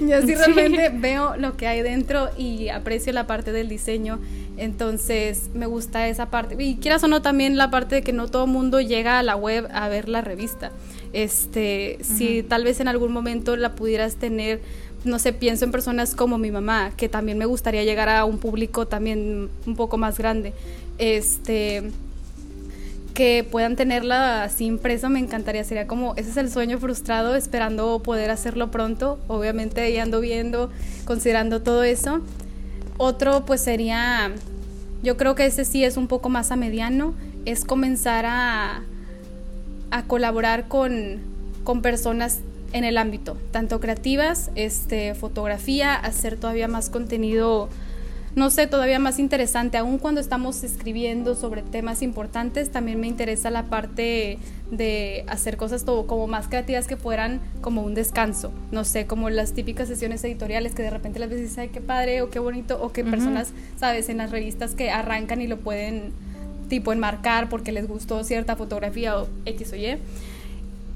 yo 0.01 0.21
sí 0.23 0.33
realmente 0.33 0.89
veo 0.89 1.37
lo 1.37 1.55
que 1.55 1.67
hay 1.67 1.83
dentro 1.83 2.29
y 2.35 2.69
aprecio 2.69 3.13
la 3.13 3.27
parte 3.27 3.51
del 3.51 3.69
diseño, 3.69 4.19
entonces 4.57 5.49
me 5.53 5.65
gusta 5.65 6.07
esa 6.07 6.29
parte, 6.29 6.55
y 6.61 6.75
quieras 6.75 7.03
o 7.03 7.07
no 7.07 7.21
también 7.21 7.57
la 7.57 7.71
parte 7.71 7.95
de 7.95 8.01
que 8.01 8.13
no 8.13 8.27
todo 8.27 8.47
mundo 8.47 8.81
llega 8.81 9.19
a 9.19 9.23
la 9.23 9.35
web 9.35 9.67
a 9.73 9.87
ver 9.89 10.09
la 10.09 10.21
revista, 10.21 10.71
este, 11.13 11.99
si 12.01 12.43
tal 12.43 12.63
vez 12.63 12.79
en 12.79 12.87
algún 12.87 13.11
momento 13.11 13.55
la 13.55 13.75
pudieras 13.75 14.15
tener 14.15 14.61
no 15.05 15.19
sé, 15.19 15.33
pienso 15.33 15.65
en 15.65 15.71
personas 15.71 16.15
como 16.15 16.39
mi 16.39 16.49
mamá, 16.49 16.91
que 16.97 17.07
también 17.07 17.37
me 17.37 17.45
gustaría 17.45 17.83
llegar 17.83 18.09
a 18.09 18.25
un 18.25 18.39
público 18.39 18.87
también 18.87 19.49
un 19.67 19.75
poco 19.75 19.97
más 19.97 20.17
grande. 20.17 20.53
Este, 20.97 21.91
que 23.13 23.47
puedan 23.49 23.75
tenerla 23.75 24.43
así 24.43 24.65
impresa 24.65 25.07
me 25.07 25.19
encantaría, 25.19 25.63
sería 25.63 25.87
como, 25.87 26.13
ese 26.15 26.31
es 26.31 26.37
el 26.37 26.51
sueño 26.51 26.79
frustrado, 26.79 27.35
esperando 27.35 27.99
poder 27.99 28.29
hacerlo 28.29 28.71
pronto, 28.71 29.17
obviamente 29.27 29.81
ahí 29.81 29.97
ando 29.97 30.19
viendo, 30.19 30.69
considerando 31.05 31.61
todo 31.61 31.83
eso. 31.83 32.21
Otro 32.97 33.45
pues 33.45 33.61
sería, 33.61 34.31
yo 35.03 35.17
creo 35.17 35.35
que 35.35 35.45
ese 35.45 35.65
sí 35.65 35.83
es 35.83 35.97
un 35.97 36.07
poco 36.07 36.29
más 36.29 36.51
a 36.51 36.55
mediano, 36.55 37.13
es 37.45 37.65
comenzar 37.65 38.25
a, 38.25 38.83
a 39.91 40.03
colaborar 40.03 40.67
con, 40.67 41.19
con 41.63 41.81
personas 41.81 42.39
en 42.71 42.83
el 42.83 42.97
ámbito, 42.97 43.37
tanto 43.51 43.79
creativas, 43.79 44.51
este, 44.55 45.13
fotografía, 45.15 45.93
hacer 45.95 46.37
todavía 46.37 46.67
más 46.67 46.89
contenido 46.89 47.69
no 48.35 48.49
sé, 48.49 48.67
todavía 48.67 48.99
más 48.99 49.17
interesante, 49.17 49.77
aún 49.77 49.97
cuando 49.97 50.19
estamos 50.19 50.63
escribiendo 50.65 51.35
sobre 51.35 51.61
temas 51.61 52.01
importantes, 52.01 52.69
también 52.69 52.99
me 52.99 53.07
interesa 53.07 53.49
la 53.49 53.63
parte 53.63 54.37
de 54.69 55.23
hacer 55.27 55.55
cosas 55.55 55.85
todo, 55.85 56.05
como 56.05 56.27
más 56.27 56.49
creativas 56.49 56.85
que 56.85 56.97
fueran 56.97 57.39
como 57.61 57.81
un 57.81 57.93
descanso, 57.93 58.51
no 58.71 58.83
sé, 58.83 59.05
como 59.07 59.29
las 59.29 59.53
típicas 59.53 59.87
sesiones 59.87 60.21
editoriales 60.25 60.75
que 60.75 60.83
de 60.83 60.89
repente 60.89 61.19
las 61.19 61.29
veces 61.29 61.57
ay, 61.57 61.69
qué 61.69 61.79
padre 61.79 62.21
o 62.21 62.29
qué 62.29 62.39
bonito, 62.39 62.77
o 62.81 62.91
que 62.91 63.05
personas, 63.05 63.53
sabes, 63.77 64.09
en 64.09 64.17
las 64.17 64.31
revistas 64.31 64.75
que 64.75 64.91
arrancan 64.91 65.41
y 65.41 65.47
lo 65.47 65.57
pueden 65.57 66.11
tipo 66.67 66.91
enmarcar 66.91 67.47
porque 67.47 67.71
les 67.71 67.87
gustó 67.87 68.23
cierta 68.23 68.55
fotografía 68.55 69.17
o 69.17 69.27
X 69.45 69.71
o 69.71 69.75
Y 69.77 69.97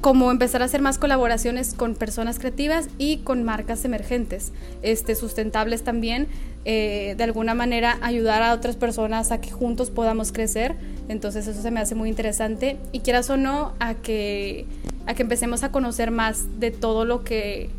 como 0.01 0.31
empezar 0.31 0.61
a 0.61 0.65
hacer 0.65 0.81
más 0.81 0.97
colaboraciones 0.97 1.73
con 1.73 1.93
personas 1.93 2.39
creativas 2.39 2.87
y 2.97 3.17
con 3.17 3.43
marcas 3.43 3.83
emergentes, 3.83 4.53
este, 4.81 5.13
sustentables 5.15 5.83
también, 5.83 6.27
eh, 6.63 7.15
de 7.17 7.23
alguna 7.23 7.53
manera 7.53 7.97
ayudar 8.01 8.41
a 8.41 8.53
otras 8.53 8.77
personas 8.77 9.31
a 9.31 9.41
que 9.41 9.51
juntos 9.51 9.89
podamos 9.89 10.31
crecer, 10.31 10.75
entonces 11.09 11.47
eso 11.47 11.61
se 11.61 11.71
me 11.71 11.81
hace 11.81 11.95
muy 11.95 12.07
interesante. 12.09 12.77
Y 12.91 13.01
quieras 13.01 13.29
o 13.29 13.37
no 13.37 13.73
a 13.79 13.95
que, 13.95 14.65
a 15.05 15.13
que 15.15 15.23
empecemos 15.23 15.63
a 15.63 15.71
conocer 15.71 16.11
más 16.11 16.59
de 16.59 16.71
todo 16.71 17.03
lo 17.03 17.23
que 17.23 17.69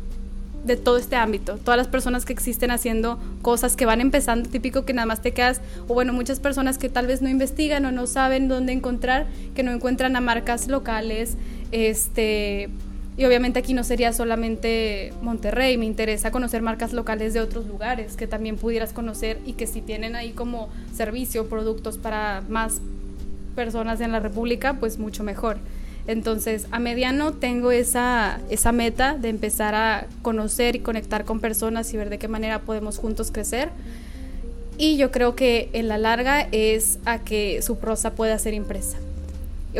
de 0.63 0.77
todo 0.77 0.97
este 0.97 1.15
ámbito, 1.15 1.57
todas 1.57 1.77
las 1.77 1.87
personas 1.87 2.23
que 2.23 2.33
existen 2.33 2.69
haciendo 2.69 3.19
cosas 3.41 3.75
que 3.75 3.85
van 3.85 3.99
empezando, 3.99 4.47
típico 4.47 4.85
que 4.85 4.93
nada 4.93 5.07
más 5.07 5.21
te 5.21 5.31
quedas, 5.31 5.59
o 5.87 5.93
bueno, 5.95 6.13
muchas 6.13 6.39
personas 6.39 6.77
que 6.77 6.87
tal 6.87 7.07
vez 7.07 7.21
no 7.23 7.29
investigan 7.29 7.83
o 7.85 7.91
no 7.91 8.05
saben 8.05 8.47
dónde 8.47 8.73
encontrar, 8.73 9.25
que 9.55 9.63
no 9.63 9.71
encuentran 9.71 10.15
a 10.15 10.21
marcas 10.21 10.67
locales, 10.67 11.35
este, 11.71 12.69
y 13.17 13.25
obviamente 13.25 13.59
aquí 13.59 13.73
no 13.73 13.83
sería 13.83 14.13
solamente 14.13 15.13
Monterrey, 15.21 15.77
me 15.77 15.85
interesa 15.85 16.31
conocer 16.31 16.61
marcas 16.61 16.93
locales 16.93 17.33
de 17.33 17.41
otros 17.41 17.67
lugares 17.67 18.15
que 18.15 18.27
también 18.27 18.57
pudieras 18.57 18.93
conocer 18.93 19.39
y 19.45 19.53
que 19.53 19.67
si 19.67 19.81
tienen 19.81 20.15
ahí 20.15 20.31
como 20.31 20.69
servicio, 20.93 21.47
productos 21.47 21.97
para 21.97 22.41
más 22.49 22.81
personas 23.55 23.99
en 24.01 24.11
la 24.11 24.19
República, 24.19 24.75
pues 24.79 24.97
mucho 24.97 25.23
mejor. 25.23 25.57
Entonces, 26.07 26.67
a 26.71 26.79
mediano 26.79 27.33
tengo 27.33 27.71
esa, 27.71 28.39
esa 28.49 28.71
meta 28.71 29.15
de 29.17 29.29
empezar 29.29 29.75
a 29.75 30.07
conocer 30.21 30.75
y 30.75 30.79
conectar 30.79 31.25
con 31.25 31.39
personas 31.39 31.93
y 31.93 31.97
ver 31.97 32.09
de 32.09 32.17
qué 32.17 32.27
manera 32.27 32.61
podemos 32.61 32.97
juntos 32.97 33.29
crecer. 33.31 33.69
Y 34.77 34.97
yo 34.97 35.11
creo 35.11 35.35
que 35.35 35.69
en 35.73 35.89
la 35.89 35.99
larga 35.99 36.47
es 36.51 36.97
a 37.05 37.19
que 37.19 37.61
su 37.61 37.77
prosa 37.77 38.15
pueda 38.15 38.39
ser 38.39 38.55
impresa 38.55 38.97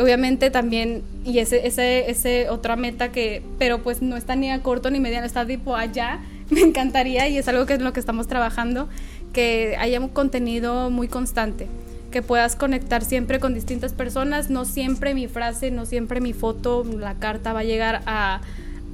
obviamente 0.00 0.50
también, 0.50 1.02
y 1.24 1.38
ese, 1.38 1.66
ese, 1.66 2.10
ese 2.10 2.48
otra 2.48 2.76
meta 2.76 3.12
que, 3.12 3.42
pero 3.58 3.82
pues 3.82 4.02
no 4.02 4.16
está 4.16 4.36
ni 4.36 4.50
a 4.50 4.62
corto 4.62 4.90
ni 4.90 5.00
mediano, 5.00 5.26
está 5.26 5.46
tipo 5.46 5.76
allá, 5.76 6.20
me 6.50 6.60
encantaría 6.60 7.28
y 7.28 7.38
es 7.38 7.48
algo 7.48 7.66
que 7.66 7.74
es 7.74 7.80
lo 7.80 7.92
que 7.92 8.00
estamos 8.00 8.26
trabajando, 8.26 8.88
que 9.32 9.76
haya 9.78 10.00
un 10.00 10.08
contenido 10.08 10.90
muy 10.90 11.08
constante, 11.08 11.66
que 12.10 12.22
puedas 12.22 12.56
conectar 12.56 13.04
siempre 13.04 13.40
con 13.40 13.54
distintas 13.54 13.92
personas, 13.92 14.50
no 14.50 14.64
siempre 14.64 15.14
mi 15.14 15.28
frase, 15.28 15.70
no 15.70 15.86
siempre 15.86 16.20
mi 16.20 16.32
foto, 16.32 16.84
la 16.84 17.14
carta 17.14 17.52
va 17.52 17.60
a 17.60 17.64
llegar 17.64 18.02
a, 18.06 18.40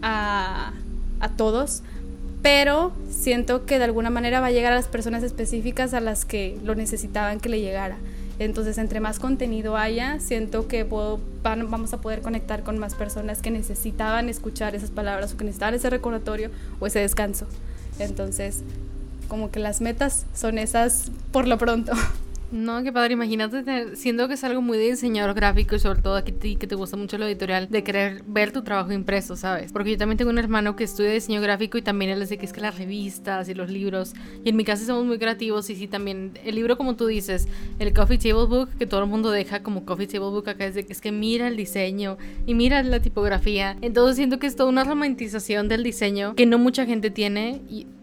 a, 0.02 0.72
a 1.20 1.28
todos, 1.30 1.82
pero 2.42 2.92
siento 3.11 3.66
que 3.66 3.78
de 3.78 3.84
alguna 3.84 4.11
manera 4.11 4.40
va 4.40 4.46
a 4.46 4.50
llegar 4.52 4.72
a 4.72 4.76
las 4.76 4.87
personas 4.87 5.22
específicas 5.22 5.94
a 5.94 6.00
las 6.00 6.24
que 6.24 6.58
lo 6.64 6.74
necesitaban 6.74 7.40
que 7.40 7.48
le 7.48 7.61
llegara. 7.61 7.96
Entonces, 8.38 8.79
entre 8.79 9.01
más 9.01 9.18
contenido 9.18 9.77
haya, 9.77 10.20
siento 10.20 10.68
que 10.68 10.85
vamos 10.85 11.92
a 11.92 12.01
poder 12.01 12.20
conectar 12.20 12.62
con 12.62 12.79
más 12.79 12.94
personas 12.94 13.42
que 13.42 13.51
necesitaban 13.51 14.29
escuchar 14.29 14.77
esas 14.77 14.90
palabras 14.90 15.33
o 15.33 15.37
que 15.37 15.44
necesitaban 15.44 15.74
ese 15.74 15.90
recordatorio 15.90 16.51
o 16.79 16.87
ese 16.87 17.01
descanso. 17.01 17.46
Entonces, 17.98 18.62
como 19.27 19.51
que 19.51 19.59
las 19.59 19.81
metas 19.81 20.24
son 20.35 20.59
esas 20.59 21.11
por 21.33 21.48
lo 21.48 21.59
pronto. 21.59 21.92
No, 22.50 22.82
qué 22.82 22.92
padre, 22.92 23.12
imagínate, 23.12 23.94
siendo 23.94 24.26
que 24.26 24.34
es 24.34 24.42
algo 24.42 24.62
muy 24.62 24.78
de 24.78 24.84
diseñador 24.90 25.34
gráfico 25.34 25.76
y 25.76 25.78
sobre 25.78 26.00
todo 26.00 26.16
aquí 26.16 26.32
ti 26.32 26.56
que 26.56 26.66
te 26.66 26.76
gusta 26.76 26.96
mucho 26.96 27.18
lo 27.18 27.26
editorial, 27.26 27.68
de 27.68 27.84
querer 27.84 28.22
ver 28.26 28.52
tu 28.52 28.62
trabajo 28.62 28.90
impreso, 28.92 29.37
¿sabes? 29.37 29.70
Porque 29.70 29.90
yo 29.90 29.98
también 29.98 30.16
tengo 30.16 30.30
un 30.30 30.38
hermano 30.38 30.74
que 30.74 30.84
estudia 30.84 31.12
diseño 31.12 31.42
gráfico 31.42 31.76
y 31.76 31.82
también 31.82 32.11
él 32.11 32.20
dice 32.20 32.38
que 32.38 32.46
es 32.46 32.54
que 32.54 32.62
las 32.62 32.78
revistas 32.78 33.50
y 33.50 33.54
los 33.54 33.70
libros, 33.70 34.14
y 34.44 34.48
en 34.48 34.56
mi 34.56 34.64
casa 34.64 34.87
somos 34.87 35.04
muy 35.04 35.18
creativos 35.18 35.68
y 35.68 35.76
sí, 35.76 35.88
también 35.88 36.38
el 36.42 36.54
libro 36.54 36.78
como 36.78 36.96
tú 36.96 37.06
dices, 37.06 37.48
el 37.78 37.92
Coffee 37.92 38.16
Table 38.16 38.46
Book, 38.46 38.70
que 38.78 38.87
todo 38.87 39.02
el 39.02 39.11
mundo 39.11 39.30
deja 39.30 39.62
como 39.62 39.84
Coffee 39.84 40.06
Table 40.06 40.30
Book 40.30 40.48
acá, 40.48 40.64
es 40.64 40.74
de 40.74 40.87
que 40.87 40.94
es 40.94 41.02
que 41.02 41.12
mira 41.12 41.48
el 41.48 41.56
diseño 41.56 42.16
y 42.46 42.54
mira 42.54 42.82
la 42.82 43.00
tipografía, 43.00 43.76
entonces 43.82 44.16
siento 44.16 44.38
que 44.38 44.46
es 44.46 44.56
toda 44.56 44.70
una 44.70 44.84
romantización 44.84 45.68
del 45.68 45.82
diseño 45.82 46.34
que 46.34 46.46
no 46.46 46.56
mucha 46.56 46.87
gente 46.87 47.11
tiene, 47.11 47.61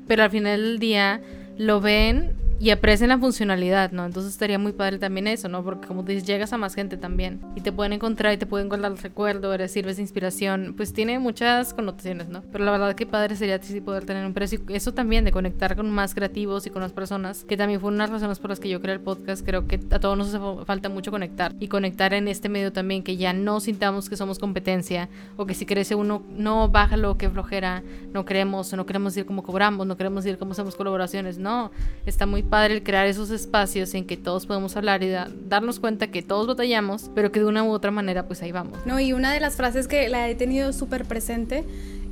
pero 0.07 0.21
al 0.21 0.29
final 0.29 0.61
del 0.61 0.77
día 0.77 1.21
lo 1.57 1.81
ven 1.81 2.44
y 2.65 2.71
aprecian 2.71 3.09
la 3.09 3.19
funcionalidad, 3.19 3.91
¿no? 3.91 4.07
Entonces 4.07 4.31
estaría 4.31 4.57
muy 4.57 4.71
padre 4.71 4.97
también 4.97 5.27
eso, 5.27 5.47
¿no? 5.47 5.63
Porque 5.63 5.87
como 5.87 6.01
dices, 6.01 6.25
llegas 6.25 6.51
a 6.51 6.57
más 6.57 6.73
gente 6.73 6.97
también 6.97 7.39
y 7.55 7.61
te 7.61 7.71
pueden 7.71 7.93
encontrar 7.93 8.33
y 8.33 8.37
te 8.37 8.47
pueden 8.47 8.69
guardar 8.69 8.91
el 8.91 8.97
recuerdo, 8.97 9.53
eres, 9.53 9.71
sirves 9.71 9.97
de 9.97 10.01
inspiración, 10.01 10.73
pues 10.75 10.91
tiene 10.91 11.19
muchas 11.19 11.75
connotaciones, 11.75 12.27
¿no? 12.27 12.41
Pero 12.51 12.65
la 12.65 12.71
verdad 12.71 12.95
que 12.95 13.05
padre 13.05 13.35
sería 13.35 13.61
sí 13.61 13.81
poder 13.81 14.05
tener 14.05 14.25
un 14.25 14.33
precio 14.33 14.61
y 14.67 14.73
eso 14.73 14.95
también 14.95 15.25
de 15.25 15.31
conectar 15.31 15.75
con 15.75 15.91
más 15.91 16.15
creativos 16.15 16.65
y 16.65 16.71
con 16.71 16.81
más 16.81 16.91
personas, 16.91 17.43
que 17.43 17.55
también 17.55 17.79
fue 17.79 17.89
una 17.91 18.07
de 18.07 18.13
las 18.13 18.21
razones 18.21 18.39
por 18.39 18.49
las 18.49 18.59
que 18.59 18.67
yo 18.67 18.81
creé 18.81 18.95
el 18.95 19.01
podcast, 19.01 19.45
creo 19.45 19.67
que 19.67 19.79
a 19.91 19.99
todos 19.99 20.17
nos 20.17 20.33
hace 20.33 20.65
falta 20.65 20.89
mucho 20.89 21.11
conectar 21.11 21.53
y 21.59 21.67
conectar 21.67 22.15
en 22.15 22.27
este 22.27 22.49
medio 22.49 22.73
también, 22.73 23.03
que 23.03 23.15
ya 23.15 23.31
no 23.31 23.59
sintamos 23.59 24.09
que 24.09 24.17
somos 24.17 24.39
competencia 24.39 25.07
o 25.37 25.45
que 25.45 25.53
si 25.53 25.67
crece 25.67 25.93
uno, 25.93 26.23
no, 26.35 26.67
bájalo, 26.67 27.15
que 27.15 27.29
flojera, 27.29 27.83
no 28.11 28.25
queremos 28.25 28.73
no 28.73 28.87
queremos 28.87 29.15
ir 29.17 29.27
como 29.27 29.43
cobramos, 29.43 29.85
no 29.85 29.97
queremos 29.97 30.25
ir 30.25 30.39
como 30.39 30.53
hacemos 30.53 30.75
colaboraciones, 30.75 31.37
no, 31.37 31.69
está 32.07 32.25
muy 32.25 32.41
padre 32.41 32.54
el 32.63 32.83
crear 32.83 33.07
esos 33.07 33.31
espacios 33.31 33.93
en 33.93 34.05
que 34.05 34.17
todos 34.17 34.45
podemos 34.45 34.77
hablar 34.77 35.03
y 35.03 35.11
darnos 35.47 35.79
cuenta 35.79 36.07
que 36.07 36.21
todos 36.21 36.47
batallamos, 36.47 37.11
pero 37.13 37.31
que 37.31 37.39
de 37.39 37.45
una 37.45 37.63
u 37.63 37.71
otra 37.71 37.91
manera 37.91 38.27
pues 38.27 38.41
ahí 38.41 38.51
vamos. 38.51 38.79
No, 38.85 38.99
y 38.99 39.13
una 39.13 39.33
de 39.33 39.39
las 39.39 39.55
frases 39.55 39.87
que 39.87 40.07
la 40.09 40.29
he 40.29 40.35
tenido 40.35 40.71
súper 40.71 41.05
presente, 41.05 41.63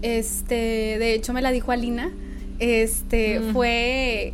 este, 0.02 0.56
de 0.56 1.14
hecho 1.14 1.34
me 1.34 1.42
la 1.42 1.52
dijo 1.52 1.72
Alina, 1.72 2.12
este, 2.60 3.40
fue, 3.54 4.34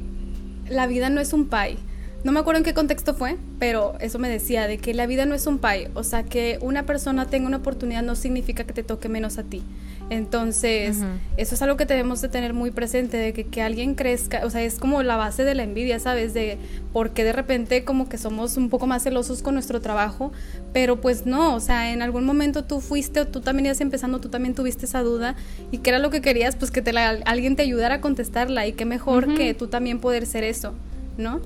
la 0.70 0.88
vida 0.88 1.10
no 1.10 1.22
es 1.22 1.34
un 1.34 1.48
pie. 1.48 1.78
no 2.24 2.32
me 2.32 2.40
acuerdo 2.40 2.58
en 2.58 2.64
qué 2.64 2.74
contexto 2.74 3.14
fue, 3.14 3.38
pero 3.60 3.94
eso 4.00 4.20
me 4.20 4.30
decía 4.30 4.68
de 4.68 4.78
que 4.78 4.94
la 4.94 5.06
vida 5.06 5.26
no 5.26 5.36
es 5.36 5.48
un 5.48 5.60
pie, 5.60 5.90
o 5.94 6.04
sea, 6.04 6.24
que 6.24 6.58
una 6.62 6.86
persona 6.86 7.28
tenga 7.28 7.48
una 7.48 7.58
oportunidad 7.58 8.04
no 8.04 8.16
significa 8.16 8.64
que 8.64 8.74
te 8.74 8.84
toque 8.84 9.10
menos 9.10 9.38
a 9.38 9.44
ti. 9.44 9.64
Entonces, 10.10 10.98
eso 11.38 11.56
es 11.56 11.62
algo 11.62 11.78
que 11.78 11.86
debemos 11.86 12.22
de 12.22 12.30
tener 12.30 12.54
muy 12.54 12.72
presente, 12.72 13.18
de 13.18 13.32
que, 13.32 13.46
que 13.46 13.62
alguien 13.62 13.94
crezca, 13.94 14.42
o 14.44 14.50
sea, 14.50 14.64
es 14.64 14.80
como 14.80 15.04
la 15.04 15.18
base 15.18 15.44
de 15.44 15.54
la 15.54 15.64
envidia, 15.64 16.00
¿sabes? 16.00 16.34
De 16.34 16.58
por 16.92 17.12
qué 17.12 17.24
de 17.24 17.32
repente 17.32 17.84
como 17.84 18.10
que 18.10 18.18
somos 18.18 18.58
un 18.58 18.70
poco 18.70 18.88
más 18.88 19.04
celosos 19.04 19.44
con 19.44 19.54
nuestro 19.54 19.82
trabajo, 19.82 20.32
pero 20.74 21.00
pues 21.00 21.28
no, 21.28 21.54
o 21.54 21.60
sea, 21.60 21.94
en 21.94 22.02
algún 22.02 22.26
momento 22.26 22.64
tú 22.64 22.82
fuiste 22.82 23.20
o 23.20 23.28
tú 23.28 23.42
también 23.42 23.68
ibas 23.68 23.82
empezando, 23.82 24.20
tú 24.20 24.30
también 24.30 24.56
tuviste 24.56 24.86
esa 24.86 25.04
duda 25.04 25.36
y 25.72 25.78
que 25.78 25.92
era 25.92 26.00
lo 26.00 26.10
que 26.10 26.22
querías, 26.22 26.56
pues 26.56 26.72
que 26.72 26.82
te 26.82 26.98
alguien 26.98 27.56
te 27.56 27.62
ayudara 27.62 27.96
a 27.96 28.02
contestarla 28.02 28.66
y 28.66 28.74
qué 28.74 28.86
mejor 28.86 29.36
que 29.36 29.54
tú 29.54 29.68
también 29.68 30.00
poder 30.00 30.26
ser 30.26 30.44
eso, 30.44 30.74
¿no? 31.18 31.40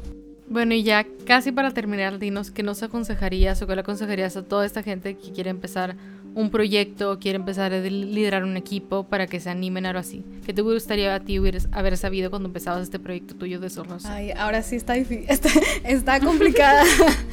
Bueno, 0.49 0.74
y 0.74 0.84
ya 0.84 1.05
casi 1.26 1.51
para 1.51 1.72
terminar, 1.72 2.20
dinos 2.20 2.51
qué 2.51 2.64
nos 2.64 2.84
aconsejarías 2.84 3.61
o 3.61 3.68
qué 3.68 3.76
le 3.76 3.82
aconsejarías 3.82 4.38
a 4.38 4.43
toda 4.43 4.66
esta 4.66 4.84
gente 4.84 5.16
que 5.16 5.32
quiere 5.32 5.49
empezar 5.49 5.95
un 6.36 6.49
proyecto, 6.49 7.19
quiere 7.19 7.36
empezar 7.36 7.73
a 7.73 7.79
liderar 7.79 8.43
un 8.43 8.57
equipo 8.57 9.03
para 9.03 9.27
que 9.27 9.39
se 9.39 9.49
animen 9.49 9.86
a 9.86 9.89
algo 9.89 9.99
así. 9.99 10.23
¿Qué 10.45 10.53
te 10.53 10.61
gustaría 10.61 11.13
a 11.13 11.19
ti 11.19 11.39
haber 11.71 11.97
sabido 11.97 12.29
cuando 12.29 12.47
empezabas 12.47 12.84
este 12.84 12.99
proyecto 12.99 13.36
tuyo 13.36 13.59
de 13.59 13.69
Zorros? 13.69 14.05
Ay, 14.05 14.31
ahora 14.31 14.63
sí 14.63 14.75
está 14.75 14.93
difícil, 14.93 15.25
está, 15.29 15.49
está 15.84 16.19
complicada. 16.19 16.84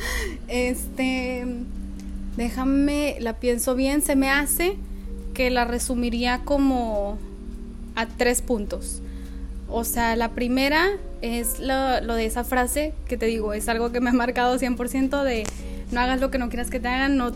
este, 0.49 1.47
déjame, 2.37 3.17
la 3.21 3.39
pienso 3.39 3.75
bien, 3.75 4.03
se 4.03 4.17
me 4.17 4.29
hace 4.29 4.77
que 5.35 5.51
la 5.51 5.65
resumiría 5.65 6.41
como 6.45 7.19
a 7.95 8.07
tres 8.07 8.43
puntos. 8.43 9.01
O 9.69 9.85
sea, 9.85 10.17
la 10.17 10.31
primera 10.31 10.89
es 11.23 11.61
lo, 11.61 12.01
lo, 12.01 12.15
de 12.15 12.27
esa 12.27 12.45
frase 12.45 12.93
que 13.09 13.17
te 13.17 13.27
digo, 13.27 13.53
es 13.53 13.69
algo 13.69 13.93
que 13.93 14.01
me 14.01 14.11
ha 14.11 14.13
marcado 14.13 14.59
100% 14.59 15.23
de 15.23 15.45
no 15.93 16.01
hagas 16.01 16.21
lo 16.21 16.31
que 16.31 16.39
no 16.39 16.49
quieras 16.49 16.71
que 16.71 16.81
te 16.81 16.89
hagan, 16.89 17.17
no 17.17 17.33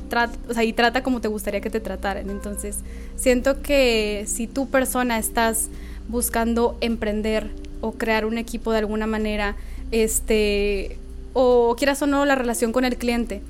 o 0.49 0.55
sea, 0.55 0.65
y 0.65 0.73
trata 0.73 1.03
como 1.03 1.21
te 1.21 1.29
gustaría 1.29 1.61
que 1.61 1.71
te 1.71 1.81
trataran. 1.81 2.31
Entonces, 2.31 2.79
siento 3.17 3.63
que 3.63 4.25
si 4.27 4.47
tu 4.47 4.69
persona 4.69 5.19
estás 5.19 5.69
buscando 6.09 6.77
emprender 6.81 7.51
o 7.81 7.93
crear 7.93 8.25
un 8.25 8.39
equipo 8.39 8.73
de 8.73 8.79
alguna 8.79 9.07
manera, 9.07 9.57
este, 9.91 10.99
o 11.33 11.75
quieras 11.77 12.01
o 12.03 12.07
no 12.07 12.25
la 12.25 12.35
relación 12.35 12.73
con 12.73 12.85
el 12.85 12.97
cliente, 12.97 13.43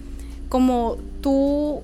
como 0.48 0.96
tú 1.20 1.82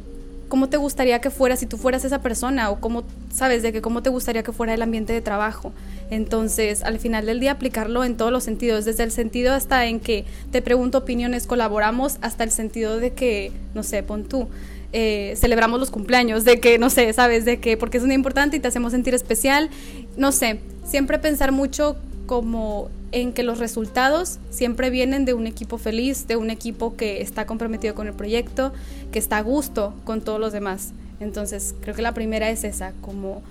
cómo 0.48 0.68
te 0.68 0.76
gustaría 0.76 1.20
que 1.20 1.30
fuera 1.30 1.56
si 1.56 1.64
tú 1.64 1.78
fueras 1.78 2.04
esa 2.04 2.20
persona 2.20 2.70
o 2.70 2.80
cómo 2.80 3.04
sabes 3.32 3.62
de 3.62 3.72
que 3.72 3.80
cómo 3.80 4.02
te 4.02 4.10
gustaría 4.10 4.42
que 4.42 4.52
fuera 4.52 4.74
el 4.74 4.82
ambiente 4.82 5.12
de 5.12 5.20
trabajo. 5.22 5.72
Entonces, 6.10 6.82
al 6.82 6.98
final 6.98 7.26
del 7.26 7.40
día 7.40 7.52
aplicarlo 7.52 8.04
en 8.04 8.16
todos 8.16 8.32
los 8.32 8.44
sentidos, 8.44 8.84
desde 8.84 9.04
el 9.04 9.12
sentido 9.12 9.54
hasta 9.54 9.86
en 9.86 10.00
que 10.00 10.24
te 10.50 10.60
pregunto 10.60 10.98
opiniones, 10.98 11.46
colaboramos, 11.46 12.18
hasta 12.20 12.44
el 12.44 12.50
sentido 12.50 12.98
de 12.98 13.12
que, 13.12 13.52
no 13.74 13.82
sé, 13.82 14.02
pon 14.02 14.24
tú. 14.24 14.48
Eh, 14.92 15.34
celebramos 15.36 15.78
los 15.78 15.92
cumpleaños, 15.92 16.44
de 16.44 16.58
que, 16.58 16.78
no 16.78 16.90
sé, 16.90 17.12
sabes, 17.12 17.44
de 17.44 17.60
que 17.60 17.76
porque 17.76 17.98
es 17.98 18.02
un 18.02 18.10
importante 18.10 18.56
y 18.56 18.60
te 18.60 18.66
hacemos 18.66 18.90
sentir 18.90 19.14
especial, 19.14 19.70
no 20.16 20.32
sé, 20.32 20.58
siempre 20.84 21.20
pensar 21.20 21.52
mucho 21.52 21.96
como 22.26 22.90
en 23.12 23.32
que 23.32 23.42
los 23.42 23.58
resultados 23.58 24.38
siempre 24.50 24.90
vienen 24.90 25.24
de 25.24 25.34
un 25.34 25.46
equipo 25.46 25.78
feliz, 25.78 26.26
de 26.26 26.36
un 26.36 26.50
equipo 26.50 26.96
que 26.96 27.22
está 27.22 27.46
comprometido 27.46 27.94
con 27.94 28.08
el 28.08 28.14
proyecto, 28.14 28.72
que 29.12 29.18
está 29.18 29.38
a 29.38 29.42
gusto 29.42 29.94
con 30.04 30.22
todos 30.22 30.40
los 30.40 30.52
demás. 30.52 30.92
Entonces, 31.20 31.74
creo 31.80 31.94
que 31.94 32.02
la 32.02 32.14
primera 32.14 32.50
es 32.50 32.64
esa, 32.64 32.92
como 33.00 33.42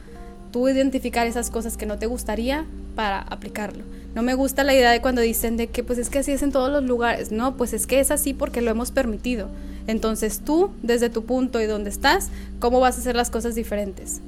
tú 0.51 0.67
identificar 0.67 1.27
esas 1.27 1.49
cosas 1.49 1.77
que 1.77 1.85
no 1.85 1.97
te 1.97 2.05
gustaría 2.05 2.65
para 2.95 3.19
aplicarlo. 3.19 3.83
No 4.15 4.23
me 4.23 4.33
gusta 4.33 4.63
la 4.63 4.73
idea 4.73 4.91
de 4.91 5.01
cuando 5.01 5.21
dicen 5.21 5.55
de 5.57 5.67
que 5.67 5.83
pues 5.83 5.99
es 5.99 6.09
que 6.09 6.19
así 6.19 6.31
es 6.31 6.41
en 6.41 6.51
todos 6.51 6.71
los 6.71 6.83
lugares. 6.83 7.31
No, 7.31 7.55
pues 7.55 7.73
es 7.73 7.87
que 7.87 7.99
es 7.99 8.11
así 8.11 8.33
porque 8.33 8.61
lo 8.61 8.71
hemos 8.71 8.91
permitido. 8.91 9.47
Entonces 9.87 10.41
tú, 10.43 10.71
desde 10.81 11.09
tu 11.09 11.25
punto 11.25 11.61
y 11.61 11.65
donde 11.65 11.89
estás, 11.89 12.29
¿cómo 12.59 12.79
vas 12.79 12.97
a 12.97 12.99
hacer 12.99 13.15
las 13.15 13.29
cosas 13.29 13.55
diferentes? 13.55 14.21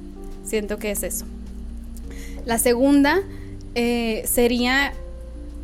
Siento 0.44 0.78
que 0.78 0.90
es 0.90 1.02
eso. 1.02 1.24
La 2.44 2.58
segunda 2.58 3.20
eh, 3.74 4.22
sería 4.26 4.92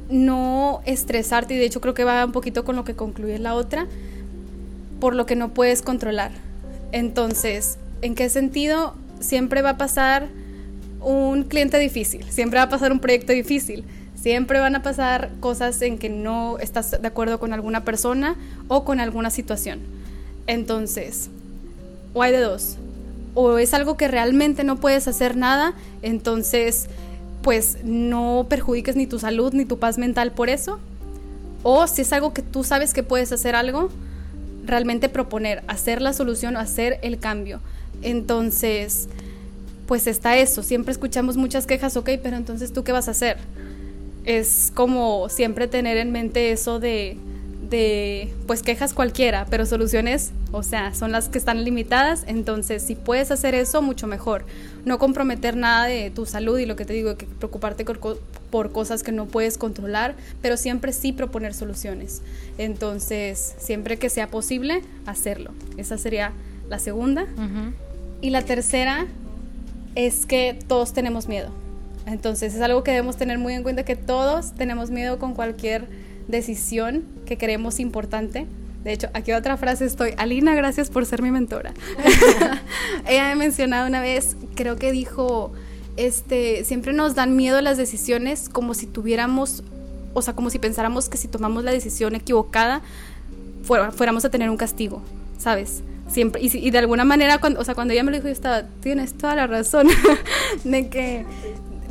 no 0.08 0.80
estresarte, 0.86 1.54
y 1.54 1.58
de 1.58 1.66
hecho 1.66 1.80
creo 1.80 1.94
que 1.94 2.04
va 2.04 2.24
un 2.24 2.32
poquito 2.32 2.64
con 2.64 2.76
lo 2.76 2.84
que 2.84 2.94
concluye 2.94 3.38
la 3.38 3.54
otra, 3.54 3.86
por 5.00 5.14
lo 5.14 5.26
que 5.26 5.36
no 5.36 5.50
puedes 5.50 5.82
controlar. 5.82 6.30
Entonces, 6.92 7.78
¿en 8.02 8.14
qué 8.14 8.28
sentido? 8.28 8.94
Siempre 9.20 9.62
va 9.62 9.70
a 9.70 9.78
pasar 9.78 10.28
un 11.00 11.44
cliente 11.44 11.78
difícil, 11.78 12.24
siempre 12.30 12.58
va 12.58 12.64
a 12.64 12.68
pasar 12.68 12.92
un 12.92 13.00
proyecto 13.00 13.32
difícil, 13.32 13.84
siempre 14.20 14.60
van 14.60 14.76
a 14.76 14.82
pasar 14.82 15.30
cosas 15.40 15.80
en 15.82 15.98
que 15.98 16.08
no 16.08 16.58
estás 16.58 17.00
de 17.00 17.06
acuerdo 17.06 17.38
con 17.38 17.52
alguna 17.52 17.84
persona 17.84 18.36
o 18.68 18.84
con 18.84 19.00
alguna 19.00 19.30
situación. 19.30 19.80
Entonces, 20.46 21.30
o 22.14 22.22
hay 22.22 22.32
de 22.32 22.40
dos, 22.40 22.76
o 23.34 23.58
es 23.58 23.74
algo 23.74 23.96
que 23.96 24.08
realmente 24.08 24.64
no 24.64 24.76
puedes 24.76 25.06
hacer 25.06 25.36
nada, 25.36 25.74
entonces 26.02 26.88
pues 27.42 27.78
no 27.84 28.46
perjudiques 28.48 28.96
ni 28.96 29.06
tu 29.06 29.18
salud 29.18 29.52
ni 29.52 29.64
tu 29.64 29.78
paz 29.78 29.98
mental 29.98 30.32
por 30.32 30.48
eso. 30.48 30.80
O 31.62 31.86
si 31.86 32.02
es 32.02 32.12
algo 32.12 32.32
que 32.32 32.42
tú 32.42 32.64
sabes 32.64 32.92
que 32.94 33.02
puedes 33.02 33.32
hacer 33.32 33.54
algo, 33.54 33.90
realmente 34.64 35.08
proponer, 35.08 35.62
hacer 35.66 36.02
la 36.02 36.12
solución 36.12 36.56
hacer 36.56 36.98
el 37.02 37.18
cambio. 37.18 37.60
Entonces, 38.02 39.08
pues 39.88 40.06
está 40.06 40.36
eso. 40.36 40.62
Siempre 40.62 40.92
escuchamos 40.92 41.36
muchas 41.36 41.66
quejas, 41.66 41.96
ok, 41.96 42.10
pero 42.22 42.36
entonces 42.36 42.72
tú 42.72 42.84
qué 42.84 42.92
vas 42.92 43.08
a 43.08 43.10
hacer? 43.10 43.38
Es 44.24 44.70
como 44.72 45.28
siempre 45.28 45.66
tener 45.66 45.96
en 45.96 46.12
mente 46.12 46.52
eso 46.52 46.78
de 46.78 47.16
de 47.68 48.32
pues 48.46 48.62
quejas 48.62 48.94
cualquiera, 48.94 49.46
pero 49.50 49.66
soluciones, 49.66 50.30
o 50.52 50.62
sea, 50.62 50.94
son 50.94 51.12
las 51.12 51.28
que 51.28 51.38
están 51.38 51.64
limitadas, 51.64 52.24
entonces 52.26 52.82
si 52.82 52.94
puedes 52.94 53.30
hacer 53.30 53.54
eso, 53.54 53.82
mucho 53.82 54.06
mejor. 54.06 54.46
No 54.84 54.98
comprometer 54.98 55.56
nada 55.56 55.86
de 55.86 56.10
tu 56.10 56.24
salud 56.24 56.58
y 56.58 56.66
lo 56.66 56.76
que 56.76 56.84
te 56.84 56.94
digo, 56.94 57.16
que 57.16 57.26
preocuparte 57.26 57.84
por, 57.84 58.72
cosas 58.72 59.02
que 59.02 59.12
no 59.12 59.26
puedes 59.26 59.58
controlar, 59.58 60.14
pero 60.40 60.56
siempre 60.56 60.92
sí 60.92 61.12
proponer 61.12 61.52
soluciones. 61.52 62.22
Entonces, 62.56 63.54
siempre 63.58 63.98
que 63.98 64.08
sea 64.08 64.28
posible, 64.28 64.82
hacerlo. 65.04 65.50
Esa 65.76 65.98
sería 65.98 66.32
la 66.70 66.78
segunda. 66.78 67.26
Y 68.22 68.30
la 68.30 68.42
tercera 68.42 69.06
es 69.98 70.26
que 70.26 70.56
todos 70.68 70.92
tenemos 70.92 71.26
miedo. 71.26 71.48
Entonces, 72.06 72.54
es 72.54 72.60
algo 72.60 72.84
que 72.84 72.92
debemos 72.92 73.16
tener 73.16 73.36
muy 73.36 73.54
en 73.54 73.64
cuenta 73.64 73.84
que 73.84 73.96
todos 73.96 74.54
tenemos 74.54 74.90
miedo 74.90 75.18
con 75.18 75.34
cualquier 75.34 75.88
decisión 76.28 77.04
que 77.26 77.36
creemos 77.36 77.80
importante. 77.80 78.46
De 78.84 78.92
hecho, 78.92 79.08
aquí 79.12 79.32
otra 79.32 79.56
frase 79.56 79.86
estoy. 79.86 80.14
Alina, 80.16 80.54
gracias 80.54 80.88
por 80.88 81.04
ser 81.04 81.20
mi 81.20 81.32
mentora. 81.32 81.74
Ella 83.08 83.28
me 83.30 83.34
mencionado 83.34 83.88
una 83.88 84.00
vez, 84.00 84.36
creo 84.54 84.76
que 84.76 84.92
dijo, 84.92 85.52
este, 85.96 86.64
siempre 86.64 86.92
nos 86.92 87.16
dan 87.16 87.34
miedo 87.34 87.60
las 87.60 87.76
decisiones 87.76 88.48
como 88.48 88.74
si 88.74 88.86
tuviéramos, 88.86 89.64
o 90.14 90.22
sea, 90.22 90.32
como 90.32 90.50
si 90.50 90.60
pensáramos 90.60 91.08
que 91.08 91.18
si 91.18 91.26
tomamos 91.26 91.64
la 91.64 91.72
decisión 91.72 92.14
equivocada, 92.14 92.82
fuéramos 93.64 94.24
a 94.24 94.30
tener 94.30 94.48
un 94.48 94.56
castigo, 94.56 95.02
¿sabes? 95.38 95.82
Siempre, 96.08 96.42
y, 96.42 96.56
y 96.56 96.70
de 96.70 96.78
alguna 96.78 97.04
manera, 97.04 97.38
cuando, 97.38 97.60
o 97.60 97.64
sea, 97.64 97.74
cuando 97.74 97.92
ella 97.92 98.02
me 98.02 98.10
lo 98.10 98.16
dijo, 98.16 98.28
yo 98.28 98.32
estaba, 98.32 98.62
tienes 98.80 99.14
toda 99.14 99.34
la 99.34 99.46
razón, 99.46 99.88
de 100.64 100.88
que 100.88 101.24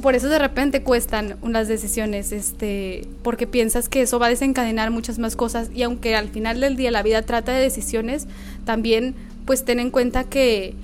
por 0.02 0.16
eso 0.16 0.30
de 0.30 0.40
repente 0.40 0.84
cuestan 0.84 1.38
unas 1.42 1.68
decisiones, 1.68 2.32
este, 2.32 3.08
porque 3.24 3.48
piensas 3.48 3.90
que 3.90 4.02
eso 4.02 4.20
va 4.20 4.28
a 4.28 4.30
desencadenar 4.30 4.92
muchas 4.92 5.20
más 5.20 5.36
cosas 5.36 5.70
y 5.74 5.84
aunque 5.84 6.16
al 6.16 6.30
final 6.30 6.60
del 6.60 6.76
día 6.76 6.92
la 6.92 7.04
vida 7.04 7.22
trata 7.24 7.52
de 7.52 7.62
decisiones, 7.62 8.28
también 8.66 9.16
pues 9.46 9.66
ten 9.66 9.80
en 9.80 9.92
cuenta 9.92 10.24
que 10.24 10.76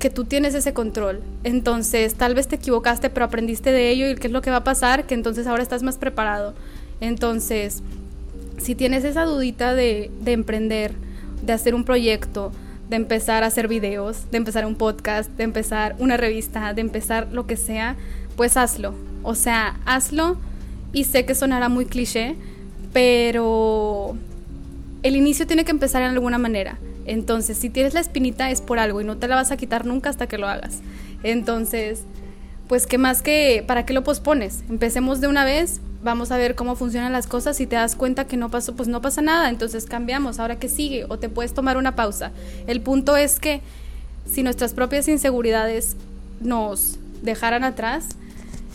que 0.00 0.08
tú 0.08 0.24
tienes 0.24 0.54
ese 0.54 0.72
control. 0.72 1.20
Entonces, 1.44 2.14
tal 2.14 2.34
vez 2.34 2.48
te 2.48 2.56
equivocaste, 2.56 3.10
pero 3.10 3.26
aprendiste 3.26 3.70
de 3.70 3.90
ello 3.90 4.08
y 4.08 4.14
qué 4.14 4.28
es 4.28 4.32
lo 4.32 4.40
que 4.40 4.50
va 4.50 4.56
a 4.56 4.64
pasar, 4.64 5.06
que 5.06 5.14
entonces 5.14 5.46
ahora 5.46 5.62
estás 5.62 5.82
más 5.82 5.98
preparado. 5.98 6.54
Entonces, 7.02 7.82
si 8.56 8.74
tienes 8.74 9.04
esa 9.04 9.24
dudita 9.24 9.74
de, 9.74 10.10
de 10.22 10.32
emprender, 10.32 10.94
de 11.42 11.52
hacer 11.52 11.74
un 11.74 11.84
proyecto, 11.84 12.52
de 12.88 12.96
empezar 12.96 13.44
a 13.44 13.46
hacer 13.46 13.68
videos, 13.68 14.30
de 14.30 14.38
empezar 14.38 14.66
un 14.66 14.74
podcast, 14.74 15.30
de 15.30 15.44
empezar 15.44 15.94
una 15.98 16.16
revista, 16.16 16.74
de 16.74 16.80
empezar 16.80 17.28
lo 17.32 17.46
que 17.46 17.56
sea, 17.56 17.96
pues 18.36 18.56
hazlo. 18.56 18.94
O 19.22 19.34
sea, 19.34 19.78
hazlo 19.86 20.38
y 20.92 21.04
sé 21.04 21.24
que 21.24 21.34
sonará 21.34 21.68
muy 21.68 21.86
cliché, 21.86 22.36
pero 22.92 24.16
el 25.02 25.16
inicio 25.16 25.46
tiene 25.46 25.64
que 25.64 25.70
empezar 25.70 26.02
en 26.02 26.08
alguna 26.08 26.38
manera. 26.38 26.78
Entonces, 27.06 27.56
si 27.56 27.70
tienes 27.70 27.94
la 27.94 28.00
espinita 28.00 28.50
es 28.50 28.60
por 28.60 28.78
algo 28.78 29.00
y 29.00 29.04
no 29.04 29.16
te 29.16 29.28
la 29.28 29.36
vas 29.36 29.50
a 29.50 29.56
quitar 29.56 29.86
nunca 29.86 30.10
hasta 30.10 30.26
que 30.26 30.38
lo 30.38 30.48
hagas. 30.48 30.80
Entonces, 31.22 32.04
pues 32.70 32.86
qué 32.86 32.98
más 32.98 33.20
que, 33.20 33.64
¿para 33.66 33.84
qué 33.84 33.92
lo 33.92 34.04
pospones? 34.04 34.62
Empecemos 34.70 35.20
de 35.20 35.26
una 35.26 35.44
vez, 35.44 35.80
vamos 36.04 36.30
a 36.30 36.36
ver 36.36 36.54
cómo 36.54 36.76
funcionan 36.76 37.10
las 37.10 37.26
cosas 37.26 37.60
y 37.60 37.66
te 37.66 37.74
das 37.74 37.96
cuenta 37.96 38.28
que 38.28 38.36
no 38.36 38.48
pasó, 38.48 38.76
pues 38.76 38.88
no 38.88 39.02
pasa 39.02 39.22
nada, 39.22 39.48
entonces 39.48 39.86
cambiamos, 39.86 40.38
ahora 40.38 40.60
que 40.60 40.68
sigue 40.68 41.04
o 41.08 41.18
te 41.18 41.28
puedes 41.28 41.52
tomar 41.52 41.76
una 41.76 41.96
pausa. 41.96 42.30
El 42.68 42.80
punto 42.80 43.16
es 43.16 43.40
que 43.40 43.60
si 44.24 44.44
nuestras 44.44 44.72
propias 44.72 45.08
inseguridades 45.08 45.96
nos 46.38 47.00
dejaran 47.22 47.64
atrás 47.64 48.04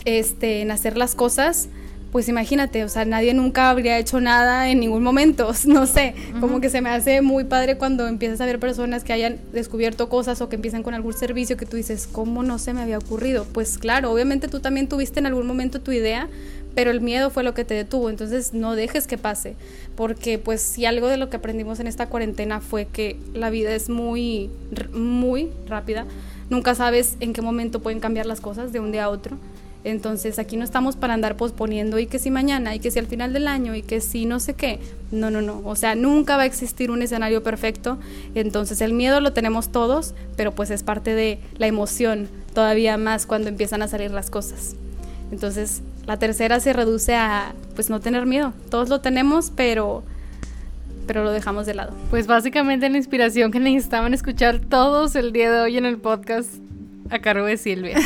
este, 0.04 0.60
en 0.60 0.72
hacer 0.72 0.98
las 0.98 1.14
cosas, 1.14 1.70
pues 2.12 2.28
imagínate, 2.28 2.84
o 2.84 2.88
sea, 2.88 3.04
nadie 3.04 3.34
nunca 3.34 3.70
habría 3.70 3.98
hecho 3.98 4.20
nada 4.20 4.70
en 4.70 4.80
ningún 4.80 5.02
momento, 5.02 5.52
no 5.66 5.86
sé, 5.86 6.14
como 6.40 6.60
que 6.60 6.70
se 6.70 6.80
me 6.80 6.90
hace 6.90 7.20
muy 7.20 7.44
padre 7.44 7.76
cuando 7.76 8.06
empiezas 8.06 8.40
a 8.40 8.46
ver 8.46 8.58
personas 8.58 9.04
que 9.04 9.12
hayan 9.12 9.38
descubierto 9.52 10.08
cosas 10.08 10.40
o 10.40 10.48
que 10.48 10.56
empiezan 10.56 10.82
con 10.82 10.94
algún 10.94 11.12
servicio 11.12 11.56
que 11.56 11.66
tú 11.66 11.76
dices, 11.76 12.08
¿cómo 12.10 12.42
no 12.42 12.58
se 12.58 12.72
me 12.72 12.82
había 12.82 12.98
ocurrido? 12.98 13.44
Pues 13.52 13.78
claro, 13.78 14.12
obviamente 14.12 14.48
tú 14.48 14.60
también 14.60 14.88
tuviste 14.88 15.18
en 15.20 15.26
algún 15.26 15.46
momento 15.46 15.80
tu 15.80 15.92
idea, 15.92 16.28
pero 16.74 16.90
el 16.90 17.00
miedo 17.00 17.30
fue 17.30 17.42
lo 17.42 17.54
que 17.54 17.64
te 17.64 17.74
detuvo, 17.74 18.10
entonces 18.10 18.52
no 18.52 18.76
dejes 18.76 19.06
que 19.06 19.16
pase, 19.16 19.56
porque 19.96 20.38
pues 20.38 20.60
si 20.60 20.84
algo 20.84 21.08
de 21.08 21.16
lo 21.16 21.30
que 21.30 21.36
aprendimos 21.36 21.80
en 21.80 21.86
esta 21.86 22.06
cuarentena 22.06 22.60
fue 22.60 22.84
que 22.86 23.18
la 23.34 23.50
vida 23.50 23.74
es 23.74 23.88
muy, 23.88 24.50
muy 24.92 25.48
rápida, 25.66 26.06
nunca 26.50 26.74
sabes 26.74 27.16
en 27.20 27.32
qué 27.32 27.42
momento 27.42 27.80
pueden 27.80 28.00
cambiar 28.00 28.26
las 28.26 28.40
cosas 28.40 28.72
de 28.72 28.80
un 28.80 28.92
día 28.92 29.04
a 29.04 29.08
otro. 29.08 29.38
Entonces 29.86 30.40
aquí 30.40 30.56
no 30.56 30.64
estamos 30.64 30.96
para 30.96 31.14
andar 31.14 31.36
posponiendo 31.36 32.00
y 32.00 32.06
que 32.06 32.18
si 32.18 32.32
mañana 32.32 32.74
y 32.74 32.80
que 32.80 32.90
si 32.90 32.98
al 32.98 33.06
final 33.06 33.32
del 33.32 33.46
año 33.46 33.72
y 33.76 33.82
que 33.82 34.00
si 34.00 34.26
no 34.26 34.40
sé 34.40 34.54
qué. 34.54 34.80
No, 35.12 35.30
no, 35.30 35.42
no. 35.42 35.62
O 35.64 35.76
sea, 35.76 35.94
nunca 35.94 36.36
va 36.36 36.42
a 36.42 36.46
existir 36.46 36.90
un 36.90 37.02
escenario 37.02 37.44
perfecto. 37.44 37.96
Entonces 38.34 38.80
el 38.80 38.94
miedo 38.94 39.20
lo 39.20 39.32
tenemos 39.32 39.70
todos, 39.70 40.16
pero 40.36 40.50
pues 40.50 40.70
es 40.70 40.82
parte 40.82 41.14
de 41.14 41.38
la 41.58 41.68
emoción 41.68 42.28
todavía 42.52 42.96
más 42.96 43.26
cuando 43.26 43.48
empiezan 43.48 43.80
a 43.80 43.86
salir 43.86 44.10
las 44.10 44.28
cosas. 44.28 44.74
Entonces 45.30 45.82
la 46.04 46.18
tercera 46.18 46.58
se 46.58 46.72
reduce 46.72 47.14
a 47.14 47.54
pues 47.76 47.88
no 47.88 48.00
tener 48.00 48.26
miedo. 48.26 48.54
Todos 48.70 48.88
lo 48.88 49.00
tenemos, 49.00 49.52
pero 49.54 50.02
pero 51.06 51.22
lo 51.22 51.30
dejamos 51.30 51.64
de 51.64 51.74
lado. 51.74 51.92
Pues 52.10 52.26
básicamente 52.26 52.90
la 52.90 52.96
inspiración 52.96 53.52
que 53.52 53.60
necesitaban 53.60 54.14
escuchar 54.14 54.58
todos 54.58 55.14
el 55.14 55.32
día 55.32 55.52
de 55.52 55.60
hoy 55.60 55.76
en 55.76 55.86
el 55.86 55.98
podcast 55.98 56.65
a 57.10 57.18
cargo 57.20 57.46
de 57.46 57.56
Silvia. 57.56 57.98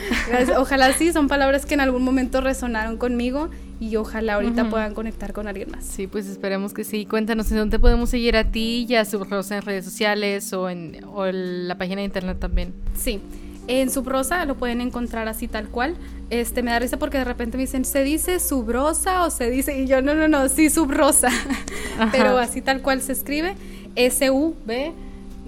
ojalá 0.58 0.92
sí, 0.92 1.12
son 1.12 1.28
palabras 1.28 1.66
que 1.66 1.74
en 1.74 1.80
algún 1.80 2.02
momento 2.02 2.40
resonaron 2.40 2.96
conmigo 2.96 3.50
y 3.80 3.96
ojalá 3.96 4.34
ahorita 4.34 4.70
puedan 4.70 4.94
conectar 4.94 5.32
con 5.32 5.46
alguien 5.46 5.70
más. 5.70 5.84
Sí, 5.84 6.06
pues 6.06 6.26
esperemos 6.26 6.74
que 6.74 6.84
sí. 6.84 7.06
Cuéntanos 7.06 7.50
en 7.50 7.58
dónde 7.58 7.78
podemos 7.78 8.10
seguir 8.10 8.36
a 8.36 8.44
ti 8.44 8.86
y 8.88 8.94
a 8.96 9.04
Subrosa 9.04 9.56
en 9.56 9.62
redes 9.62 9.84
sociales 9.84 10.52
o 10.52 10.68
en, 10.68 11.04
o 11.06 11.26
en 11.26 11.68
la 11.68 11.78
página 11.78 12.00
de 12.00 12.06
internet 12.06 12.38
también. 12.40 12.74
Sí. 12.94 13.20
En 13.68 13.90
Subrosa 13.90 14.44
lo 14.46 14.56
pueden 14.56 14.80
encontrar 14.80 15.28
así 15.28 15.46
tal 15.46 15.68
cual. 15.68 15.94
Este, 16.30 16.62
me 16.62 16.70
da 16.70 16.78
risa 16.78 16.98
porque 16.98 17.18
de 17.18 17.24
repente 17.24 17.56
me 17.56 17.64
dicen, 17.64 17.84
¿se 17.84 18.02
dice 18.02 18.40
Subrosa 18.40 19.24
o 19.24 19.30
se 19.30 19.50
dice? 19.50 19.78
Y 19.78 19.86
yo, 19.86 20.02
no, 20.02 20.14
no, 20.14 20.26
no, 20.26 20.48
sí, 20.48 20.70
Subrosa. 20.70 21.28
Pero 22.12 22.38
así 22.38 22.62
tal 22.62 22.82
cual 22.82 23.02
se 23.02 23.12
escribe. 23.12 23.54
S-U-B, 23.94 24.92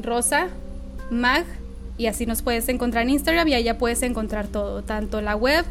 Rosa, 0.03 0.49
Mag, 1.11 1.45
y 2.01 2.07
así 2.07 2.25
nos 2.25 2.41
puedes 2.41 2.67
encontrar 2.71 3.03
en 3.03 3.11
Instagram 3.11 3.47
y 3.49 3.55
allá 3.55 3.77
puedes 3.77 4.03
encontrar 4.03 4.47
todo, 4.47 4.83
tanto 4.83 5.21
la 5.21 5.37
web 5.37 5.67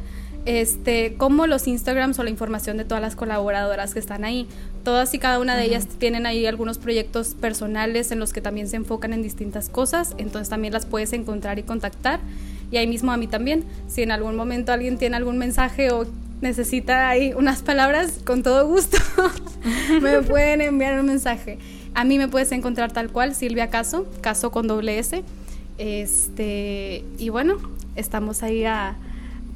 este, 0.45 1.15
como 1.17 1.47
los 1.47 1.67
Instagrams 1.67 2.19
o 2.19 2.23
la 2.23 2.29
información 2.29 2.77
de 2.77 2.85
todas 2.85 3.01
las 3.01 3.15
colaboradoras 3.15 3.93
que 3.93 3.99
están 3.99 4.23
ahí. 4.23 4.47
Todas 4.83 5.11
y 5.15 5.19
cada 5.19 5.39
una 5.39 5.55
de 5.55 5.65
ellas 5.65 5.87
tienen 5.87 6.27
ahí 6.27 6.45
algunos 6.45 6.77
proyectos 6.77 7.33
personales 7.33 8.11
en 8.11 8.19
los 8.19 8.31
que 8.31 8.41
también 8.41 8.67
se 8.67 8.75
enfocan 8.75 9.11
en 9.11 9.23
distintas 9.23 9.69
cosas, 9.69 10.13
entonces 10.19 10.49
también 10.49 10.71
las 10.71 10.85
puedes 10.85 11.13
encontrar 11.13 11.57
y 11.57 11.63
contactar. 11.63 12.19
Y 12.69 12.77
ahí 12.77 12.85
mismo 12.85 13.11
a 13.11 13.17
mí 13.17 13.25
también, 13.25 13.63
si 13.87 14.03
en 14.03 14.11
algún 14.11 14.35
momento 14.35 14.71
alguien 14.71 14.99
tiene 14.99 15.15
algún 15.15 15.39
mensaje 15.39 15.91
o 15.91 16.05
necesita 16.41 17.09
ahí 17.09 17.33
unas 17.33 17.63
palabras, 17.63 18.19
con 18.23 18.43
todo 18.43 18.67
gusto 18.67 18.99
me 20.01 20.21
pueden 20.21 20.61
enviar 20.61 20.99
un 20.99 21.07
mensaje. 21.07 21.57
A 21.95 22.03
mí 22.03 22.19
me 22.19 22.27
puedes 22.27 22.51
encontrar 22.51 22.91
tal 22.91 23.09
cual, 23.09 23.33
Silvia 23.33 23.71
Caso, 23.71 24.05
Caso 24.21 24.51
con 24.51 24.67
doble 24.67 24.99
S. 24.99 25.23
Este, 25.79 27.05
y 27.17 27.29
bueno, 27.29 27.55
estamos 27.95 28.43
ahí 28.43 28.65
a, 28.65 28.97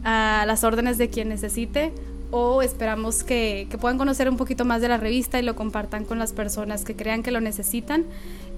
las 0.04 0.66
órdenes 0.66 0.98
de 0.98 1.10
quien 1.10 1.30
necesite 1.30 1.94
o 2.32 2.62
esperamos 2.62 3.24
que, 3.24 3.68
puedan 3.80 3.98
conocer 3.98 4.28
un 4.28 4.36
poquito 4.36 4.66
más 4.66 4.82
de 4.82 4.90
la 4.90 4.98
revista 4.98 5.40
y 5.40 5.44
lo 5.44 5.56
compartan 5.56 6.04
con 6.04 6.20
las 6.20 6.34
personas 6.34 6.84
que 6.84 6.96
crean 6.96 7.24
que 7.24 7.32
lo 7.32 7.40
necesitan 7.40 8.06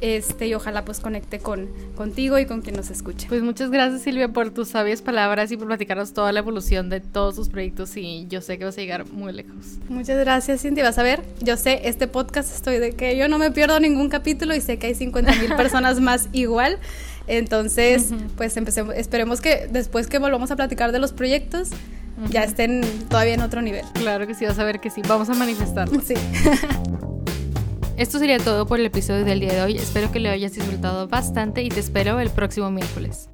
este, 0.01 0.47
y 0.47 0.53
ojalá 0.53 0.86
pues 0.86 0.99
conecte 0.99 1.39
con, 1.39 1.68
contigo 1.95 2.39
y 2.39 2.45
con 2.45 2.61
quien 2.61 2.76
nos 2.78 2.89
escuche. 2.89 3.28
Pues 3.28 3.43
muchas 3.43 3.70
gracias 3.70 4.01
Silvia 4.01 4.30
por 4.30 4.51
tus 4.51 4.70
sabias 4.70 5.01
palabras 5.01 5.51
y 5.51 5.57
por 5.57 5.68
platicarnos 5.68 6.13
toda 6.13 6.32
la 6.32 6.39
evolución 6.39 6.89
de 6.89 6.99
todos 6.99 7.36
tus 7.36 7.49
proyectos 7.49 7.95
y 7.95 8.26
yo 8.28 8.41
sé 8.41 8.57
que 8.57 8.66
vas 8.66 8.78
a 8.78 8.82
llegar 8.82 9.07
muy 9.11 9.34
lejos. 9.34 9.78
Muchas 9.88 10.18
gracias 10.20 10.61
Cindy, 10.61 10.82
vas 10.82 10.97
a 10.97 11.03
ver, 11.03 11.22
yo 11.41 11.57
sé, 11.57 11.82
este 11.84 12.07
podcast 12.07 12.55
estoy 12.55 12.80
de 12.80 12.93
que 12.93 13.18
yo 13.18 13.28
no 13.28 13.38
me 13.38 13.51
pierdo 13.51 13.80
ningún 13.80 14.09
capítulo 14.09 14.55
y 14.55 14.61
sé 14.61 14.80
que 14.80 14.88
hay 14.88 14.95
50 14.95 15.36
mil 15.36 15.53
personas 15.57 15.99
más 15.99 16.30
igual. 16.32 16.80
Entonces, 17.28 18.09
pues 18.38 18.55
empecemos, 18.57 18.95
esperemos 18.95 19.41
que 19.41 19.67
después 19.69 20.07
que 20.07 20.19
volvamos 20.19 20.51
a 20.51 20.55
platicar 20.55 20.91
de 20.91 20.99
los 20.99 21.13
proyectos, 21.13 21.69
ya 22.30 22.43
estén 22.43 22.82
todavía 23.09 23.34
en 23.34 23.41
otro 23.41 23.61
nivel. 23.61 23.84
Claro 23.93 24.28
que 24.28 24.36
sí, 24.36 24.45
vas 24.45 24.59
a 24.59 24.63
ver 24.63 24.80
que 24.80 24.89
sí, 24.89 25.01
vamos 25.07 25.30
a 25.30 25.34
manifestar. 25.34 25.89
Sí. 26.03 26.13
Esto 27.97 28.19
sería 28.19 28.39
todo 28.39 28.67
por 28.67 28.80
el 28.80 28.86
episodio 28.86 29.23
del 29.23 29.39
día 29.39 29.53
de 29.53 29.61
hoy. 29.61 29.78
Espero 29.78 30.11
que 30.11 30.19
lo 30.19 30.30
hayas 30.30 30.53
disfrutado 30.53 31.07
bastante 31.07 31.63
y 31.63 31.69
te 31.69 31.80
espero 31.80 32.19
el 32.19 32.30
próximo 32.30 32.69
miércoles. 32.69 33.30